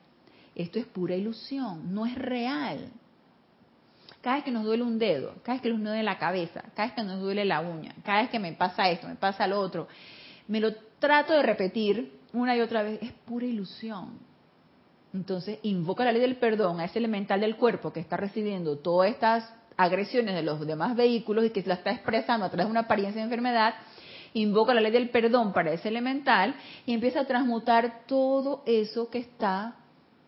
Esto 0.55 0.79
es 0.79 0.85
pura 0.85 1.17
ilusión, 1.17 1.95
no 1.95 2.05
es 2.05 2.15
real. 2.17 2.91
Cada 4.21 4.37
vez 4.37 4.45
que 4.45 4.51
nos 4.51 4.65
duele 4.65 4.83
un 4.83 4.99
dedo, 4.99 5.37
cada 5.43 5.55
vez 5.55 5.63
que 5.63 5.71
nos 5.71 5.81
duele 5.81 6.03
la 6.03 6.19
cabeza, 6.19 6.63
cada 6.77 6.89
vez 6.89 6.97
que 6.97 7.03
nos 7.03 7.19
duele 7.19 7.47
la 7.47 7.63
uña, 7.63 7.95
cada 8.05 8.21
vez 8.21 8.31
que 8.31 8.39
me 8.39 8.53
pasa 8.53 8.91
esto, 8.91 9.09
me 9.09 9.17
pasa 9.17 9.47
lo 9.47 9.59
otro, 9.59 9.89
me 10.53 10.61
lo 10.61 10.75
trato 10.99 11.33
de 11.33 11.43
repetir 11.43 12.13
una 12.35 12.55
y 12.55 12.61
otra 12.61 12.83
vez, 12.83 12.99
es 13.01 13.11
pura 13.25 13.47
ilusión. 13.47 14.19
Entonces, 15.15 15.59
invoca 15.63 16.05
la 16.05 16.13
ley 16.13 16.21
del 16.21 16.37
perdón 16.37 16.79
a 16.79 16.85
ese 16.85 16.99
elemental 16.99 17.41
del 17.41 17.57
cuerpo 17.57 17.91
que 17.91 18.01
está 18.01 18.19
recibiendo 18.19 18.77
todas 18.77 19.11
estas 19.11 19.51
agresiones 19.79 20.35
de 20.35 20.43
los 20.43 20.67
demás 20.67 20.95
vehículos 20.95 21.47
y 21.47 21.51
que 21.51 21.63
se 21.63 21.71
la 21.71 21.77
está 21.77 21.91
expresando 21.91 22.45
a 22.45 22.51
través 22.51 22.67
de 22.67 22.71
una 22.71 22.81
apariencia 22.81 23.21
de 23.21 23.25
enfermedad, 23.25 23.77
invoca 24.35 24.75
la 24.75 24.83
ley 24.83 24.93
del 24.93 25.09
perdón 25.09 25.55
para 25.55 25.73
ese 25.73 25.89
elemental 25.89 26.55
y 26.85 26.93
empieza 26.93 27.21
a 27.21 27.27
transmutar 27.27 28.03
todo 28.07 28.63
eso 28.67 29.09
que 29.09 29.21
está 29.21 29.77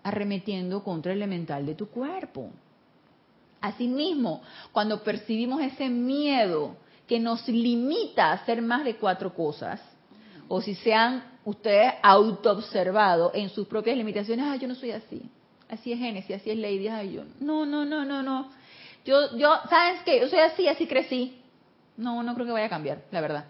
arremetiendo 0.03 0.83
contra 0.83 1.13
el 1.13 1.19
elemental 1.19 1.67
de 1.67 1.75
tu 1.75 1.91
cuerpo. 1.91 2.49
Asimismo, 3.61 4.41
cuando 4.73 5.03
percibimos 5.03 5.61
ese 5.61 5.91
miedo 5.91 6.77
que 7.07 7.21
nos 7.21 7.47
limita 7.47 8.31
a 8.31 8.33
hacer 8.37 8.63
más 8.63 8.85
de 8.85 8.97
cuatro 8.97 9.35
cosas, 9.35 9.83
o 10.49 10.61
si 10.61 10.75
se 10.75 10.95
han 10.95 11.25
ustedes 11.45 11.95
autoobservado 12.03 13.33
en 13.35 13.49
sus 13.51 13.67
propias 13.67 13.97
limitaciones, 13.97 14.47
ah, 14.49 14.57
yo 14.57 14.69
no 14.69 14.75
soy 14.75 14.93
así, 14.93 15.23
así 15.69 15.93
es 15.93 15.99
Génesis, 15.99 16.37
así 16.37 16.51
es 16.51 16.57
Lady, 16.57 16.89
ay, 16.89 17.15
yo, 17.15 17.25
no, 17.41 17.67
no, 17.67 17.85
no, 17.85 18.05
no, 18.05 18.23
no, 18.23 18.51
yo, 19.05 19.37
yo, 19.37 19.51
¿sabes 19.69 20.03
qué? 20.05 20.21
Yo 20.21 20.29
soy 20.29 20.39
así, 20.39 20.67
así 20.67 20.87
crecí. 20.87 21.41
No, 21.97 22.23
no 22.23 22.35
creo 22.35 22.47
que 22.47 22.53
vaya 22.53 22.67
a 22.67 22.71
cambiar, 22.71 23.05
la 23.11 23.21
verdad. 23.21 23.45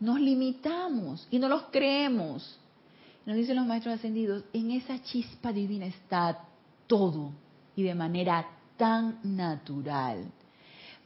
Nos 0.00 0.20
limitamos 0.20 1.26
y 1.30 1.38
no 1.38 1.48
los 1.48 1.64
creemos. 1.64 2.58
Nos 3.26 3.36
dicen 3.36 3.56
los 3.56 3.66
maestros 3.66 3.96
ascendidos, 3.96 4.44
en 4.52 4.70
esa 4.70 5.02
chispa 5.02 5.52
divina 5.52 5.86
está 5.86 6.44
todo 6.86 7.32
y 7.76 7.82
de 7.82 7.94
manera 7.94 8.48
tan 8.76 9.18
natural. 9.22 10.24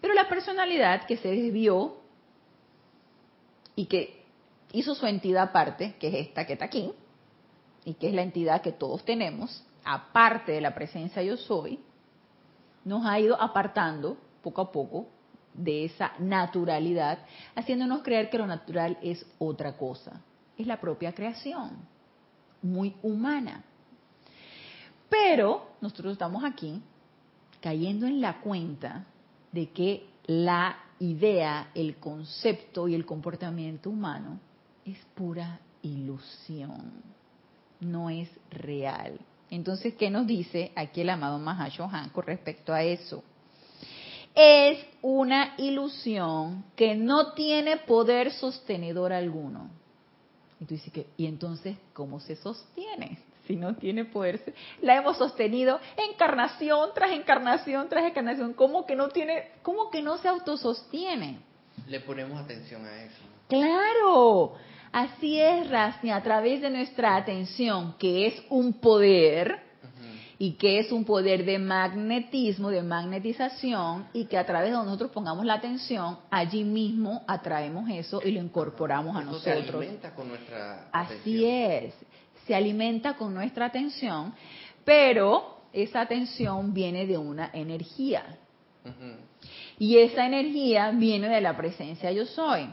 Pero 0.01 0.14
la 0.14 0.28
personalidad 0.28 1.07
que 1.07 1.16
se 1.16 1.28
desvió 1.28 1.97
y 3.74 3.86
que 3.86 4.16
hizo 4.79 4.95
su 4.95 5.07
entidad 5.07 5.45
aparte, 5.45 5.95
que 5.99 6.09
es 6.09 6.14
esta 6.29 6.47
que 6.47 6.53
está 6.53 6.66
aquí, 6.66 6.93
y 7.85 7.95
que 7.95 8.09
es 8.09 8.14
la 8.14 8.22
entidad 8.22 8.61
que 8.61 8.72
todos 8.72 9.05
tenemos, 9.07 9.64
aparte 9.85 10.53
de 10.53 10.61
la 10.61 10.74
presencia 10.74 11.22
yo 11.22 11.39
soy, 11.39 11.81
nos 12.85 13.07
ha 13.07 13.18
ido 13.18 13.41
apartando 13.41 14.18
poco 14.43 14.61
a 14.61 14.70
poco 14.70 15.07
de 15.55 15.87
esa 15.87 16.12
naturalidad, 16.18 17.20
haciéndonos 17.55 18.03
creer 18.03 18.29
que 18.29 18.37
lo 18.37 18.47
natural 18.47 18.99
es 19.01 19.24
otra 19.39 19.79
cosa, 19.79 20.20
es 20.59 20.66
la 20.66 20.79
propia 20.79 21.14
creación, 21.14 21.70
muy 22.61 22.95
humana. 23.03 23.64
Pero 25.09 25.70
nosotros 25.81 26.12
estamos 26.12 26.45
aquí 26.45 26.83
cayendo 27.62 28.07
en 28.07 28.20
la 28.20 28.41
cuenta 28.43 29.07
de 29.53 29.70
que 29.70 30.07
la 30.27 30.77
idea, 30.99 31.70
el 31.74 31.97
concepto 31.97 32.89
y 32.89 32.95
el 32.95 33.07
comportamiento 33.07 33.89
humano 33.89 34.41
es 34.87 34.99
pura 35.14 35.61
ilusión, 35.82 37.03
no 37.80 38.11
es 38.11 38.28
real. 38.51 39.18
Entonces, 39.51 39.95
¿qué 39.95 40.11
nos 40.11 40.26
dice 40.26 40.72
aquí 40.74 41.03
el 41.03 41.11
amado 41.11 41.39
Mahashohan 41.39 42.11
con 42.11 42.24
respecto 42.26 42.72
a 42.72 42.82
eso? 42.82 43.22
Es 44.34 44.84
una 45.03 45.55
ilusión 45.57 46.64
que 46.74 46.95
no 46.95 47.32
tiene 47.32 47.78
poder 47.78 48.32
sostenedor 48.32 49.12
alguno. 49.12 49.70
Y 50.61 50.64
tú 50.64 50.74
dices 50.74 50.93
que, 50.93 51.07
¿y 51.16 51.26
entonces 51.26 51.76
cómo 51.93 52.20
se 52.20 52.37
sostiene? 52.37 53.18
Si 53.47 53.55
no 53.55 53.76
tiene 53.76 54.05
poder, 54.05 54.55
la 54.82 54.97
hemos 54.97 55.18
sostenido 55.18 55.78
encarnación 55.97 56.91
tras 56.95 57.12
encarnación 57.12 57.89
tras 57.89 58.05
encarnación. 58.05 58.55
¿Cómo 58.55 58.84
que 58.84 58.97
no 58.97 59.09
tiene, 59.09 59.53
cómo 59.62 59.89
que 59.91 60.03
no 60.03 60.18
se 60.18 60.28
autosostiene? 60.28 61.39
Le 61.87 62.01
ponemos 62.01 62.41
atención 62.41 62.84
a 62.84 63.05
eso. 63.05 63.22
Claro, 63.49 64.55
Así 64.93 65.41
es, 65.41 65.68
Rasni, 65.68 66.11
a 66.11 66.22
través 66.22 66.61
de 66.61 66.70
nuestra 66.70 67.16
atención, 67.16 67.95
que 67.99 68.26
es 68.26 68.43
un 68.49 68.74
poder, 68.74 69.66
y 70.39 70.53
que 70.53 70.78
es 70.78 70.93
un 70.93 71.05
poder 71.05 71.45
de 71.45 71.59
magnetismo, 71.59 72.70
de 72.70 72.82
magnetización, 72.82 74.07
y 74.12 74.26
que 74.26 74.37
a 74.37 74.45
través 74.45 74.70
de 74.70 74.76
nosotros 74.76 75.11
pongamos 75.11 75.45
la 75.47 75.55
atención, 75.55 76.18
allí 76.30 76.62
mismo 76.64 77.22
atraemos 77.26 77.89
eso 77.91 78.20
y 78.24 78.32
lo 78.32 78.41
incorporamos 78.41 79.16
a 79.16 79.22
nosotros. 79.22 79.84
con 80.14 80.28
nuestra 80.28 80.89
Así 80.93 81.45
es. 81.45 81.95
se 82.47 82.55
alimenta 82.55 83.16
con 83.16 83.34
nuestra 83.34 83.66
atención, 83.66 84.34
pero 84.84 85.62
esa 85.72 86.03
atención 86.03 86.72
viene 86.72 87.07
de 87.07 87.18
una 87.18 87.51
energía. 87.53 88.24
Y 89.78 89.99
esa 89.99 90.26
energía 90.26 90.91
viene 90.93 91.28
de 91.28 91.41
la 91.41 91.57
presencia 91.57 92.12
yo 92.12 92.24
soy, 92.24 92.68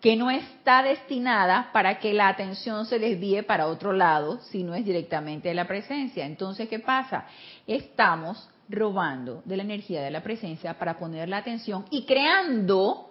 que 0.00 0.16
no 0.16 0.30
está 0.30 0.82
destinada 0.82 1.70
para 1.72 1.98
que 1.98 2.12
la 2.12 2.28
atención 2.28 2.86
se 2.86 2.98
desvíe 2.98 3.42
para 3.42 3.66
otro 3.66 3.92
lado, 3.92 4.38
sino 4.42 4.74
es 4.74 4.84
directamente 4.84 5.48
de 5.48 5.54
la 5.54 5.66
presencia. 5.66 6.24
Entonces, 6.24 6.68
¿qué 6.68 6.78
pasa? 6.78 7.26
Estamos 7.66 8.48
robando 8.68 9.42
de 9.44 9.56
la 9.56 9.62
energía 9.62 10.02
de 10.02 10.10
la 10.10 10.22
presencia 10.22 10.78
para 10.78 10.98
poner 10.98 11.28
la 11.28 11.38
atención 11.38 11.84
y 11.90 12.04
creando 12.04 13.10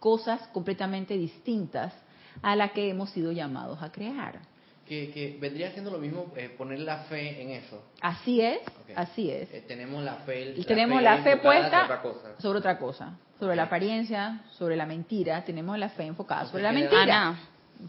cosas 0.00 0.46
completamente 0.48 1.16
distintas 1.16 1.94
a 2.42 2.56
la 2.56 2.68
que 2.68 2.90
hemos 2.90 3.10
sido 3.10 3.32
llamados 3.32 3.82
a 3.82 3.90
crear. 3.90 4.40
Que, 4.88 5.36
vendría 5.40 5.70
siendo 5.72 5.90
lo 5.90 5.98
mismo 5.98 6.32
eh, 6.36 6.48
poner 6.48 6.80
la 6.80 6.98
fe 7.04 7.42
en 7.42 7.50
eso. 7.50 7.82
Así 8.00 8.40
es, 8.40 8.60
así 8.96 9.30
es. 9.30 9.52
Eh, 9.52 9.64
tenemos 9.68 10.02
la 10.02 10.14
fe, 10.16 10.54
tenemos 10.66 11.02
la 11.02 11.18
fe, 11.18 11.36
puesta 11.36 12.02
sobre 12.38 12.60
otra 12.60 12.78
cosa, 12.78 13.18
sobre 13.38 13.54
la 13.54 13.64
apariencia, 13.64 14.40
sobre 14.52 14.76
la 14.76 14.86
mentira. 14.86 15.44
Tenemos 15.44 15.78
la 15.78 15.90
fe 15.90 16.04
enfocada 16.04 16.46
sobre 16.46 16.62
la 16.62 16.72
mentira. 16.72 17.02
Ana, 17.02 17.38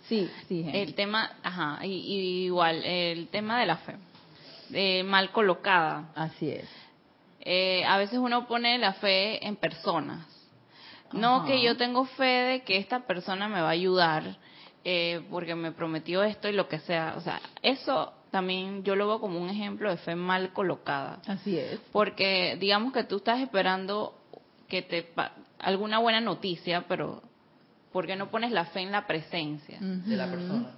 sí, 0.07 0.29
sí. 0.47 0.69
El 0.73 0.93
tema, 0.93 1.31
ajá, 1.41 1.85
y, 1.85 2.45
igual 2.45 2.83
el 2.83 3.29
tema 3.29 3.59
de 3.61 3.65
la 3.65 3.77
fe, 3.77 3.95
eh, 4.73 5.03
mal 5.03 5.31
colocada. 5.31 6.09
Así 6.15 6.51
es. 6.51 7.85
a 7.87 7.97
veces 7.97 8.19
uno 8.19 8.45
pone 8.47 8.77
la 8.77 8.93
fe 8.93 9.45
en 9.47 9.55
personas. 9.55 10.25
No 11.13 11.45
que 11.45 11.61
yo 11.63 11.77
tengo 11.77 12.05
fe 12.05 12.23
de 12.25 12.61
que 12.61 12.77
esta 12.77 12.99
persona 12.99 13.47
me 13.47 13.61
va 13.61 13.69
a 13.69 13.71
ayudar 13.71 14.37
eh, 14.84 15.21
porque 15.30 15.55
me 15.55 15.71
prometió 15.71 16.23
esto 16.23 16.47
y 16.47 16.53
lo 16.53 16.67
que 16.67 16.80
sea. 16.80 17.15
O 17.17 17.21
sea, 17.21 17.41
eso 17.61 18.13
también 18.32 18.84
yo 18.84 18.95
lo 18.95 19.07
veo 19.07 19.19
como 19.19 19.39
un 19.39 19.49
ejemplo 19.49 19.89
de 19.89 19.97
fe 19.97 20.15
mal 20.15 20.53
colocada. 20.53 21.19
Así 21.27 21.57
es. 21.57 21.80
Porque 21.91 22.57
digamos 22.59 22.93
que 22.93 23.03
tú 23.03 23.17
estás 23.17 23.39
esperando 23.41 24.15
que 24.67 24.82
te 24.82 25.09
alguna 25.59 25.99
buena 25.99 26.21
noticia, 26.21 26.86
pero 26.88 27.21
¿por 27.91 28.05
qué 28.05 28.15
no 28.15 28.30
pones 28.30 28.51
la 28.51 28.65
fe 28.65 28.82
en 28.82 28.91
la 28.91 29.07
presencia 29.07 29.80
de 29.80 30.15
la 30.15 30.30
persona? 30.30 30.75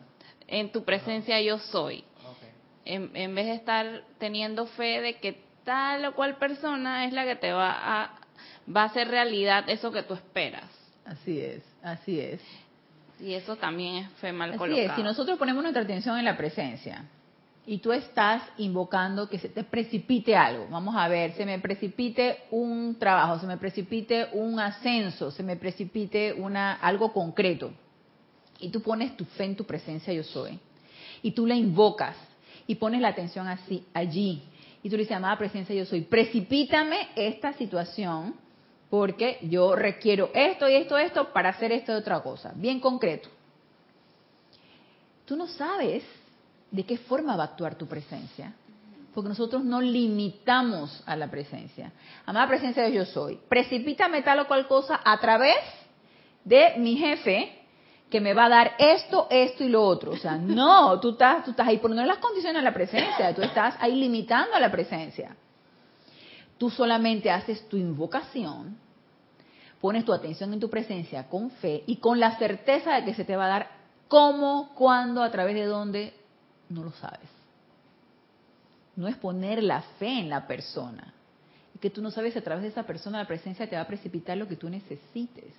En 0.47 0.72
tu 0.72 0.84
presencia 0.84 1.39
yo 1.41 1.60
soy. 1.60 2.04
En, 2.84 3.12
en, 3.14 3.36
vez 3.36 3.45
de 3.45 3.54
estar 3.54 4.04
teniendo 4.18 4.66
fe 4.66 5.02
de 5.02 5.18
que 5.18 5.39
tal 5.64 6.04
o 6.06 6.16
cual 6.16 6.38
persona 6.38 7.06
es 7.06 7.14
la 7.14 7.26
que 7.26 7.36
te 7.36 7.52
va 7.52 7.70
a 7.72 8.22
va 8.76 8.84
a 8.84 8.86
hacer 8.86 9.08
realidad 9.08 9.70
eso 9.70 9.91
que 9.91 10.04
tú 10.04 10.14
esperas. 10.14 10.70
Así 11.06 11.39
es, 11.39 11.64
así 11.84 12.20
es. 12.20 12.41
Y 13.22 13.34
eso 13.34 13.55
también 13.55 13.97
es 13.97 14.09
fe 14.13 14.32
mal 14.32 14.51
Así 14.51 14.80
Es. 14.80 14.91
Si 14.95 15.03
nosotros 15.03 15.38
ponemos 15.38 15.61
nuestra 15.61 15.84
atención 15.84 16.17
en 16.17 16.26
la 16.26 16.36
presencia 16.36 17.05
y 17.65 17.78
tú 17.78 17.91
estás 17.91 18.41
invocando 18.57 19.30
que 19.30 19.38
se 19.38 19.49
te 19.49 19.63
precipite 19.63 20.36
algo, 20.36 20.67
vamos 20.69 20.95
a 20.97 21.07
ver, 21.07 21.34
se 21.34 21.45
me 21.45 21.59
precipite 21.59 22.39
un 22.49 22.97
trabajo, 22.97 23.39
se 23.39 23.45
me 23.45 23.57
precipite 23.57 24.30
un 24.34 24.59
ascenso, 24.59 25.30
se 25.30 25.43
me 25.43 25.55
precipite 25.55 26.34
una 26.34 26.74
algo 26.74 27.13
concreto. 27.13 27.72
Y 28.59 28.69
tú 28.69 28.82
pones 28.82 29.15
tu 29.15 29.26
fe 29.26 29.45
en 29.45 29.55
tu 29.55 29.65
presencia 29.65 30.11
yo 30.13 30.24
soy. 30.24 30.59
Y 31.22 31.32
tú 31.32 31.45
la 31.45 31.55
invocas 31.55 32.15
y 32.65 32.76
pones 32.76 33.01
la 33.01 33.09
atención 33.09 33.47
así 33.47 33.86
allí. 33.93 34.41
Y 34.82 34.89
tú 34.89 34.95
le 34.95 35.03
dices, 35.03 35.17
amada 35.17 35.38
presencia 35.38 35.76
yo 35.76 35.86
soy, 35.86 36.01
precipítame 36.01 37.09
esta 37.15 37.53
situación 37.53 38.34
porque 38.92 39.39
yo 39.44 39.74
requiero 39.74 40.30
esto 40.34 40.68
y 40.68 40.76
esto, 40.76 40.98
esto 40.98 41.32
para 41.32 41.50
hacer 41.50 41.72
esto 41.72 41.94
y 41.94 41.96
otra 41.96 42.20
cosa, 42.20 42.52
bien 42.54 42.82
concreto. 42.82 43.30
Tú 45.26 45.38
no 45.38 45.48
sabes 45.48 46.04
de 46.70 46.84
qué 46.84 46.98
forma 46.98 47.38
va 47.38 47.44
a 47.44 47.46
actuar 47.48 47.76
tu 47.76 47.88
presencia, 47.88 48.54
porque 49.14 49.30
nosotros 49.30 49.64
no 49.64 49.80
limitamos 49.80 51.02
a 51.06 51.16
la 51.16 51.32
presencia. 51.32 51.94
Amada 52.26 52.50
presencia 52.50 52.84
de 52.84 52.92
yo 52.92 53.06
soy, 53.06 53.39
precipítame 53.48 54.24
tal 54.24 54.39
o 54.39 54.48
cual 54.48 54.68
cosa 54.68 55.00
a 55.06 55.18
través 55.22 55.56
de 56.44 56.74
mi 56.78 56.98
jefe 56.98 57.60
que 58.10 58.20
me 58.20 58.34
va 58.34 58.48
a 58.48 58.50
dar 58.50 58.76
esto, 58.78 59.28
esto 59.30 59.64
y 59.64 59.70
lo 59.70 59.86
otro. 59.86 60.12
O 60.12 60.18
sea, 60.18 60.36
no, 60.36 61.00
tú 61.00 61.12
estás, 61.12 61.46
tú 61.46 61.52
estás 61.52 61.66
ahí 61.66 61.78
poniendo 61.78 62.06
las 62.06 62.18
condiciones 62.18 62.60
a 62.60 62.64
la 62.64 62.74
presencia, 62.74 63.34
tú 63.34 63.42
estás 63.42 63.76
ahí 63.80 63.96
limitando 63.96 64.54
a 64.54 64.60
la 64.60 64.70
presencia. 64.70 65.34
Tú 66.62 66.70
solamente 66.70 67.32
haces 67.32 67.68
tu 67.70 67.76
invocación, 67.76 68.78
pones 69.80 70.05
tu 70.05 70.14
atención 70.14 70.53
en 70.53 70.59
tu 70.59 70.70
presencia 70.70 71.28
con 71.28 71.49
fe 71.49 71.84
y 71.88 71.95
con 71.95 72.20
la 72.20 72.38
certeza 72.38 72.97
de 72.97 73.03
que 73.03 73.16
se 73.16 73.26
te 73.26 73.36
va 73.36 73.45
a 73.45 73.49
dar 73.49 73.72
cómo, 74.07 74.70
cuándo, 74.76 75.24
a 75.24 75.32
través 75.32 75.55
de 75.55 75.66
dónde, 75.66 76.14
no 76.70 76.84
lo 76.84 76.91
sabes. 76.91 77.28
No 78.95 79.07
es 79.07 79.16
poner 79.16 79.64
la 79.64 79.82
fe 79.97 80.20
en 80.20 80.30
la 80.30 80.45
persona. 80.45 81.16
Y 81.74 81.80
que 81.80 81.89
tú 81.89 81.99
no 81.99 82.12
sabes 82.12 82.38
a 82.38 82.41
través 82.41 82.62
de 82.62 82.70
esa 82.70 82.84
persona 82.84 83.18
la 83.18 83.28
presencia 83.28 83.68
te 83.68 83.76
va 83.76 83.82
a 83.82 83.88
precipitar 83.88 84.38
lo 84.38 84.47
que 84.47 84.55
tú 84.55 84.70
necesites. 84.70 85.55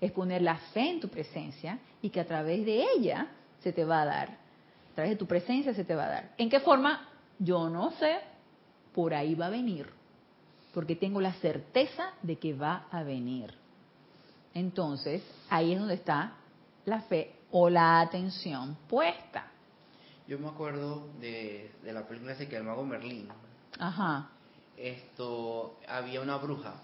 Es 0.00 0.12
poner 0.12 0.40
la 0.40 0.56
fe 0.72 0.92
en 0.92 1.00
tu 1.00 1.10
presencia 1.10 1.78
y 2.00 2.08
que 2.08 2.20
a 2.20 2.26
través 2.26 2.64
de 2.64 2.86
ella 2.96 3.26
se 3.62 3.74
te 3.74 3.84
va 3.84 4.00
a 4.00 4.06
dar. 4.06 4.28
A 4.30 4.94
través 4.94 5.10
de 5.10 5.16
tu 5.16 5.26
presencia 5.26 5.74
se 5.74 5.84
te 5.84 5.94
va 5.94 6.06
a 6.06 6.08
dar. 6.08 6.30
¿En 6.38 6.48
qué 6.48 6.60
forma? 6.60 7.06
Yo 7.38 7.68
no 7.68 7.90
sé. 7.90 8.16
Por 8.94 9.12
ahí 9.12 9.34
va 9.34 9.48
a 9.48 9.50
venir 9.50 9.97
porque 10.78 10.94
tengo 10.94 11.20
la 11.20 11.32
certeza 11.32 12.12
de 12.22 12.36
que 12.38 12.54
va 12.54 12.86
a 12.92 13.02
venir. 13.02 13.52
Entonces, 14.54 15.24
ahí 15.50 15.72
es 15.72 15.78
donde 15.80 15.94
está 15.94 16.34
la 16.84 17.00
fe 17.00 17.34
o 17.50 17.68
la 17.68 18.00
atención 18.00 18.76
puesta. 18.88 19.48
Yo 20.28 20.38
me 20.38 20.46
acuerdo 20.46 21.08
de, 21.20 21.72
la 21.82 22.06
película 22.06 22.36
que 22.36 22.56
el 22.56 22.62
mago 22.62 22.84
Merlín. 22.84 23.26
Ajá. 23.76 24.28
Esto, 24.76 25.80
había 25.88 26.20
una 26.20 26.36
bruja. 26.36 26.74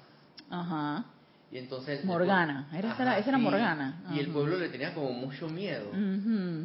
Ajá. 0.51 1.05
Y 1.53 1.59
entonces 1.59 2.05
Morgana, 2.05 2.69
era, 2.73 3.17
esa 3.17 3.29
era 3.29 3.39
Morgana. 3.39 4.03
Y 4.13 4.19
el 4.19 4.33
pueblo 4.33 4.59
le 4.59 4.71
tenía 4.71 4.93
como 4.93 5.13
mucho 5.13 5.49
miedo. 5.49 5.93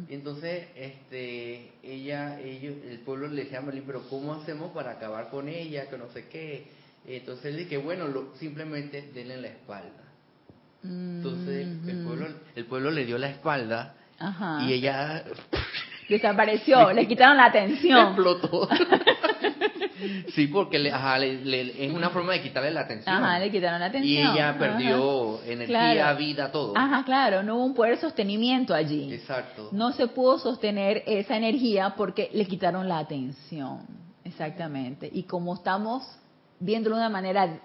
Y 0.08 0.14
entonces 0.14 0.66
este 0.74 1.74
ella 1.84 2.40
ellos 2.40 2.74
el 2.84 2.98
pueblo 2.98 3.28
le 3.28 3.44
decía 3.44 3.60
a 3.60 3.62
Merlín, 3.62 3.84
pero 3.86 4.02
¿cómo 4.10 4.34
hacemos 4.34 4.72
para 4.72 4.90
acabar 4.90 5.30
con 5.30 5.48
ella? 5.48 5.88
Que 5.88 5.96
no 5.96 6.08
sé 6.08 6.26
qué. 6.26 6.79
Entonces 7.06 7.46
él 7.46 7.56
dice, 7.56 7.78
bueno, 7.78 8.06
simplemente 8.38 9.10
denle 9.14 9.40
la 9.40 9.48
espalda. 9.48 10.04
Entonces 10.82 11.66
el 11.86 12.04
pueblo, 12.04 12.26
el 12.54 12.64
pueblo 12.64 12.90
le 12.90 13.04
dio 13.04 13.18
la 13.18 13.28
espalda 13.28 13.94
y 14.62 14.72
ella 14.72 15.24
desapareció, 16.08 16.92
le 16.92 17.06
quitaron 17.08 17.36
la 17.36 17.46
atención. 17.46 18.08
Explotó. 18.08 18.68
sí, 20.34 20.46
porque 20.46 20.78
le, 20.78 21.86
es 21.86 21.92
una 21.92 22.10
forma 22.10 22.32
de 22.32 22.42
quitarle 22.42 22.70
la 22.70 22.82
atención. 22.82 23.14
Ajá, 23.14 23.38
le 23.38 23.50
quitaron 23.50 23.80
la 23.80 23.86
atención. 23.86 24.12
Y 24.12 24.18
ella 24.18 24.56
perdió 24.58 25.40
energía, 25.44 26.12
vida, 26.14 26.50
todo. 26.50 26.76
Ajá, 26.76 27.04
claro, 27.04 27.42
no 27.42 27.56
hubo 27.56 27.64
un 27.64 27.74
poder 27.74 27.96
de 27.96 28.00
sostenimiento 28.00 28.74
allí. 28.74 29.12
Exacto. 29.12 29.68
No 29.72 29.92
se 29.92 30.06
pudo 30.08 30.38
sostener 30.38 31.02
esa 31.06 31.36
energía 31.36 31.94
porque 31.96 32.30
le 32.32 32.46
quitaron 32.46 32.88
la 32.88 32.98
atención. 32.98 33.86
Exactamente. 34.24 35.10
Y 35.12 35.24
como 35.24 35.54
estamos 35.54 36.04
viéndolo 36.60 36.96
de 36.96 37.02
una 37.02 37.10
manera 37.10 37.58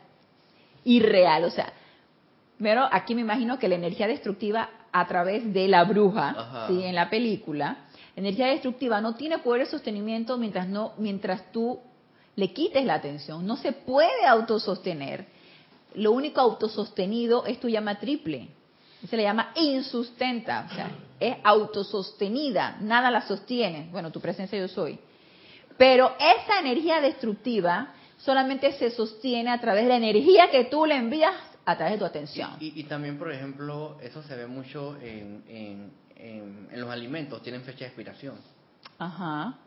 irreal. 0.84 1.44
O 1.44 1.52
sea, 1.52 1.72
pero 2.58 2.88
aquí 2.92 3.14
me 3.14 3.22
imagino 3.22 3.60
que 3.60 3.68
la 3.68 3.76
energía 3.76 4.08
destructiva 4.08 4.70
a 4.92 5.06
través 5.08 5.54
de 5.54 5.68
la 5.68 5.84
bruja, 5.84 6.68
¿sí? 6.68 6.84
en 6.84 6.96
la 6.96 7.10
película, 7.10 7.86
energía 8.16 8.48
destructiva 8.48 9.02
no 9.02 9.16
tiene 9.16 9.40
poder 9.40 9.66
de 9.66 9.72
sostenimiento 9.72 10.38
mientras, 10.38 10.68
no, 10.70 10.94
mientras 10.98 11.52
tú 11.52 11.80
le 12.38 12.54
quites 12.54 12.86
la 12.86 12.96
atención. 12.96 13.46
No 13.46 13.58
se 13.58 13.74
puede 13.74 14.26
autosostener. 14.26 15.26
Lo 15.96 16.12
único 16.12 16.40
autosostenido 16.40 17.46
es 17.46 17.60
tu 17.60 17.68
llama 17.68 18.00
triple. 18.00 18.50
Se 19.10 19.18
le 19.18 19.24
llama 19.24 19.52
insustenta, 19.56 20.68
o 20.72 20.74
sea, 20.74 20.92
es 21.20 21.36
autosostenida, 21.44 22.78
nada 22.82 23.12
la 23.12 23.22
sostiene. 23.22 23.90
Bueno, 23.92 24.12
tu 24.12 24.20
presencia 24.20 24.58
yo 24.58 24.68
soy. 24.68 24.98
Pero 25.78 26.14
esa 26.18 26.60
energía 26.60 27.02
destructiva 27.02 27.95
solamente 28.26 28.72
se 28.74 28.90
sostiene 28.90 29.52
a 29.52 29.62
través 29.62 29.84
de 29.84 29.90
la 29.90 29.98
energía 29.98 30.50
que 30.52 30.66
tú 30.66 30.86
le 30.86 30.96
envías 30.96 31.36
a 31.64 31.78
través 31.78 31.94
de 31.94 32.00
tu 32.00 32.06
atención. 32.06 32.50
Y, 32.60 32.84
también, 32.84 33.18
por 33.18 33.32
ejemplo, 33.32 33.98
eso 34.02 34.22
se 34.24 34.36
ve 34.36 34.48
mucho 34.48 34.98
en, 35.00 35.44
en, 36.18 36.68
los 36.72 36.90
alimentos, 36.90 37.42
tienen 37.42 37.62
fecha 37.62 37.80
de 37.82 37.86
expiración. 37.86 38.36
Ajá. 38.98 39.58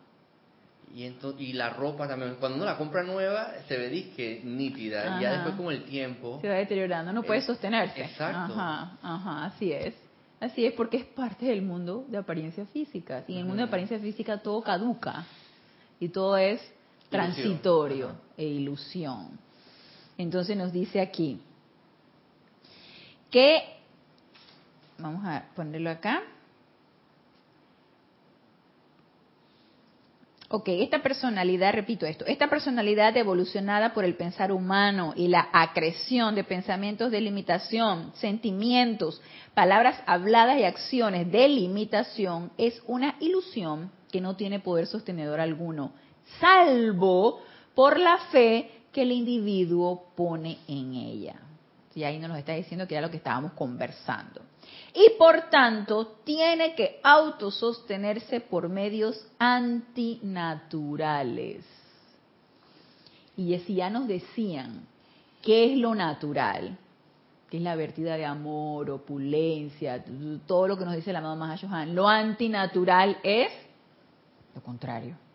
Y, 0.95 1.13
y 1.39 1.53
la 1.53 1.71
ropa 1.71 2.09
también, 2.09 2.37
cuando 2.41 2.57
uno 2.57 2.65
la 2.65 2.77
compra 2.77 3.03
nueva, 3.03 3.53
se 3.69 3.77
ve 3.77 3.89
disque 3.89 4.41
nítida, 4.45 5.19
y 5.19 5.23
ya 5.23 5.33
después 5.33 5.55
con 5.55 5.73
el 5.73 5.85
tiempo... 5.85 6.39
Se 6.41 6.49
va 6.49 6.55
deteriorando, 6.55 7.13
no 7.13 7.23
puede 7.23 7.43
sostenerse. 7.43 8.03
Exacto. 8.03 8.55
Ajá, 8.55 8.99
ajá, 9.03 9.45
así 9.47 9.73
es. 9.73 9.95
Así 10.41 10.65
es 10.67 10.73
porque 10.73 10.99
es 10.99 11.05
parte 11.05 11.47
del 11.47 11.63
mundo 11.63 12.05
de 12.09 12.19
apariencia 12.19 12.65
física. 12.67 13.25
Y 13.27 13.33
en 13.33 13.39
el 13.39 13.45
mundo 13.45 13.63
de 13.63 13.69
apariencia 13.69 13.99
física 13.99 14.39
todo 14.39 14.63
caduca. 14.63 15.25
Y 16.01 16.09
todo 16.09 16.37
es 16.37 16.61
transitorio 17.11 18.28
e 18.39 18.45
ilusión. 18.45 19.39
Entonces 20.17 20.57
nos 20.57 20.73
dice 20.73 21.01
aquí 21.01 21.39
que, 23.31 23.63
vamos 24.97 25.23
a 25.27 25.45
ponerlo 25.55 25.91
acá, 25.91 26.23
Ok, 30.51 30.69
esta 30.69 31.03
personalidad, 31.03 31.75
repito 31.75 32.07
esto, 32.07 32.25
esta 32.25 32.49
personalidad 32.49 33.15
evolucionada 33.19 33.93
por 33.93 34.07
el 34.07 34.15
pensar 34.15 34.51
humano 34.51 35.13
y 35.15 35.29
la 35.29 35.47
acreción 35.53 36.35
de 36.35 36.43
pensamientos 36.43 37.11
de 37.11 37.21
limitación, 37.21 38.13
sentimientos, 38.15 39.21
palabras 39.53 40.03
habladas 40.07 40.59
y 40.59 40.65
acciones 40.65 41.31
de 41.31 41.51
limitación 41.51 42.51
es 42.57 42.81
una 42.87 43.17
ilusión 43.21 43.93
que 44.11 44.23
no 44.23 44.37
tiene 44.37 44.59
poder 44.59 44.87
sostenedor 44.87 45.39
alguno, 45.39 45.93
salvo 46.41 47.43
por 47.79 47.95
la 48.01 48.19
fe 48.33 48.83
que 48.91 49.03
el 49.03 49.13
individuo 49.13 50.07
pone 50.17 50.59
en 50.67 50.95
ella. 50.95 51.37
Y 51.95 52.03
ahí 52.03 52.19
nos 52.19 52.37
está 52.37 52.55
diciendo 52.55 52.89
que 52.89 52.97
era 52.97 53.07
lo 53.07 53.11
que 53.13 53.19
estábamos 53.19 53.53
conversando 53.53 54.41
y 54.93 55.11
por 55.17 55.49
tanto 55.49 56.09
tiene 56.25 56.75
que 56.75 56.99
autosostenerse 57.05 58.41
por 58.41 58.69
medios 58.69 59.25
antinaturales. 59.39 61.65
Y 63.37 63.57
si 63.61 63.77
ya 63.77 63.91
nos 63.91 64.09
decían 64.09 64.81
qué 65.41 65.73
es 65.73 65.79
lo 65.79 65.95
natural, 65.95 66.77
que 67.49 67.59
es 67.59 67.63
la 67.63 67.77
vertida 67.77 68.17
de 68.17 68.27
amor, 68.27 68.91
opulencia, 68.91 70.05
todo 70.49 70.67
lo 70.67 70.77
que 70.77 70.85
nos 70.85 70.97
dice 70.97 71.13
la 71.13 71.21
mamá 71.21 71.57
Johan, 71.57 71.95
lo 71.95 72.09
antinatural 72.09 73.19
es 73.23 73.53
lo 74.53 74.65
contrario. 74.65 75.28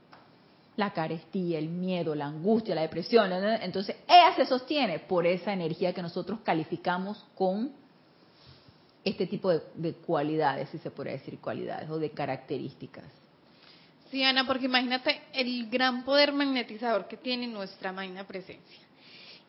La 0.76 0.91
carestía, 0.91 1.59
el 1.59 1.69
miedo, 1.69 2.15
la 2.15 2.26
angustia, 2.26 2.74
la 2.74 2.82
depresión. 2.82 3.32
Entonces, 3.32 3.95
ella 4.07 4.36
se 4.36 4.45
sostiene 4.45 4.99
por 4.99 5.28
esa 5.28 5.53
energía 5.53 5.93
que 5.93 6.01
nosotros 6.01 6.39
calificamos 6.43 7.24
con 7.36 7.71
este 9.03 9.28
tipo 9.28 9.51
de, 9.51 9.93
cualidades, 9.93 10.69
si 10.69 10.78
se 10.78 10.89
puede 10.89 11.11
decir 11.11 11.39
cualidades, 11.39 11.89
o 11.89 11.99
de 11.99 12.11
características. 12.11 13.05
Sí, 14.09 14.24
Ana, 14.24 14.45
porque 14.45 14.65
imagínate 14.65 15.21
el 15.34 15.69
gran 15.69 16.05
poder 16.05 16.34
magnetizador 16.34 17.07
que 17.07 17.17
tiene 17.17 17.47
nuestra 17.47 17.91
magna 17.91 18.26
presencia. 18.26 18.80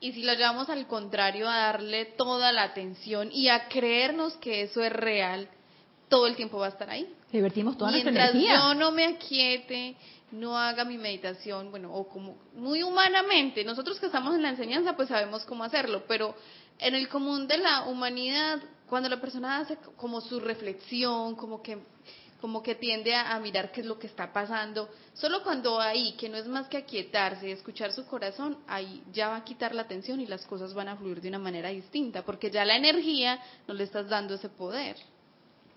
Y 0.00 0.12
si 0.12 0.22
lo 0.22 0.34
llevamos 0.34 0.68
al 0.68 0.86
contrario, 0.86 1.48
a 1.48 1.56
darle 1.56 2.06
toda 2.16 2.52
la 2.52 2.64
atención 2.64 3.30
y 3.32 3.48
a 3.48 3.68
creernos 3.68 4.34
que 4.38 4.62
eso 4.62 4.82
es 4.82 4.92
real, 4.92 5.48
todo 6.08 6.26
el 6.26 6.36
tiempo 6.36 6.58
va 6.58 6.66
a 6.66 6.70
estar 6.70 6.90
ahí. 6.90 7.08
Divertimos 7.32 7.76
toda 7.76 7.90
Mientras 7.90 8.14
nuestra 8.14 8.30
energía. 8.30 8.54
yo 8.56 8.74
no 8.74 8.90
me 8.90 9.04
aquiete, 9.04 9.96
no 10.30 10.58
haga 10.58 10.84
mi 10.84 10.98
meditación, 10.98 11.70
bueno, 11.70 11.94
o 11.94 12.08
como 12.08 12.36
muy 12.54 12.82
humanamente, 12.82 13.64
nosotros 13.64 14.00
que 14.00 14.06
estamos 14.06 14.34
en 14.34 14.42
la 14.42 14.50
enseñanza 14.50 14.96
pues 14.96 15.08
sabemos 15.08 15.44
cómo 15.44 15.64
hacerlo, 15.64 16.04
pero 16.08 16.34
en 16.78 16.94
el 16.94 17.08
común 17.08 17.46
de 17.46 17.58
la 17.58 17.84
humanidad 17.84 18.60
cuando 18.88 19.08
la 19.08 19.20
persona 19.20 19.58
hace 19.58 19.76
como 19.96 20.20
su 20.20 20.40
reflexión, 20.40 21.34
como 21.36 21.62
que 21.62 21.78
como 22.44 22.62
que 22.62 22.74
tiende 22.74 23.14
a, 23.14 23.40
mirar 23.40 23.72
qué 23.72 23.80
es 23.80 23.86
lo 23.86 23.98
que 23.98 24.06
está 24.06 24.30
pasando, 24.30 24.90
solo 25.14 25.42
cuando 25.42 25.80
ahí, 25.80 26.12
que 26.18 26.28
no 26.28 26.36
es 26.36 26.46
más 26.46 26.68
que 26.68 26.76
aquietarse 26.76 27.48
y 27.48 27.52
escuchar 27.52 27.90
su 27.90 28.04
corazón, 28.04 28.58
ahí 28.66 29.02
ya 29.14 29.28
va 29.28 29.36
a 29.36 29.44
quitar 29.44 29.74
la 29.74 29.80
atención 29.80 30.20
y 30.20 30.26
las 30.26 30.44
cosas 30.44 30.74
van 30.74 30.88
a 30.88 30.96
fluir 30.96 31.22
de 31.22 31.30
una 31.30 31.38
manera 31.38 31.70
distinta, 31.70 32.22
porque 32.22 32.50
ya 32.50 32.66
la 32.66 32.76
energía 32.76 33.40
no 33.66 33.72
le 33.72 33.84
estás 33.84 34.10
dando 34.10 34.34
ese 34.34 34.50
poder. 34.50 34.96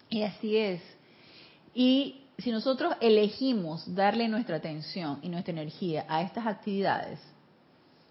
Y 0.10 0.24
así 0.24 0.58
es. 0.58 0.82
Y 1.74 2.27
si 2.38 2.52
nosotros 2.52 2.94
elegimos 3.02 3.96
darle 3.96 4.28
nuestra 4.28 4.58
atención 4.58 5.20
y 5.24 5.30
nuestra 5.30 5.54
energía 5.54 6.06
a 6.08 6.22
estas 6.22 6.46
actividades, 6.46 7.20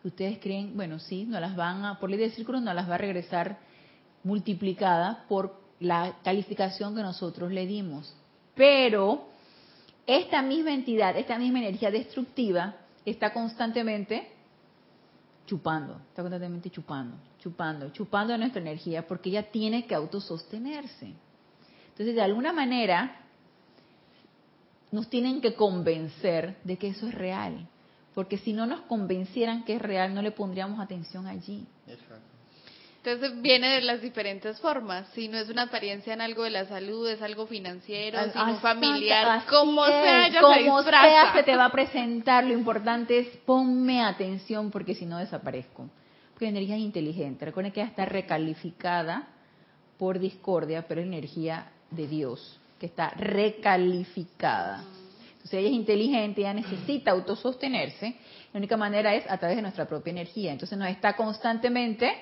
ustedes 0.03 0.39
creen, 0.39 0.77
bueno, 0.77 0.99
sí, 0.99 1.25
no 1.25 1.39
las 1.39 1.55
van 1.55 1.85
a, 1.85 1.99
por 2.01 2.11
ley 2.11 2.19
del 2.19 2.33
círculo, 2.33 2.61
no 2.61 2.75
las 2.75 2.89
va 2.89 2.97
a 2.97 2.99
regresar 2.99 3.59
multiplicada 4.25 5.25
por 5.29 5.61
la 5.79 6.17
calificación 6.25 6.95
que 6.95 7.03
nosotros 7.03 7.53
le 7.53 7.67
dimos. 7.67 8.17
Pero 8.55 9.29
esta 10.07 10.43
misma 10.43 10.73
entidad, 10.73 11.17
esta 11.17 11.39
misma 11.39 11.61
energía 11.61 11.91
destructiva 11.91 12.75
está 13.05 13.33
constantemente 13.33 14.29
chupando, 15.47 16.01
está 16.09 16.23
constantemente 16.23 16.71
chupando, 16.71 17.17
chupando, 17.39 17.91
chupando 17.91 18.37
nuestra 18.37 18.61
energía 18.61 19.07
porque 19.07 19.31
ella 19.31 19.51
tiene 19.51 19.87
que 19.87 19.95
autosostenerse. 19.95 21.13
Entonces, 21.91 22.15
de 22.15 22.23
alguna 22.23 22.53
manera, 22.53 23.26
nos 24.93 25.09
tienen 25.09 25.41
que 25.41 25.55
convencer 25.55 26.57
de 26.65 26.77
que 26.77 26.89
eso 26.89 27.09
es 27.09 27.15
real, 27.15 27.69
porque 28.15 28.39
si 28.39 28.53
no 28.53 28.67
nos 28.67 28.81
convencieran 28.83 29.65
que 29.65 29.75
es 29.75 29.83
real, 29.83 30.15
no 30.15 30.23
le 30.23 30.31
pondríamos 30.31 30.81
atención 30.81 31.27
allí. 31.27 31.67
Exacto. 31.87 32.37
Entonces 33.07 33.41
viene 33.41 33.69
de 33.69 33.83
las 33.83 34.03
diferentes 34.03 34.59
formas. 34.59 35.07
Si 35.15 35.29
no 35.29 35.39
es 35.39 35.49
una 35.49 35.63
apariencia 35.63 36.13
en 36.13 36.21
algo 36.21 36.43
de 36.43 36.51
la 36.51 36.65
salud, 36.67 37.09
es 37.09 37.23
algo 37.23 37.47
financiero, 37.47 38.19
si 38.33 38.37
no 38.37 38.57
familiar, 38.57 39.45
como 39.49 39.87
sea, 39.87 40.29
ya 40.29 40.41
como 40.41 40.83
se 40.83 40.91
sea 40.91 41.33
se 41.33 41.45
te 41.45 41.55
va 41.55 41.67
a 41.67 41.71
presentar. 41.71 42.43
Lo 42.43 42.53
importante 42.53 43.17
es 43.21 43.29
ponme 43.47 44.03
atención 44.03 44.73
porque 44.73 44.97
si 44.97 45.07
no 45.07 45.19
desaparezco. 45.19 45.89
Porque 46.33 46.49
energía 46.49 46.75
es 46.75 46.83
inteligente. 46.83 47.45
Recuerden 47.45 47.73
que 47.73 47.81
ella 47.81 47.91
está 47.91 48.07
recalificada 48.07 49.29
por 49.99 50.19
discordia, 50.19 50.89
pero 50.89 51.01
es 51.01 51.07
energía 51.07 51.71
de 51.93 52.09
Dios, 52.09 52.59
que 52.79 52.87
está 52.87 53.11
recalificada. 53.11 54.85
Entonces 55.33 55.61
ella 55.61 55.69
es 55.69 55.75
inteligente, 55.75 56.41
ella 56.41 56.55
necesita 56.55 57.13
autosostenerse. 57.13 58.17
La 58.53 58.59
única 58.59 58.77
manera 58.77 59.15
es 59.15 59.31
a 59.31 59.39
través 59.39 59.57
de 59.57 59.63
nuestra 59.63 59.87
propia 59.87 60.11
energía. 60.11 60.53
Entonces 60.53 60.77
nos 60.77 60.89
está 60.89 61.15
constantemente 61.15 62.13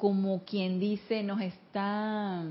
como 0.00 0.44
quien 0.44 0.80
dice, 0.80 1.22
nos 1.22 1.40
está... 1.42 2.42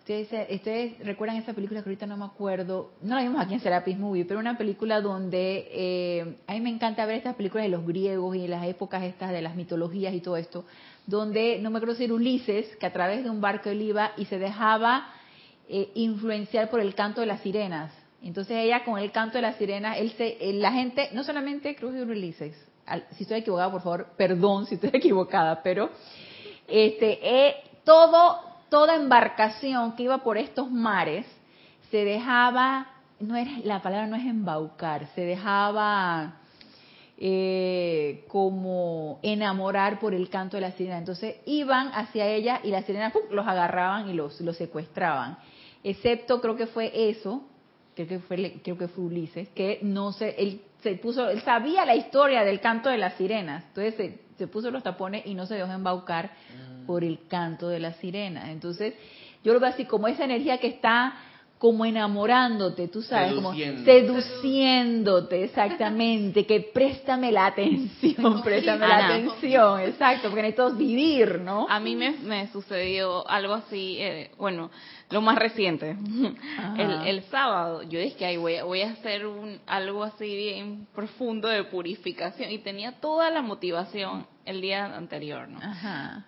Ustedes, 0.00 0.98
recuerdan 1.00 1.36
esa 1.36 1.52
película 1.52 1.82
que 1.82 1.90
ahorita 1.90 2.06
no 2.06 2.16
me 2.16 2.24
acuerdo, 2.24 2.92
no 3.02 3.14
la 3.14 3.20
vimos 3.20 3.42
aquí 3.42 3.52
en 3.52 3.60
Serapis 3.60 3.98
Movie, 3.98 4.24
pero 4.24 4.40
una 4.40 4.56
película 4.56 5.02
donde 5.02 5.68
eh, 5.70 6.36
a 6.46 6.54
mí 6.54 6.60
me 6.62 6.70
encanta 6.70 7.04
ver 7.04 7.16
estas 7.16 7.34
películas 7.34 7.64
de 7.64 7.68
los 7.68 7.86
griegos 7.86 8.34
y 8.34 8.40
de 8.40 8.48
las 8.48 8.64
épocas 8.66 9.02
estas 9.02 9.32
de 9.32 9.42
las 9.42 9.54
mitologías 9.54 10.14
y 10.14 10.20
todo 10.20 10.38
esto, 10.38 10.64
donde 11.08 11.58
no 11.62 11.70
me 11.70 11.78
acuerdo 11.78 11.94
si 11.94 12.04
era 12.04 12.12
Ulises, 12.12 12.76
que 12.76 12.84
a 12.84 12.92
través 12.92 13.24
de 13.24 13.30
un 13.30 13.40
barco 13.40 13.70
él 13.70 13.80
iba 13.80 14.12
y 14.18 14.26
se 14.26 14.38
dejaba 14.38 15.08
eh, 15.66 15.90
influenciar 15.94 16.68
por 16.68 16.80
el 16.80 16.94
canto 16.94 17.22
de 17.22 17.26
las 17.26 17.40
sirenas. 17.40 17.90
Entonces 18.22 18.58
ella 18.58 18.84
con 18.84 18.98
el 18.98 19.10
canto 19.10 19.38
de 19.38 19.42
las 19.42 19.56
sirenas, 19.56 19.96
él 19.96 20.12
se, 20.18 20.36
la 20.52 20.70
gente, 20.70 21.08
no 21.14 21.24
solamente 21.24 21.74
creo 21.76 21.92
que 21.92 21.96
era 21.96 22.06
Ulises, 22.06 22.54
si 23.12 23.22
estoy 23.22 23.38
equivocada, 23.38 23.70
por 23.70 23.80
favor, 23.80 24.08
perdón 24.18 24.66
si 24.66 24.74
estoy 24.74 24.90
equivocada, 24.92 25.62
pero 25.62 25.88
este, 26.66 27.18
eh, 27.22 27.56
todo, 27.84 28.40
toda 28.68 28.94
embarcación 28.94 29.96
que 29.96 30.02
iba 30.02 30.18
por 30.18 30.36
estos 30.36 30.70
mares 30.70 31.24
se 31.90 32.04
dejaba, 32.04 32.86
no 33.18 33.34
es, 33.34 33.64
la 33.64 33.80
palabra 33.80 34.06
no 34.08 34.16
es 34.16 34.26
embaucar, 34.26 35.06
se 35.14 35.22
dejaba 35.22 36.37
eh, 37.20 38.24
como 38.28 39.18
enamorar 39.22 39.98
por 39.98 40.14
el 40.14 40.28
canto 40.28 40.56
de 40.56 40.60
la 40.60 40.72
sirena. 40.72 40.98
Entonces 40.98 41.36
iban 41.46 41.88
hacia 41.88 42.28
ella 42.28 42.60
y 42.62 42.70
las 42.70 42.84
sirenas 42.84 43.12
los 43.30 43.46
agarraban 43.46 44.08
y 44.08 44.12
los, 44.12 44.40
los 44.40 44.56
secuestraban. 44.56 45.36
Excepto 45.82 46.40
creo 46.40 46.54
que 46.54 46.66
fue 46.66 47.10
eso, 47.10 47.42
creo 47.96 48.06
que 48.06 48.18
fue, 48.20 48.60
creo 48.62 48.78
que 48.78 48.86
fue 48.86 49.04
Ulises, 49.04 49.48
que 49.48 49.80
no 49.82 50.12
se, 50.12 50.40
él 50.40 50.60
se 50.82 50.94
puso, 50.94 51.28
él 51.28 51.42
sabía 51.42 51.84
la 51.84 51.96
historia 51.96 52.44
del 52.44 52.60
canto 52.60 52.88
de 52.88 52.98
las 52.98 53.14
sirenas, 53.14 53.64
entonces 53.68 54.14
se, 54.36 54.46
puso 54.46 54.70
los 54.70 54.84
tapones 54.84 55.26
y 55.26 55.34
no 55.34 55.46
se 55.46 55.56
dejó 55.56 55.72
embaucar 55.72 56.30
mm. 56.30 56.86
por 56.86 57.02
el 57.02 57.26
canto 57.26 57.68
de 57.68 57.80
las 57.80 57.96
sirenas. 57.96 58.48
Entonces, 58.50 58.94
yo 59.42 59.52
lo 59.52 59.58
veo 59.58 59.70
así 59.70 59.86
como 59.86 60.06
esa 60.06 60.24
energía 60.24 60.58
que 60.58 60.68
está 60.68 61.14
como 61.58 61.84
enamorándote, 61.84 62.86
tú 62.86 63.02
sabes, 63.02 63.34
como 63.34 63.52
seduciéndote, 63.52 65.44
exactamente, 65.44 66.46
que 66.46 66.60
préstame 66.60 67.32
la 67.32 67.46
atención, 67.46 68.42
préstame 68.44 68.86
la 68.86 69.06
atención, 69.06 69.80
exacto, 69.80 70.28
porque 70.28 70.42
necesito 70.42 70.72
vivir, 70.74 71.40
¿no? 71.40 71.66
A 71.68 71.80
mí 71.80 71.96
me, 71.96 72.46
sucedió 72.52 73.28
algo 73.28 73.54
así, 73.54 73.96
eh, 73.98 74.30
bueno, 74.38 74.70
lo 75.10 75.20
más 75.20 75.36
reciente, 75.36 75.96
el, 76.78 77.22
sábado, 77.24 77.82
yo 77.82 77.98
dije, 77.98 78.24
ay, 78.24 78.36
voy, 78.36 78.60
voy 78.60 78.82
a 78.82 78.92
hacer 78.92 79.26
un, 79.26 79.58
algo 79.66 80.04
así 80.04 80.36
bien 80.36 80.86
profundo 80.94 81.48
de 81.48 81.64
purificación, 81.64 82.52
y 82.52 82.58
tenía 82.58 82.92
toda 83.00 83.30
la 83.30 83.42
motivación 83.42 84.26
el 84.44 84.60
día 84.60 84.96
anterior, 84.96 85.48
¿no? 85.48 85.58
Ajá. 85.60 86.24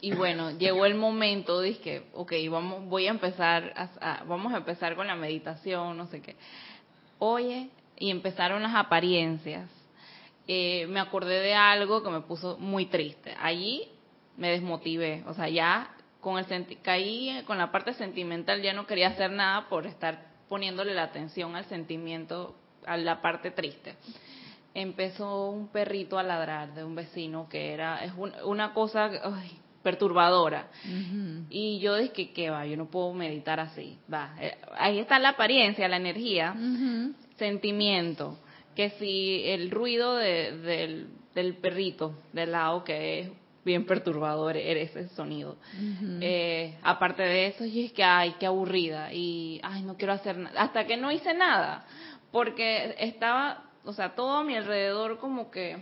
Y 0.00 0.12
bueno, 0.12 0.52
llegó 0.52 0.86
el 0.86 0.94
momento, 0.94 1.60
dije, 1.60 2.04
ok, 2.14 2.32
vamos, 2.50 2.84
voy 2.86 3.06
a 3.08 3.10
empezar, 3.10 3.72
a, 4.00 4.22
vamos 4.24 4.52
a 4.54 4.58
empezar 4.58 4.94
con 4.94 5.08
la 5.08 5.16
meditación, 5.16 5.96
no 5.96 6.06
sé 6.06 6.22
qué. 6.22 6.36
Oye, 7.18 7.70
y 7.98 8.10
empezaron 8.10 8.62
las 8.62 8.76
apariencias. 8.76 9.68
Eh, 10.46 10.86
me 10.88 11.00
acordé 11.00 11.40
de 11.40 11.54
algo 11.54 12.02
que 12.02 12.10
me 12.10 12.20
puso 12.20 12.56
muy 12.58 12.86
triste. 12.86 13.34
Allí 13.40 13.88
me 14.36 14.50
desmotivé, 14.50 15.24
o 15.26 15.34
sea, 15.34 15.48
ya 15.48 15.90
con 16.20 16.38
el 16.38 16.78
caí 16.82 17.42
con 17.46 17.58
la 17.58 17.72
parte 17.72 17.92
sentimental, 17.94 18.62
ya 18.62 18.72
no 18.72 18.86
quería 18.86 19.08
hacer 19.08 19.32
nada 19.32 19.68
por 19.68 19.86
estar 19.86 20.28
poniéndole 20.48 20.94
la 20.94 21.04
atención 21.04 21.56
al 21.56 21.64
sentimiento, 21.64 22.54
a 22.86 22.96
la 22.96 23.20
parte 23.20 23.50
triste 23.50 23.96
empezó 24.74 25.50
un 25.50 25.68
perrito 25.68 26.18
a 26.18 26.22
ladrar 26.22 26.74
de 26.74 26.84
un 26.84 26.94
vecino 26.94 27.48
que 27.48 27.72
era 27.72 28.04
es 28.04 28.12
una 28.44 28.72
cosa 28.74 29.10
perturbadora. 29.82 30.68
Y 31.50 31.78
yo 31.78 31.96
dije 31.96 32.32
que 32.32 32.50
va, 32.50 32.66
yo 32.66 32.76
no 32.76 32.86
puedo 32.90 33.12
meditar 33.12 33.60
así. 33.60 33.98
Va, 34.12 34.34
eh, 34.40 34.56
ahí 34.76 34.98
está 34.98 35.18
la 35.18 35.30
apariencia, 35.30 35.88
la 35.88 35.96
energía, 35.96 36.54
sentimiento, 37.36 38.38
que 38.74 38.90
si 38.90 39.42
el 39.46 39.70
ruido 39.70 40.16
del, 40.16 41.08
del 41.34 41.54
perrito 41.56 42.14
del 42.32 42.52
lado 42.52 42.84
que 42.84 43.20
es 43.20 43.30
bien 43.64 43.84
perturbador 43.84 44.56
era 44.56 44.80
ese 44.80 45.08
sonido. 45.10 45.56
Eh, 46.20 46.76
aparte 46.82 47.22
de 47.22 47.46
eso, 47.48 47.64
y 47.64 47.84
es 47.86 47.92
que, 47.92 48.02
ay, 48.02 48.34
qué 48.40 48.46
aburrida, 48.46 49.12
y, 49.12 49.60
ay, 49.62 49.82
no 49.82 49.96
quiero 49.96 50.14
hacer 50.14 50.38
nada, 50.38 50.60
hasta 50.60 50.86
que 50.86 50.96
no 50.96 51.12
hice 51.12 51.34
nada, 51.34 51.84
porque 52.32 52.94
estaba, 52.98 53.64
o 53.84 53.92
sea, 53.92 54.14
todo 54.14 54.38
a 54.38 54.44
mi 54.44 54.56
alrededor 54.56 55.18
como 55.18 55.50
que... 55.50 55.76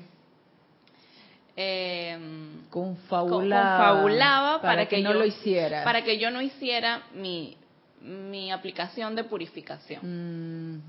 Eh, 1.58 2.18
confabulaba, 2.70 4.60
para, 4.60 4.86
que, 4.86 5.00
no 5.00 5.12
yo, 5.12 5.18
lo 5.18 5.24
hiciera. 5.24 5.84
Para 5.84 6.04
que 6.04 6.18
yo 6.18 6.30
no 6.30 6.42
hiciera 6.42 7.04
mi, 7.14 7.56
mi 8.02 8.52
aplicación 8.52 9.16
de 9.16 9.24
purificación. 9.24 10.82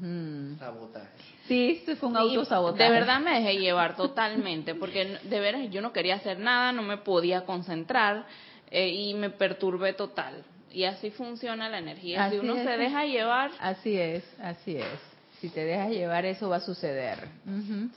Sabotaje. 0.59 1.07
Sí, 1.47 1.81
se 1.85 1.95
fue 1.95 2.09
un 2.09 2.17
autosabotaje. 2.17 2.83
De 2.83 2.89
verdad 2.89 3.21
me 3.21 3.39
dejé 3.39 3.57
llevar 3.59 3.95
totalmente, 3.95 4.75
porque 4.75 5.17
de 5.23 5.39
veras 5.39 5.69
yo 5.71 5.81
no 5.81 5.93
quería 5.93 6.15
hacer 6.15 6.39
nada, 6.39 6.73
no 6.73 6.81
me 6.81 6.97
podía 6.97 7.45
concentrar 7.45 8.25
eh, 8.69 8.89
y 8.89 9.13
me 9.13 9.29
perturbé 9.29 9.93
total. 9.93 10.43
Y 10.71 10.83
así 10.83 11.11
funciona 11.11 11.69
la 11.69 11.79
energía. 11.79 12.29
si 12.29 12.39
uno 12.39 12.55
se 12.55 12.77
deja 12.77 13.05
llevar. 13.05 13.51
Así 13.59 13.97
es, 13.97 14.23
así 14.41 14.75
es. 14.75 15.16
Si 15.41 15.49
te 15.49 15.63
dejas 15.63 15.91
llevar, 15.91 16.25
eso 16.25 16.49
va 16.49 16.57
a 16.57 16.61
suceder. 16.61 17.27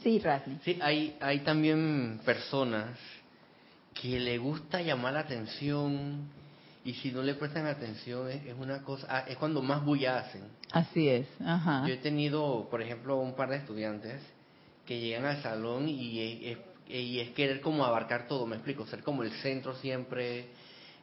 Sí, 0.03 0.18
Rasni. 0.18 0.59
Sí, 0.64 0.78
hay, 0.82 1.16
hay 1.20 1.41
también 1.41 2.20
personas 2.24 2.99
que 3.95 4.20
le 4.20 4.38
gusta 4.38 4.82
llamar 4.82 5.14
la 5.14 5.20
atención 5.20 6.28
y 6.84 6.95
si 6.95 7.12
no 7.12 7.22
le 7.22 7.34
prestan 7.34 7.66
atención 7.66 8.30
es, 8.30 8.55
una 8.59 8.82
cosa, 8.82 9.07
ah, 9.11 9.24
es 9.28 9.36
cuando 9.36 9.62
más 9.62 9.84
bulla 9.84 10.18
hacen. 10.18 10.43
Así 10.72 11.09
es, 11.09 11.26
ajá. 11.45 11.86
Yo 11.86 11.95
he 11.95 11.99
tenido, 11.99 12.68
por 12.70 12.80
ejemplo, 12.80 13.18
un 13.18 13.34
par 13.34 13.51
de 13.51 13.57
estudiantes 13.57 14.20
que 14.86 14.99
llegan 14.99 15.26
al 15.26 15.43
salón 15.43 15.88
y 15.88 16.51
es, 16.51 16.59
y 16.88 17.20
es 17.20 17.30
querer 17.30 17.61
como 17.61 17.84
abarcar 17.84 18.26
todo, 18.26 18.47
me 18.47 18.57
explico, 18.57 18.86
ser 18.86 19.03
como 19.03 19.22
el 19.22 19.30
centro 19.32 19.74
siempre, 19.76 20.47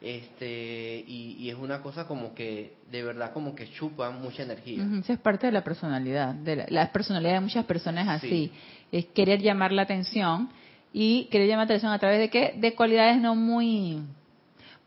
este 0.02 1.04
y, 1.08 1.50
es 1.50 1.56
una 1.56 1.82
cosa 1.82 2.08
como 2.08 2.34
que 2.34 2.76
de 2.92 3.04
verdad 3.04 3.34
como 3.34 3.56
que 3.56 3.70
chupa 3.72 4.10
mucha 4.12 4.44
energía. 4.44 4.86
Eso 5.00 5.14
es 5.14 5.20
parte 5.20 5.48
de 5.48 5.54
la 5.54 5.64
personalidad, 5.64 6.34
de 6.34 6.68
la, 6.70 6.92
personalidad 6.92 7.34
de 7.34 7.42
muchas 7.42 7.66
personas 7.66 8.08
así, 8.08 8.52
es 8.92 9.06
querer 9.08 9.42
llamar 9.42 9.72
la 9.72 9.84
atención 9.84 10.50
y 10.94 11.26
querer 11.26 11.48
llamar 11.48 11.68
la 11.68 11.76
atención 11.76 11.92
a 11.92 12.00
través 12.00 12.20
de 12.20 12.30
qué, 12.30 12.54
de 12.58 12.76
cualidades 12.76 13.20
no 13.20 13.36
muy 13.36 14.04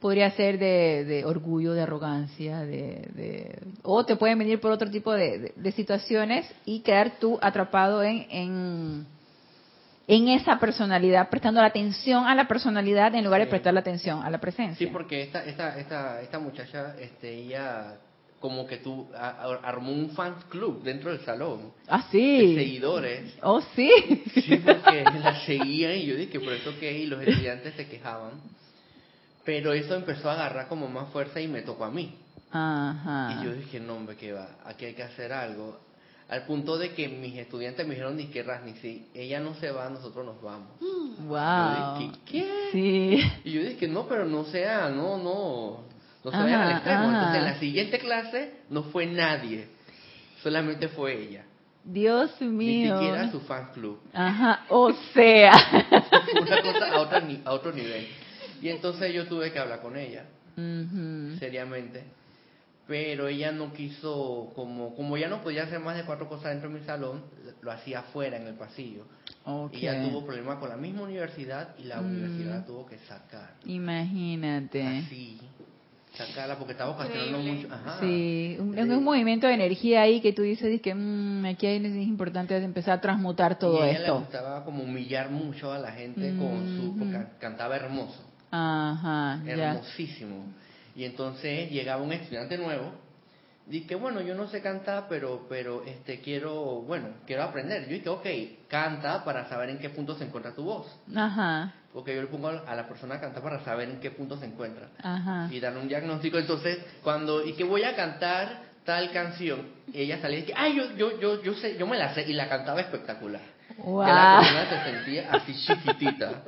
podría 0.00 0.30
ser 0.30 0.58
de, 0.58 1.22
orgullo, 1.26 1.74
de 1.74 1.82
arrogancia, 1.82 2.60
de, 2.60 3.58
o 3.82 4.04
te 4.04 4.16
pueden 4.16 4.38
venir 4.38 4.58
por 4.58 4.72
otro 4.72 4.90
tipo 4.90 5.12
de, 5.12 5.52
situaciones 5.76 6.50
y 6.64 6.80
quedar 6.80 7.18
tú 7.20 7.38
atrapado 7.42 8.02
en, 8.02 8.26
en, 8.30 9.06
en, 10.14 10.28
esa 10.28 10.58
personalidad, 10.58 11.28
prestando 11.28 11.60
la 11.60 11.68
atención 11.68 12.26
a 12.26 12.34
la 12.34 12.46
personalidad 12.48 13.14
en 13.14 13.24
lugar 13.24 13.40
de 13.40 13.46
prestar 13.46 13.74
la 13.74 13.80
atención 13.80 14.22
a 14.22 14.30
la 14.30 14.38
presencia. 14.38 14.86
Sí, 14.86 14.92
porque 14.92 15.22
esta, 15.22 15.44
esta, 15.44 15.78
esta, 15.78 16.20
esta 16.20 16.38
muchacha, 16.38 16.94
este, 16.98 17.32
ella 17.32 17.96
como 18.40 18.66
que 18.66 18.78
tú 18.78 19.06
armó 19.14 19.92
un 19.92 20.10
fan 20.10 20.34
club 20.48 20.82
dentro 20.82 21.10
del 21.10 21.20
salón. 21.26 21.72
Ah, 21.86 22.06
sí. 22.10 22.54
De 22.54 22.62
seguidores. 22.62 23.34
Oh, 23.42 23.60
sí. 23.74 23.90
Sí, 24.34 24.56
porque 24.56 25.04
la 25.22 25.44
seguían 25.44 25.92
y 25.92 26.06
yo 26.06 26.16
dije, 26.16 26.40
por 26.40 26.54
eso 26.54 26.72
que 26.80 26.90
y 26.90 27.06
los 27.06 27.20
estudiantes 27.22 27.74
se 27.74 27.86
quejaban 27.86 28.40
pero 29.44 29.72
eso 29.72 29.94
empezó 29.94 30.30
a 30.30 30.34
agarrar 30.34 30.68
como 30.68 30.88
más 30.88 31.08
fuerza 31.10 31.40
y 31.40 31.48
me 31.48 31.62
tocó 31.62 31.84
a 31.84 31.90
mí. 31.90 32.14
Ajá. 32.52 33.40
Y 33.40 33.44
yo 33.44 33.52
dije, 33.52 33.80
no, 33.80 33.96
hombre, 33.96 34.16
que 34.16 34.32
va, 34.32 34.48
aquí 34.64 34.84
hay 34.84 34.94
que 34.94 35.02
hacer 35.02 35.32
algo. 35.32 35.80
Al 36.30 36.44
punto 36.44 36.78
de 36.78 36.94
que 36.94 37.08
mis 37.08 37.36
estudiantes 37.36 37.84
me 37.84 37.94
dijeron, 37.94 38.16
ni 38.16 38.26
que 38.26 38.46
ni 38.64 38.74
si 38.74 39.08
ella 39.14 39.40
no 39.40 39.54
se 39.54 39.72
va, 39.72 39.90
nosotros 39.90 40.24
nos 40.24 40.40
vamos. 40.40 40.78
Wow. 40.78 41.28
Yo 41.28 41.98
dije, 41.98 42.20
¿qué? 42.24 42.68
Sí. 42.70 43.32
Y 43.42 43.50
yo 43.50 43.62
dije, 43.64 43.88
no, 43.88 44.06
pero 44.06 44.24
no 44.24 44.44
sea, 44.44 44.90
no, 44.90 45.18
no, 45.18 45.82
no 46.22 46.30
se 46.30 46.36
vayan 46.36 46.60
al 46.60 46.72
extremo. 46.76 47.04
Entonces, 47.06 47.36
en 47.36 47.44
la 47.44 47.58
siguiente 47.58 47.98
clase 47.98 48.60
no 48.68 48.84
fue 48.84 49.06
nadie, 49.06 49.66
solamente 50.40 50.86
fue 50.86 51.20
ella. 51.20 51.44
Dios 51.82 52.40
mío. 52.40 52.94
Ni 52.94 53.00
siquiera 53.00 53.30
su 53.32 53.40
fan 53.40 53.72
club. 53.74 54.00
Ajá, 54.12 54.66
o 54.68 54.92
sea. 55.12 55.50
Una 56.40 56.62
cosa 56.62 56.92
a 56.92 57.00
otro, 57.00 57.18
a 57.44 57.52
otro 57.52 57.72
nivel. 57.72 58.06
Y 58.62 58.68
entonces 58.68 59.12
yo 59.12 59.26
tuve 59.26 59.50
que 59.50 59.58
hablar 59.58 59.82
con 59.82 59.96
ella, 59.96 60.26
seriamente. 61.40 62.04
Pero 62.90 63.28
ella 63.28 63.52
no 63.52 63.72
quiso, 63.72 64.50
como, 64.56 64.96
como 64.96 65.16
ya 65.16 65.28
no 65.28 65.42
podía 65.42 65.62
hacer 65.62 65.78
más 65.78 65.96
de 65.96 66.02
cuatro 66.02 66.28
cosas 66.28 66.50
dentro 66.50 66.68
de 66.68 66.80
mi 66.80 66.84
salón, 66.84 67.22
lo 67.62 67.70
hacía 67.70 68.00
afuera, 68.00 68.36
en 68.36 68.48
el 68.48 68.54
pasillo. 68.54 69.04
Y 69.70 69.76
ella 69.76 70.02
tuvo 70.02 70.26
problemas 70.26 70.58
con 70.58 70.70
la 70.70 70.76
misma 70.76 71.02
universidad 71.02 71.76
y 71.78 71.84
la 71.84 72.00
universidad 72.00 72.50
la 72.50 72.66
tuvo 72.66 72.86
que 72.86 72.98
sacar. 72.98 73.54
Imagínate. 73.64 74.82
Así 74.82 75.38
sacarla 76.16 76.58
porque 76.58 76.72
estaba 76.72 76.90
ocasionando 76.90 77.38
mucho. 77.38 77.68
Sí, 78.00 78.56
un, 78.58 78.76
un 78.76 79.04
movimiento 79.04 79.46
de 79.46 79.54
energía 79.54 80.02
ahí 80.02 80.20
que 80.20 80.32
tú 80.32 80.42
dices 80.42 80.80
que 80.80 80.92
mmm, 80.92 81.44
aquí 81.44 81.68
es 81.68 81.94
importante 81.94 82.56
empezar 82.56 82.98
a 82.98 83.00
transmutar 83.00 83.56
todo 83.56 83.86
y 83.86 83.90
ella 83.90 84.00
esto. 84.00 84.14
le 84.14 84.20
gustaba 84.24 84.64
como 84.64 84.82
humillar 84.82 85.30
mucho 85.30 85.72
a 85.72 85.78
la 85.78 85.92
gente 85.92 86.34
con 86.36 86.76
su 86.76 86.98
porque 86.98 87.24
cantaba 87.38 87.76
hermoso. 87.76 88.20
Ajá, 88.50 89.40
hermosísimo. 89.46 90.46
Y 90.94 91.04
entonces 91.04 91.70
llegaba 91.70 92.02
un 92.02 92.12
estudiante 92.12 92.58
nuevo, 92.58 92.92
y 93.70 93.82
que 93.82 93.94
bueno, 93.94 94.20
yo 94.20 94.34
no 94.34 94.48
sé 94.48 94.60
cantar, 94.60 95.06
pero 95.08 95.46
pero 95.48 95.84
este 95.84 96.20
quiero, 96.20 96.82
bueno, 96.82 97.08
quiero 97.24 97.44
aprender. 97.44 97.84
Yo 97.84 97.94
dije, 97.94 98.08
ok, 98.08 98.26
canta 98.68 99.24
para 99.24 99.48
saber 99.48 99.70
en 99.70 99.78
qué 99.78 99.90
punto 99.90 100.16
se 100.16 100.24
encuentra 100.24 100.52
tu 100.52 100.64
voz. 100.64 100.86
Ajá. 101.14 101.72
Porque 101.92 102.14
yo 102.14 102.22
le 102.22 102.28
pongo 102.28 102.48
a 102.48 102.74
la 102.74 102.88
persona 102.88 103.16
a 103.16 103.20
cantar 103.20 103.42
para 103.42 103.64
saber 103.64 103.88
en 103.88 104.00
qué 104.00 104.10
punto 104.10 104.36
se 104.36 104.46
encuentra. 104.46 104.88
Ajá. 105.02 105.48
Y 105.52 105.60
darle 105.60 105.80
un 105.80 105.88
diagnóstico. 105.88 106.38
Entonces, 106.38 106.78
cuando, 107.02 107.44
y 107.44 107.52
que 107.52 107.64
voy 107.64 107.84
a 107.84 107.94
cantar 107.94 108.70
tal 108.84 109.12
canción, 109.12 109.68
ella 109.92 110.20
salía 110.20 110.40
y 110.40 110.42
que, 110.42 110.54
ay, 110.56 110.76
yo, 110.76 110.96
yo, 110.96 111.20
yo, 111.20 111.42
yo 111.42 111.54
sé, 111.54 111.76
yo 111.76 111.86
me 111.86 111.96
la 111.98 112.14
sé, 112.14 112.28
y 112.28 112.32
la 112.32 112.48
cantaba 112.48 112.80
espectacular. 112.80 113.42
Wow. 113.78 114.04
Que 114.04 114.12
la 114.12 114.40
persona 114.40 114.68
se 114.68 114.90
sentía 114.90 115.32
así 115.32 115.54
chiquitita. 115.54 116.42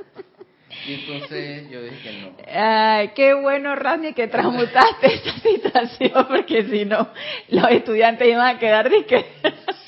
Y 0.86 0.94
entonces 0.94 1.70
yo 1.70 1.82
dije 1.82 2.20
no. 2.20 2.36
Ay, 2.52 3.08
qué 3.14 3.34
bueno, 3.34 3.74
Randy, 3.76 4.14
que 4.14 4.28
transmutaste 4.28 5.06
esta 5.14 5.38
situación, 5.38 6.26
porque 6.28 6.64
si 6.64 6.84
no, 6.84 7.08
los 7.48 7.70
estudiantes 7.70 8.28
iban 8.28 8.56
a 8.56 8.58
quedar 8.58 8.90
de 8.90 9.04
que... 9.04 9.26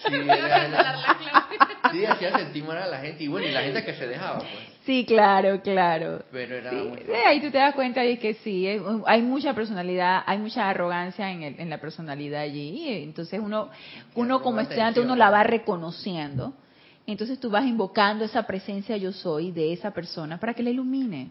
Sí, 0.06 0.14
era, 0.28 1.06
sí, 1.90 2.04
hacía 2.04 2.38
sentir 2.38 2.64
mal 2.64 2.78
a 2.78 2.86
la 2.86 2.98
gente, 2.98 3.24
y 3.24 3.28
bueno, 3.28 3.48
y 3.48 3.52
la 3.52 3.62
gente 3.62 3.84
que 3.84 3.94
se 3.94 4.06
dejaba, 4.06 4.38
pues. 4.38 4.74
Sí, 4.84 5.06
claro, 5.06 5.62
claro. 5.62 6.22
Pero 6.30 6.56
era 6.56 6.70
sí, 6.70 6.76
ahí 7.26 7.40
tú 7.40 7.50
te 7.50 7.56
das 7.56 7.74
cuenta 7.74 8.02
de 8.02 8.18
que 8.18 8.34
sí, 8.34 8.68
hay 9.06 9.22
mucha 9.22 9.54
personalidad, 9.54 10.22
hay 10.26 10.36
mucha 10.36 10.68
arrogancia 10.68 11.30
en, 11.30 11.42
el, 11.42 11.58
en 11.58 11.70
la 11.70 11.78
personalidad 11.78 12.42
allí. 12.42 13.02
Entonces 13.02 13.40
uno, 13.42 13.70
uno 14.14 14.42
como 14.42 14.60
estudiante, 14.60 15.00
uno 15.00 15.16
la 15.16 15.30
va 15.30 15.42
reconociendo 15.42 16.52
entonces 17.12 17.38
tú 17.38 17.50
vas 17.50 17.66
invocando 17.66 18.24
esa 18.24 18.44
presencia 18.44 18.96
yo 18.96 19.12
soy 19.12 19.50
de 19.50 19.72
esa 19.72 19.90
persona 19.92 20.38
para 20.38 20.54
que 20.54 20.62
la 20.62 20.70
ilumine, 20.70 21.30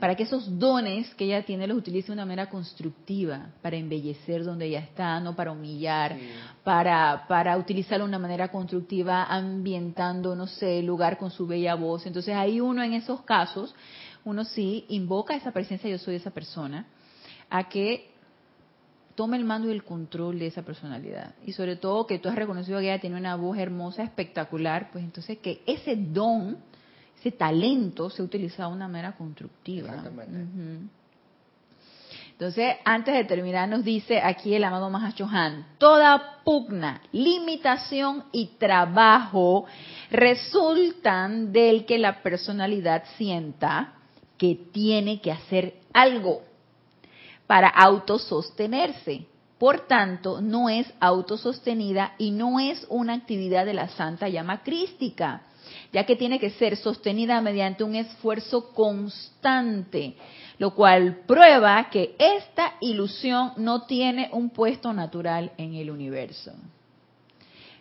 para 0.00 0.16
que 0.16 0.24
esos 0.24 0.58
dones 0.58 1.14
que 1.14 1.24
ella 1.26 1.44
tiene 1.44 1.66
los 1.66 1.78
utilice 1.78 2.08
de 2.08 2.14
una 2.14 2.24
manera 2.24 2.48
constructiva, 2.48 3.50
para 3.62 3.76
embellecer 3.76 4.44
donde 4.44 4.66
ella 4.66 4.80
está, 4.80 5.20
no 5.20 5.36
para 5.36 5.52
humillar, 5.52 6.16
para, 6.64 7.24
para 7.28 7.56
utilizarlo 7.56 8.04
de 8.04 8.08
una 8.08 8.18
manera 8.18 8.48
constructiva, 8.48 9.24
ambientando, 9.24 10.34
no 10.34 10.46
sé, 10.46 10.80
el 10.80 10.86
lugar 10.86 11.18
con 11.18 11.30
su 11.30 11.46
bella 11.46 11.74
voz. 11.74 12.06
Entonces 12.06 12.34
ahí 12.34 12.60
uno 12.60 12.82
en 12.82 12.94
esos 12.94 13.22
casos, 13.22 13.74
uno 14.24 14.44
sí 14.44 14.86
invoca 14.88 15.34
esa 15.34 15.52
presencia 15.52 15.88
yo 15.88 15.98
soy 15.98 16.14
de 16.14 16.20
esa 16.20 16.30
persona 16.30 16.86
a 17.48 17.68
que 17.68 18.10
tome 19.20 19.36
el 19.36 19.44
mando 19.44 19.68
y 19.68 19.72
el 19.72 19.84
control 19.84 20.38
de 20.38 20.46
esa 20.46 20.62
personalidad. 20.62 21.34
Y 21.44 21.52
sobre 21.52 21.76
todo 21.76 22.06
que 22.06 22.18
tú 22.18 22.30
has 22.30 22.36
reconocido 22.36 22.78
que 22.78 22.86
ella 22.86 23.02
tiene 23.02 23.18
una 23.18 23.36
voz 23.36 23.58
hermosa, 23.58 24.02
espectacular, 24.02 24.90
pues 24.90 25.04
entonces 25.04 25.36
que 25.36 25.60
ese 25.66 25.94
don, 25.94 26.56
ese 27.18 27.30
talento 27.30 28.08
se 28.08 28.22
utiliza 28.22 28.66
de 28.66 28.72
una 28.72 28.88
manera 28.88 29.12
constructiva. 29.12 30.02
Entonces, 32.32 32.76
antes 32.82 33.12
de 33.12 33.24
terminar, 33.24 33.68
nos 33.68 33.84
dice 33.84 34.22
aquí 34.22 34.54
el 34.54 34.64
amado 34.64 34.88
Mahachohan, 34.88 35.66
toda 35.76 36.40
pugna, 36.42 37.02
limitación 37.12 38.24
y 38.32 38.52
trabajo 38.58 39.66
resultan 40.10 41.52
del 41.52 41.84
que 41.84 41.98
la 41.98 42.22
personalidad 42.22 43.04
sienta 43.18 43.92
que 44.38 44.54
tiene 44.72 45.20
que 45.20 45.30
hacer 45.30 45.74
algo 45.92 46.40
para 47.50 47.66
autosostenerse. 47.66 49.26
Por 49.58 49.88
tanto, 49.88 50.40
no 50.40 50.68
es 50.68 50.86
autosostenida 51.00 52.14
y 52.16 52.30
no 52.30 52.60
es 52.60 52.86
una 52.88 53.14
actividad 53.14 53.66
de 53.66 53.74
la 53.74 53.88
santa 53.88 54.28
llama 54.28 54.62
crística, 54.62 55.42
ya 55.92 56.06
que 56.06 56.14
tiene 56.14 56.38
que 56.38 56.50
ser 56.50 56.76
sostenida 56.76 57.40
mediante 57.40 57.82
un 57.82 57.96
esfuerzo 57.96 58.72
constante, 58.72 60.14
lo 60.58 60.76
cual 60.76 61.22
prueba 61.26 61.90
que 61.90 62.14
esta 62.20 62.74
ilusión 62.78 63.54
no 63.56 63.82
tiene 63.82 64.28
un 64.30 64.50
puesto 64.50 64.92
natural 64.92 65.50
en 65.56 65.74
el 65.74 65.90
universo. 65.90 66.52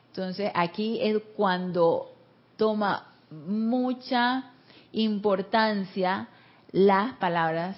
Entonces 0.08 0.52
aquí 0.56 0.98
es 1.00 1.22
cuando 1.36 2.12
toma 2.58 3.14
mucha 3.30 4.52
importancia 4.94 6.28
las 6.72 7.14
palabras 7.18 7.78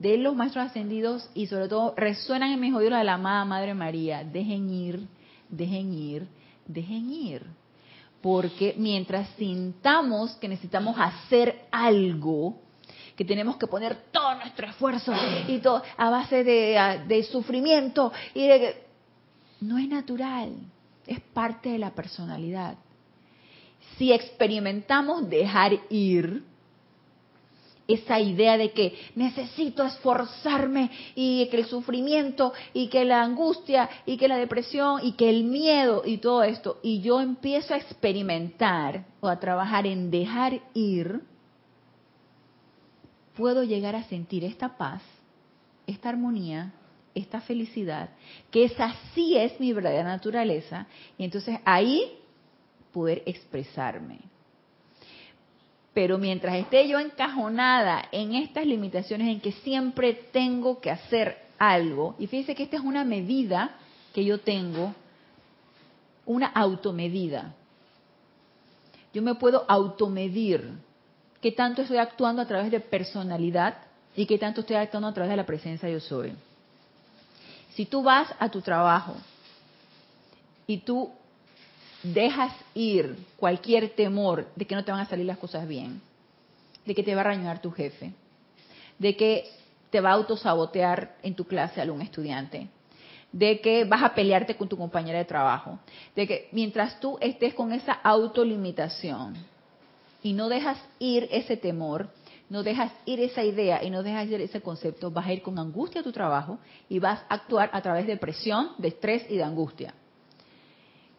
de 0.00 0.16
los 0.16 0.34
maestros 0.34 0.66
ascendidos 0.66 1.30
y 1.34 1.46
sobre 1.46 1.68
todo 1.68 1.94
resuenan 1.94 2.50
en 2.50 2.58
mis 2.58 2.74
oídos 2.74 2.98
de 2.98 3.04
la 3.04 3.14
amada 3.14 3.44
Madre 3.44 3.74
María. 3.74 4.24
Dejen 4.24 4.70
ir, 4.70 5.06
dejen 5.48 5.92
ir, 5.92 6.26
dejen 6.66 7.12
ir. 7.12 7.44
Porque 8.22 8.74
mientras 8.78 9.28
sintamos 9.36 10.32
que 10.36 10.48
necesitamos 10.48 10.96
hacer 10.98 11.66
algo, 11.70 12.58
que 13.14 13.26
tenemos 13.26 13.58
que 13.58 13.66
poner 13.66 13.94
todo 14.10 14.36
nuestro 14.36 14.66
esfuerzo 14.68 15.12
y 15.46 15.58
todo 15.58 15.82
a 15.98 16.08
base 16.08 16.44
de, 16.44 17.28
sufrimiento 17.30 18.10
y 18.34 18.46
de 18.46 18.82
no 19.60 19.76
es 19.76 19.86
natural, 19.86 20.54
es 21.06 21.20
parte 21.20 21.68
de 21.68 21.78
la 21.78 21.90
personalidad. 21.90 22.76
Si 23.98 24.12
experimentamos 24.12 25.28
dejar 25.28 25.72
ir 25.90 26.42
esa 27.94 28.20
idea 28.20 28.56
de 28.56 28.72
que 28.72 28.94
necesito 29.14 29.84
esforzarme 29.84 30.90
y 31.14 31.46
que 31.48 31.58
el 31.58 31.66
sufrimiento 31.66 32.52
y 32.72 32.88
que 32.88 33.04
la 33.04 33.22
angustia 33.22 33.88
y 34.06 34.16
que 34.16 34.28
la 34.28 34.36
depresión 34.36 35.00
y 35.02 35.12
que 35.12 35.28
el 35.28 35.44
miedo 35.44 36.02
y 36.04 36.18
todo 36.18 36.42
esto 36.42 36.78
y 36.82 37.00
yo 37.00 37.20
empiezo 37.20 37.74
a 37.74 37.78
experimentar 37.78 39.04
o 39.20 39.28
a 39.28 39.40
trabajar 39.40 39.86
en 39.86 40.10
dejar 40.10 40.60
ir 40.74 41.20
puedo 43.34 43.64
llegar 43.64 43.96
a 43.96 44.04
sentir 44.04 44.44
esta 44.44 44.76
paz, 44.76 45.02
esta 45.86 46.10
armonía, 46.10 46.72
esta 47.14 47.40
felicidad, 47.40 48.10
que 48.50 48.64
esa 48.64 48.94
sí 49.14 49.36
es 49.36 49.58
mi 49.58 49.72
verdadera 49.72 50.04
naturaleza, 50.04 50.86
y 51.16 51.24
entonces 51.24 51.58
ahí 51.64 52.18
poder 52.92 53.22
expresarme. 53.26 54.29
Pero 55.92 56.18
mientras 56.18 56.54
esté 56.56 56.86
yo 56.88 56.98
encajonada 56.98 58.04
en 58.12 58.34
estas 58.34 58.64
limitaciones 58.64 59.28
en 59.28 59.40
que 59.40 59.52
siempre 59.52 60.14
tengo 60.14 60.80
que 60.80 60.90
hacer 60.90 61.36
algo, 61.58 62.14
y 62.18 62.26
fíjese 62.26 62.54
que 62.54 62.62
esta 62.62 62.76
es 62.76 62.82
una 62.82 63.04
medida 63.04 63.76
que 64.14 64.24
yo 64.24 64.40
tengo, 64.40 64.94
una 66.26 66.46
automedida. 66.46 67.54
Yo 69.12 69.22
me 69.22 69.34
puedo 69.34 69.64
automedir 69.68 70.70
qué 71.40 71.50
tanto 71.52 71.82
estoy 71.82 71.98
actuando 71.98 72.40
a 72.42 72.46
través 72.46 72.70
de 72.70 72.80
personalidad 72.80 73.78
y 74.14 74.26
qué 74.26 74.38
tanto 74.38 74.60
estoy 74.60 74.76
actuando 74.76 75.08
a 75.08 75.14
través 75.14 75.30
de 75.30 75.36
la 75.36 75.46
presencia 75.46 75.88
yo 75.88 76.00
soy. 76.00 76.32
Si 77.74 77.86
tú 77.86 78.02
vas 78.02 78.32
a 78.38 78.48
tu 78.48 78.60
trabajo 78.60 79.16
y 80.66 80.78
tú 80.78 81.10
dejas 82.02 82.52
ir 82.74 83.16
cualquier 83.36 83.90
temor 83.90 84.48
de 84.56 84.64
que 84.64 84.74
no 84.74 84.84
te 84.84 84.92
van 84.92 85.00
a 85.00 85.06
salir 85.06 85.26
las 85.26 85.38
cosas 85.38 85.66
bien, 85.66 86.00
de 86.86 86.94
que 86.94 87.02
te 87.02 87.14
va 87.14 87.22
a 87.22 87.24
arañar 87.24 87.60
tu 87.60 87.70
jefe, 87.70 88.12
de 88.98 89.16
que 89.16 89.44
te 89.90 90.00
va 90.00 90.10
a 90.10 90.14
autosabotear 90.14 91.16
en 91.22 91.34
tu 91.34 91.44
clase 91.44 91.80
algún 91.80 92.02
estudiante, 92.02 92.68
de 93.32 93.60
que 93.60 93.84
vas 93.84 94.02
a 94.02 94.14
pelearte 94.14 94.56
con 94.56 94.68
tu 94.68 94.76
compañera 94.76 95.18
de 95.18 95.24
trabajo, 95.24 95.78
de 96.16 96.26
que 96.26 96.48
mientras 96.52 96.98
tú 97.00 97.18
estés 97.20 97.54
con 97.54 97.72
esa 97.72 97.92
autolimitación, 97.92 99.34
y 100.22 100.32
no 100.32 100.48
dejas 100.48 100.78
ir 100.98 101.28
ese 101.30 101.56
temor, 101.56 102.08
no 102.48 102.62
dejas 102.62 102.92
ir 103.06 103.20
esa 103.20 103.44
idea 103.44 103.82
y 103.82 103.90
no 103.90 104.02
dejas 104.02 104.28
ir 104.28 104.40
ese 104.40 104.60
concepto, 104.60 105.10
vas 105.10 105.26
a 105.26 105.32
ir 105.32 105.42
con 105.42 105.58
angustia 105.58 106.00
a 106.00 106.04
tu 106.04 106.12
trabajo 106.12 106.58
y 106.88 106.98
vas 106.98 107.20
a 107.28 107.34
actuar 107.34 107.70
a 107.72 107.80
través 107.80 108.06
de 108.06 108.16
presión, 108.16 108.72
de 108.78 108.88
estrés 108.88 109.24
y 109.30 109.36
de 109.36 109.44
angustia. 109.44 109.94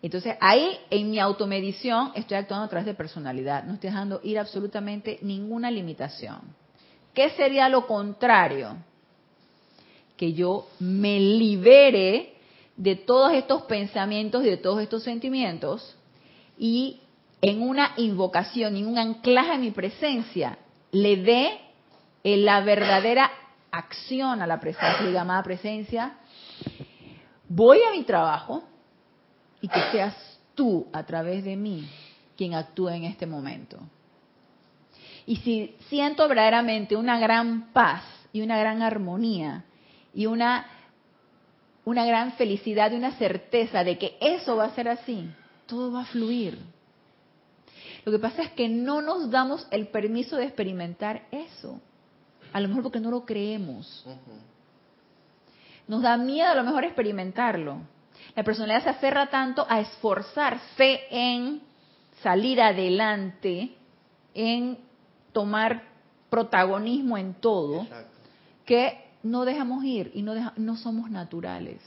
Entonces 0.02 0.36
ahí 0.40 0.78
en 0.90 1.12
mi 1.12 1.20
automedición 1.20 2.12
estoy 2.16 2.38
actuando 2.38 2.66
a 2.66 2.70
través 2.70 2.86
de 2.86 2.94
personalidad, 2.94 3.64
no 3.64 3.74
estoy 3.74 3.92
dejando 3.92 4.20
ir 4.24 4.40
absolutamente 4.40 5.20
ninguna 5.22 5.70
limitación. 5.70 6.40
¿Qué 7.14 7.30
sería 7.32 7.70
lo 7.70 7.86
contrario? 7.86 8.78
Que 10.18 10.34
yo 10.34 10.68
me 10.80 11.20
libere 11.20 12.34
de 12.78 12.96
todos 12.96 13.34
estos 13.34 13.64
pensamientos 13.64 14.44
y 14.44 14.50
de 14.50 14.58
todos 14.58 14.82
estos 14.82 15.04
sentimientos 15.04 15.96
y 16.58 17.02
en 17.42 17.62
una 17.62 17.94
invocación, 17.98 18.76
en 18.76 18.88
un 18.88 18.98
anclaje 18.98 19.54
en 19.54 19.62
mi 19.62 19.72
presencia, 19.72 20.58
le 20.92 21.18
dé 21.18 21.60
la 22.24 22.62
verdadera 22.62 23.32
acción 23.72 24.42
a 24.42 24.48
la 24.48 24.60
presencia, 24.60 25.10
llamada 25.10 25.44
presencia, 25.44 26.18
voy 27.48 27.80
a 27.88 27.92
mi 27.92 28.04
trabajo 28.04 28.64
y 29.62 29.68
que 29.68 29.80
seas 29.92 30.16
tú 30.56 30.88
a 30.92 31.04
través 31.06 31.44
de 31.44 31.56
mí 31.56 31.88
quien 32.36 32.54
actúe 32.54 32.90
en 32.90 33.04
este 33.06 33.26
momento. 33.26 33.80
Y 35.26 35.38
si 35.38 35.76
siento 35.90 36.28
verdaderamente 36.28 36.96
una 36.96 37.20
gran 37.20 37.72
paz 37.72 38.04
y 38.34 38.42
una 38.42 38.58
gran 38.58 38.82
armonía 38.82 39.64
y 40.14 40.26
una, 40.26 40.66
una 41.86 42.06
gran 42.06 42.34
felicidad 42.34 42.92
y 42.92 42.96
una 42.96 43.12
certeza 43.18 43.84
de 43.84 43.98
que 43.98 44.18
eso 44.20 44.56
va 44.56 44.66
a 44.66 44.76
ser 44.76 44.90
así, 44.90 45.30
todo 45.68 45.92
va 45.92 46.02
a 46.02 46.06
fluir 46.06 46.58
lo 48.06 48.12
que 48.12 48.20
pasa 48.20 48.44
es 48.44 48.52
que 48.52 48.68
no 48.68 49.02
nos 49.02 49.30
damos 49.30 49.68
el 49.70 49.88
permiso 49.88 50.36
de 50.36 50.46
experimentar 50.46 51.24
eso. 51.32 51.80
A 52.52 52.60
lo 52.60 52.68
mejor 52.68 52.84
porque 52.84 53.00
no 53.00 53.12
lo 53.12 53.26
creemos. 53.26 54.06
Nos 55.88 56.02
da 56.02 56.18
miedo 56.18 56.50
a 56.50 56.56
lo 56.56 56.64
mejor 56.64 56.84
experimentarlo. 56.84 57.82
La 58.36 58.44
personalidad 58.44 58.84
se 58.84 58.90
aferra 58.90 59.30
tanto 59.30 59.66
a 59.68 59.80
esforzarse 59.80 61.02
en 61.10 61.62
salir 62.22 62.62
adelante, 62.62 63.76
en 64.34 64.78
tomar 65.32 65.84
protagonismo 66.30 67.18
en 67.18 67.34
todo, 67.36 67.88
que 68.66 69.12
no 69.24 69.46
dejamos 69.46 69.84
ir 69.84 70.12
y 70.14 70.22
no, 70.22 70.34
no 70.56 70.76
somos 70.78 71.10
naturales. 71.10 71.82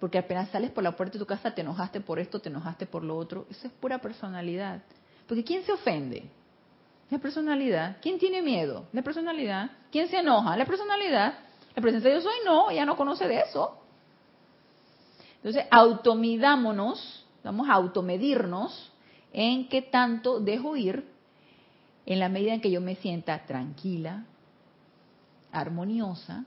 Porque 0.00 0.18
apenas 0.18 0.50
sales 0.50 0.70
por 0.70 0.84
la 0.84 0.92
puerta 0.92 1.14
de 1.14 1.18
tu 1.18 1.26
casa 1.26 1.54
te 1.54 1.62
enojaste 1.62 2.00
por 2.00 2.18
esto, 2.18 2.40
te 2.40 2.48
enojaste 2.48 2.86
por 2.86 3.02
lo 3.02 3.16
otro. 3.16 3.46
Eso 3.50 3.66
es 3.66 3.72
pura 3.72 3.98
personalidad. 3.98 4.82
Porque 5.26 5.42
¿quién 5.42 5.64
se 5.64 5.72
ofende? 5.72 6.24
La 7.10 7.18
personalidad. 7.18 7.96
¿Quién 8.02 8.18
tiene 8.18 8.42
miedo? 8.42 8.86
La 8.92 9.02
personalidad. 9.02 9.70
¿Quién 9.90 10.08
se 10.08 10.18
enoja? 10.18 10.56
La 10.56 10.66
personalidad. 10.66 11.34
La 11.74 11.82
presencia 11.82 12.10
de 12.10 12.16
yo 12.16 12.22
soy 12.22 12.36
no, 12.44 12.70
ella 12.70 12.84
no 12.84 12.96
conoce 12.96 13.26
de 13.28 13.40
eso. 13.40 13.78
Entonces, 15.46 15.68
automidámonos, 15.70 17.24
vamos 17.44 17.68
a 17.68 17.74
automedirnos 17.74 18.92
en 19.32 19.68
qué 19.68 19.80
tanto 19.80 20.40
dejo 20.40 20.74
ir 20.74 21.06
en 22.04 22.18
la 22.18 22.28
medida 22.28 22.52
en 22.52 22.60
que 22.60 22.72
yo 22.72 22.80
me 22.80 22.96
sienta 22.96 23.46
tranquila, 23.46 24.24
armoniosa, 25.52 26.44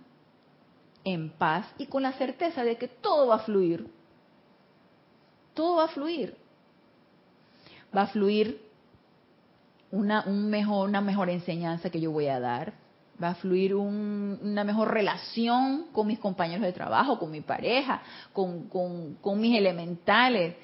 en 1.06 1.30
paz 1.30 1.66
y 1.78 1.86
con 1.86 2.04
la 2.04 2.12
certeza 2.12 2.66
de 2.66 2.78
que 2.78 2.90
todo 2.90 3.28
va 3.28 3.36
a 3.36 3.40
fluir. 3.40 3.90
Todo 5.54 5.78
va 5.78 5.86
a 5.86 5.88
fluir. 5.88 6.36
Va 7.96 8.02
a 8.02 8.08
fluir 8.08 8.62
una, 9.92 10.26
un 10.28 10.50
mejor, 10.50 10.90
una 10.90 11.00
mejor 11.00 11.30
enseñanza 11.30 11.90
que 11.90 12.02
yo 12.02 12.12
voy 12.12 12.28
a 12.28 12.42
dar. 12.42 12.74
Va 13.22 13.30
a 13.30 13.36
fluir 13.36 13.76
una 13.76 14.64
mejor 14.64 14.94
relación 14.94 15.88
con 15.92 16.08
mis 16.08 16.20
compañeros 16.20 16.64
de 16.64 16.72
trabajo, 16.72 17.20
con 17.20 17.32
mi 17.32 17.42
pareja, 17.42 18.02
con, 18.32 19.42
mis 19.42 19.58
elementales. 19.58 20.56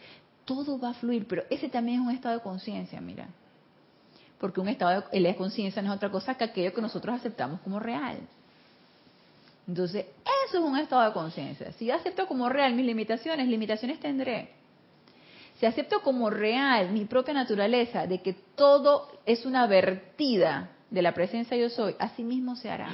Todo 0.45 0.80
va 0.80 0.91
a 0.91 0.93
fluir, 0.93 1.28
pero 1.28 1.43
ese 1.49 1.68
también 1.68 1.99
es 1.99 2.08
un 2.08 2.14
estado 2.14 2.36
de 2.36 2.41
conciencia, 2.41 3.01
mira. 3.01 3.28
Porque 4.39 4.62
un 4.62 4.70
estado 4.70 5.03
de 5.12 5.36
conciencia 5.36 5.82
no 5.82 5.91
es 5.91 5.97
otra 5.97 6.10
cosa 6.10 6.36
que 6.36 6.45
aquello 6.45 6.74
que 6.74 6.82
nosotros 6.82 7.16
aceptamos 7.16 7.60
como 7.62 7.80
real. 7.80 8.20
Entonces, 9.68 10.06
eso 10.47 10.60
es 10.60 10.64
un 10.64 10.78
estado 10.78 11.03
de 11.06 11.14
conciencia. 11.14 11.72
Si 11.74 11.89
acepto 11.89 12.28
como 12.28 12.47
real 12.47 12.74
mis 12.74 12.86
limitaciones, 12.86 13.47
limitaciones 13.47 13.99
tendré. 13.99 14.51
Si 15.60 15.66
acepto 15.66 16.01
como 16.01 16.30
real 16.30 16.91
mi 16.91 17.06
propia 17.06 17.34
naturaleza 17.34 18.06
de 18.08 18.22
que 18.22 18.34
todo 18.56 19.10
es 19.26 19.45
una 19.45 19.68
vertida 19.68 20.70
de 20.90 21.02
la 21.02 21.14
presencia 21.14 21.58
yo 21.58 21.70
soy, 21.70 21.96
así 22.00 22.24
mismo 22.24 22.56
se 22.56 22.70
hará. 22.70 22.90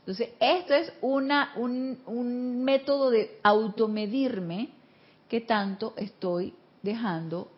Entonces, 0.00 0.30
esto 0.40 0.74
es 0.74 0.92
una, 1.00 1.52
un, 1.56 1.98
un 2.06 2.64
método 2.64 3.10
de 3.10 3.38
automedirme 3.42 4.70
que 5.28 5.40
tanto 5.40 5.94
estoy 5.96 6.54
dejando, 6.82 7.50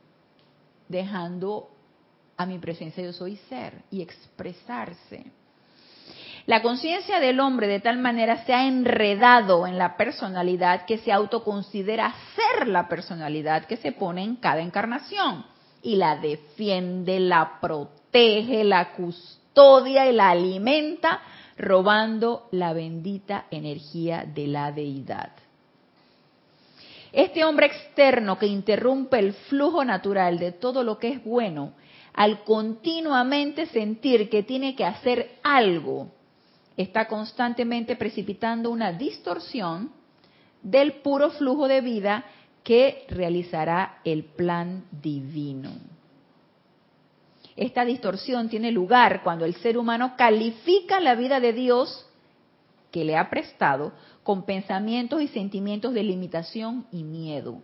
dejando 0.88 1.70
a 2.36 2.46
mi 2.46 2.58
presencia 2.58 3.02
yo 3.02 3.12
soy 3.12 3.36
ser 3.48 3.82
y 3.90 4.02
expresarse. 4.02 5.24
La 6.46 6.60
conciencia 6.60 7.20
del 7.20 7.40
hombre 7.40 7.66
de 7.68 7.80
tal 7.80 7.98
manera 7.98 8.44
se 8.44 8.52
ha 8.52 8.66
enredado 8.66 9.66
en 9.66 9.78
la 9.78 9.96
personalidad 9.96 10.84
que 10.84 10.98
se 10.98 11.10
autoconsidera 11.10 12.14
ser 12.36 12.68
la 12.68 12.86
personalidad 12.88 13.64
que 13.64 13.78
se 13.78 13.92
pone 13.92 14.22
en 14.22 14.36
cada 14.36 14.60
encarnación 14.60 15.46
y 15.82 15.96
la 15.96 16.16
defiende, 16.16 17.18
la 17.18 17.60
protege, 17.60 18.03
la 18.14 18.92
custodia 18.92 19.44
custodia 19.54 20.10
y 20.10 20.12
la 20.12 20.30
alimenta, 20.30 21.22
robando 21.56 22.48
la 22.50 22.72
bendita 22.72 23.46
energía 23.52 24.24
de 24.26 24.48
la 24.48 24.72
deidad. 24.72 25.30
Este 27.12 27.44
hombre 27.44 27.66
externo 27.66 28.36
que 28.36 28.46
interrumpe 28.46 29.20
el 29.20 29.32
flujo 29.32 29.84
natural 29.84 30.40
de 30.40 30.50
todo 30.50 30.82
lo 30.82 30.98
que 30.98 31.10
es 31.10 31.24
bueno, 31.24 31.74
al 32.12 32.42
continuamente 32.42 33.66
sentir 33.66 34.28
que 34.28 34.42
tiene 34.42 34.74
que 34.74 34.84
hacer 34.84 35.36
algo, 35.44 36.08
está 36.76 37.06
constantemente 37.06 37.94
precipitando 37.94 38.70
una 38.70 38.92
distorsión 38.92 39.92
del 40.62 40.94
puro 40.94 41.30
flujo 41.30 41.68
de 41.68 41.80
vida 41.80 42.24
que 42.64 43.06
realizará 43.08 44.00
el 44.04 44.24
plan 44.24 44.84
divino. 44.90 45.93
Esta 47.56 47.84
distorsión 47.84 48.48
tiene 48.48 48.72
lugar 48.72 49.22
cuando 49.22 49.44
el 49.44 49.54
ser 49.56 49.78
humano 49.78 50.14
califica 50.16 51.00
la 51.00 51.14
vida 51.14 51.40
de 51.40 51.52
Dios 51.52 52.06
que 52.90 53.04
le 53.04 53.16
ha 53.16 53.30
prestado 53.30 53.92
con 54.22 54.44
pensamientos 54.44 55.20
y 55.20 55.28
sentimientos 55.28 55.94
de 55.94 56.02
limitación 56.02 56.86
y 56.90 57.04
miedo. 57.04 57.60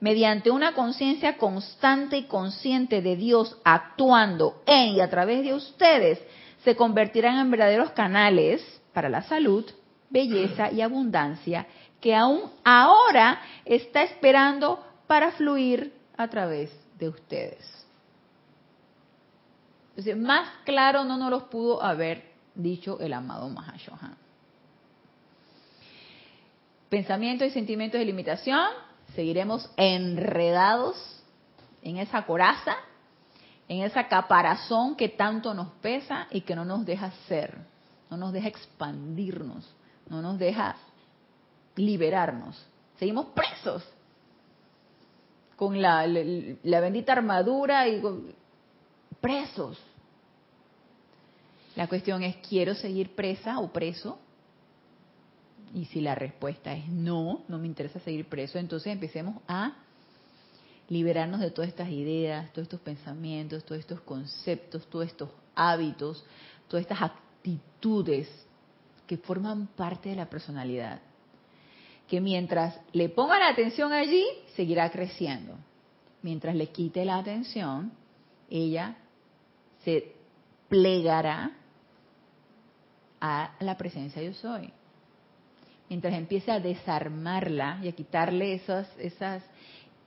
Mediante 0.00 0.50
una 0.50 0.74
conciencia 0.74 1.38
constante 1.38 2.16
y 2.16 2.24
consciente 2.24 3.00
de 3.00 3.16
Dios 3.16 3.58
actuando 3.64 4.62
en 4.66 4.94
y 4.94 5.00
a 5.00 5.08
través 5.08 5.44
de 5.44 5.54
ustedes, 5.54 6.20
se 6.64 6.76
convertirán 6.76 7.38
en 7.38 7.50
verdaderos 7.50 7.90
canales 7.90 8.62
para 8.92 9.08
la 9.08 9.22
salud, 9.22 9.64
belleza 10.10 10.70
y 10.72 10.80
abundancia 10.80 11.66
que 12.00 12.14
aún 12.14 12.50
ahora 12.64 13.40
está 13.64 14.02
esperando 14.02 14.78
para 15.06 15.32
fluir 15.32 15.92
a 16.16 16.28
través 16.28 16.70
de 16.98 17.08
ustedes. 17.08 17.83
Entonces, 19.96 20.16
más 20.16 20.48
claro 20.64 21.04
no 21.04 21.16
nos 21.16 21.30
lo 21.30 21.48
pudo 21.48 21.80
haber 21.80 22.32
dicho 22.56 22.98
el 22.98 23.12
amado 23.12 23.48
Mahashohan. 23.48 24.16
Pensamientos 26.88 27.46
y 27.46 27.50
sentimientos 27.50 28.00
de 28.00 28.04
limitación, 28.04 28.70
seguiremos 29.14 29.70
enredados 29.76 30.96
en 31.82 31.98
esa 31.98 32.26
coraza, 32.26 32.74
en 33.68 33.82
esa 33.82 34.08
caparazón 34.08 34.96
que 34.96 35.10
tanto 35.10 35.54
nos 35.54 35.68
pesa 35.74 36.26
y 36.32 36.40
que 36.40 36.56
no 36.56 36.64
nos 36.64 36.84
deja 36.84 37.12
ser, 37.28 37.56
no 38.10 38.16
nos 38.16 38.32
deja 38.32 38.48
expandirnos, 38.48 39.72
no 40.08 40.20
nos 40.20 40.40
deja 40.40 40.74
liberarnos. 41.76 42.66
Seguimos 42.98 43.26
presos 43.26 43.84
con 45.54 45.80
la, 45.80 46.04
la, 46.06 46.80
bendita 46.80 47.12
armadura 47.12 47.86
y 47.86 48.02
presos. 49.24 49.78
La 51.76 51.88
cuestión 51.88 52.22
es, 52.22 52.36
¿quiero 52.46 52.74
seguir 52.74 53.14
presa 53.14 53.58
o 53.58 53.72
preso? 53.72 54.18
Y 55.72 55.86
si 55.86 56.02
la 56.02 56.14
respuesta 56.14 56.74
es 56.74 56.86
no, 56.88 57.40
no 57.48 57.56
me 57.56 57.66
interesa 57.66 58.00
seguir 58.00 58.26
preso, 58.28 58.58
entonces 58.58 58.92
empecemos 58.92 59.36
a 59.48 59.72
liberarnos 60.90 61.40
de 61.40 61.50
todas 61.50 61.70
estas 61.70 61.88
ideas, 61.88 62.52
todos 62.52 62.64
estos 62.66 62.80
pensamientos, 62.80 63.64
todos 63.64 63.80
estos 63.80 64.02
conceptos, 64.02 64.86
todos 64.90 65.06
estos 65.06 65.30
hábitos, 65.54 66.22
todas 66.68 66.82
estas 66.82 67.00
actitudes 67.00 68.28
que 69.06 69.16
forman 69.16 69.68
parte 69.68 70.10
de 70.10 70.16
la 70.16 70.28
personalidad. 70.28 71.00
Que 72.08 72.20
mientras 72.20 72.78
le 72.92 73.08
ponga 73.08 73.38
la 73.38 73.48
atención 73.48 73.90
allí, 73.94 74.26
seguirá 74.54 74.90
creciendo. 74.90 75.56
Mientras 76.20 76.54
le 76.54 76.66
quite 76.66 77.06
la 77.06 77.16
atención, 77.16 77.90
ella 78.50 78.98
se 79.84 80.14
plegará 80.68 81.52
a 83.20 83.54
la 83.60 83.76
presencia 83.76 84.22
yo 84.22 84.34
soy. 84.34 84.72
Mientras 85.88 86.14
empiece 86.14 86.50
a 86.50 86.60
desarmarla 86.60 87.78
y 87.82 87.88
a 87.88 87.92
quitarle 87.92 88.54
esas, 88.54 88.88
esas, 88.98 89.42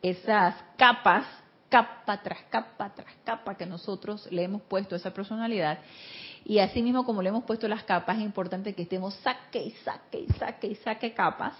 esas 0.02 0.56
capas, 0.78 1.26
capa 1.70 2.22
tras 2.22 2.44
capa 2.50 2.94
tras 2.94 3.14
capa 3.24 3.56
que 3.56 3.66
nosotros 3.66 4.28
le 4.32 4.44
hemos 4.44 4.62
puesto 4.64 4.96
a 4.96 4.98
esa 4.98 5.14
personalidad, 5.14 5.80
y 6.46 6.60
así 6.60 6.82
mismo 6.82 7.06
como 7.06 7.22
le 7.22 7.30
hemos 7.30 7.44
puesto 7.44 7.68
las 7.68 7.84
capas, 7.84 8.18
es 8.18 8.24
importante 8.24 8.74
que 8.74 8.84
estemos 8.84 9.14
saque 9.16 9.64
y 9.64 9.72
saque 9.72 10.20
y 10.22 10.28
saque 10.34 10.68
y 10.68 10.76
saque 10.76 11.14
capas. 11.14 11.56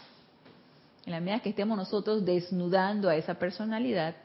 En 1.06 1.12
la 1.12 1.20
medida 1.20 1.40
que 1.40 1.50
estemos 1.50 1.78
nosotros 1.78 2.26
desnudando 2.26 3.10
a 3.10 3.16
esa 3.16 3.36
personalidad, 3.36 4.16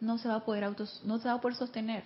no 0.00 0.18
se 0.18 0.28
va 0.28 0.36
a 0.36 0.44
poder 0.44 0.64
autos, 0.64 1.00
no 1.04 1.18
se 1.18 1.28
va 1.28 1.34
a 1.34 1.40
poder 1.40 1.56
sostener. 1.56 2.04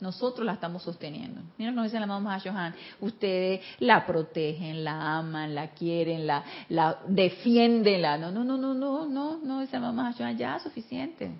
Nosotros 0.00 0.46
la 0.46 0.52
estamos 0.52 0.82
sosteniendo. 0.82 1.40
Mira 1.56 1.72
nos 1.72 1.84
dice 1.84 1.98
la 1.98 2.06
mamá 2.06 2.38
Johan. 2.40 2.74
Ustedes 3.00 3.60
la 3.80 4.06
protegen, 4.06 4.84
la 4.84 5.18
aman, 5.18 5.54
la 5.54 5.70
quieren, 5.70 6.26
la, 6.26 6.44
la 6.68 6.98
defienden. 7.08 8.02
La, 8.02 8.16
no, 8.16 8.30
no, 8.30 8.44
no, 8.44 8.56
no, 8.56 8.74
no, 8.74 9.06
no, 9.06 9.38
no, 9.38 9.60
dice 9.60 9.74
la 9.74 9.92
mamá 9.92 10.14
Johan. 10.16 10.38
Ya, 10.38 10.58
suficiente. 10.60 11.32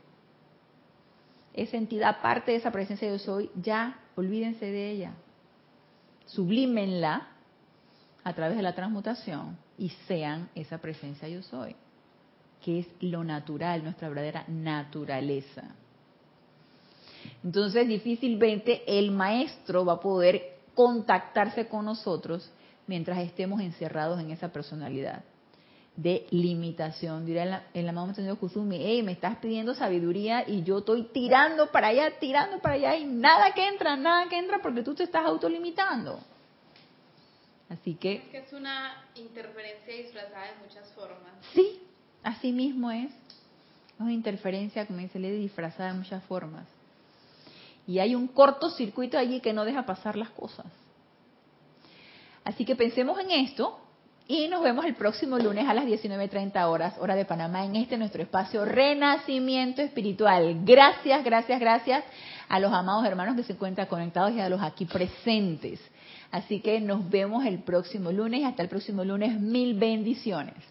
Esa 1.54 1.76
entidad, 1.76 2.20
parte 2.20 2.52
de 2.52 2.58
esa 2.58 2.70
presencia 2.70 3.08
yo 3.08 3.18
soy, 3.18 3.50
ya, 3.54 3.98
olvídense 4.16 4.64
de 4.66 4.90
ella. 4.90 5.12
Sublímenla 6.26 7.28
a 8.24 8.32
través 8.32 8.56
de 8.56 8.62
la 8.62 8.74
transmutación 8.74 9.56
y 9.78 9.90
sean 10.06 10.50
esa 10.54 10.78
presencia 10.78 11.28
yo 11.28 11.42
soy, 11.42 11.74
que 12.64 12.80
es 12.80 12.86
lo 13.00 13.24
natural, 13.24 13.82
nuestra 13.82 14.08
verdadera 14.08 14.44
naturaleza. 14.48 15.62
Entonces 17.44 17.86
difícilmente 17.88 18.82
el 18.86 19.10
maestro 19.10 19.84
va 19.84 19.94
a 19.94 20.00
poder 20.00 20.58
contactarse 20.74 21.68
con 21.68 21.84
nosotros 21.84 22.50
mientras 22.86 23.18
estemos 23.18 23.60
encerrados 23.60 24.20
en 24.20 24.30
esa 24.30 24.52
personalidad 24.52 25.24
de 25.98 26.26
limitación. 26.30 27.26
Dirá 27.26 27.42
el, 27.74 27.82
el 27.82 27.88
amado 27.88 28.14
Señor 28.14 28.38
Kusumi, 28.38 28.78
hey, 28.80 29.02
me 29.02 29.12
estás 29.12 29.38
pidiendo 29.38 29.74
sabiduría 29.74 30.48
y 30.48 30.62
yo 30.62 30.78
estoy 30.78 31.02
tirando 31.12 31.72
para 31.72 31.88
allá, 31.88 32.18
tirando 32.20 32.60
para 32.60 32.76
allá 32.76 32.96
y 32.96 33.04
nada 33.04 33.52
que 33.52 33.66
entra, 33.66 33.96
nada 33.96 34.28
que 34.28 34.38
entra 34.38 34.60
porque 34.62 34.82
tú 34.82 34.94
te 34.94 35.02
estás 35.02 35.26
autolimitando. 35.26 36.20
Así 37.68 37.94
que... 37.94 38.14
Es 38.14 38.28
que 38.28 38.38
es 38.38 38.52
una 38.52 39.04
interferencia 39.16 39.94
disfrazada 39.94 40.46
de 40.46 40.62
muchas 40.62 40.88
formas. 40.92 41.32
Sí, 41.52 41.82
así 42.22 42.52
mismo 42.52 42.92
es. 42.92 43.10
Es 43.10 44.00
una 44.00 44.12
interferencia, 44.12 44.86
como 44.86 45.00
dice 45.00 45.18
disfrazada 45.18 45.92
de 45.92 45.98
muchas 45.98 46.22
formas. 46.24 46.77
Y 47.88 47.98
hay 47.98 48.14
un 48.14 48.28
cortocircuito 48.28 49.18
allí 49.18 49.40
que 49.40 49.52
no 49.52 49.64
deja 49.64 49.84
pasar 49.86 50.16
las 50.16 50.30
cosas. 50.30 50.66
Así 52.44 52.64
que 52.64 52.76
pensemos 52.76 53.18
en 53.18 53.30
esto 53.30 53.80
y 54.26 54.46
nos 54.48 54.62
vemos 54.62 54.84
el 54.84 54.94
próximo 54.94 55.38
lunes 55.38 55.66
a 55.66 55.72
las 55.72 55.86
19.30 55.86 56.62
horas, 56.66 56.94
hora 57.00 57.16
de 57.16 57.24
Panamá, 57.24 57.64
en 57.64 57.76
este 57.76 57.96
nuestro 57.96 58.22
espacio 58.22 58.66
Renacimiento 58.66 59.80
Espiritual. 59.80 60.60
Gracias, 60.66 61.24
gracias, 61.24 61.58
gracias 61.58 62.04
a 62.46 62.60
los 62.60 62.70
amados 62.72 63.06
hermanos 63.06 63.36
que 63.36 63.42
se 63.42 63.54
encuentran 63.54 63.86
conectados 63.86 64.32
y 64.32 64.40
a 64.40 64.50
los 64.50 64.60
aquí 64.60 64.84
presentes. 64.84 65.80
Así 66.30 66.60
que 66.60 66.78
nos 66.80 67.08
vemos 67.08 67.46
el 67.46 67.60
próximo 67.60 68.12
lunes. 68.12 68.44
Hasta 68.44 68.62
el 68.62 68.68
próximo 68.68 69.02
lunes. 69.02 69.40
Mil 69.40 69.78
bendiciones. 69.78 70.62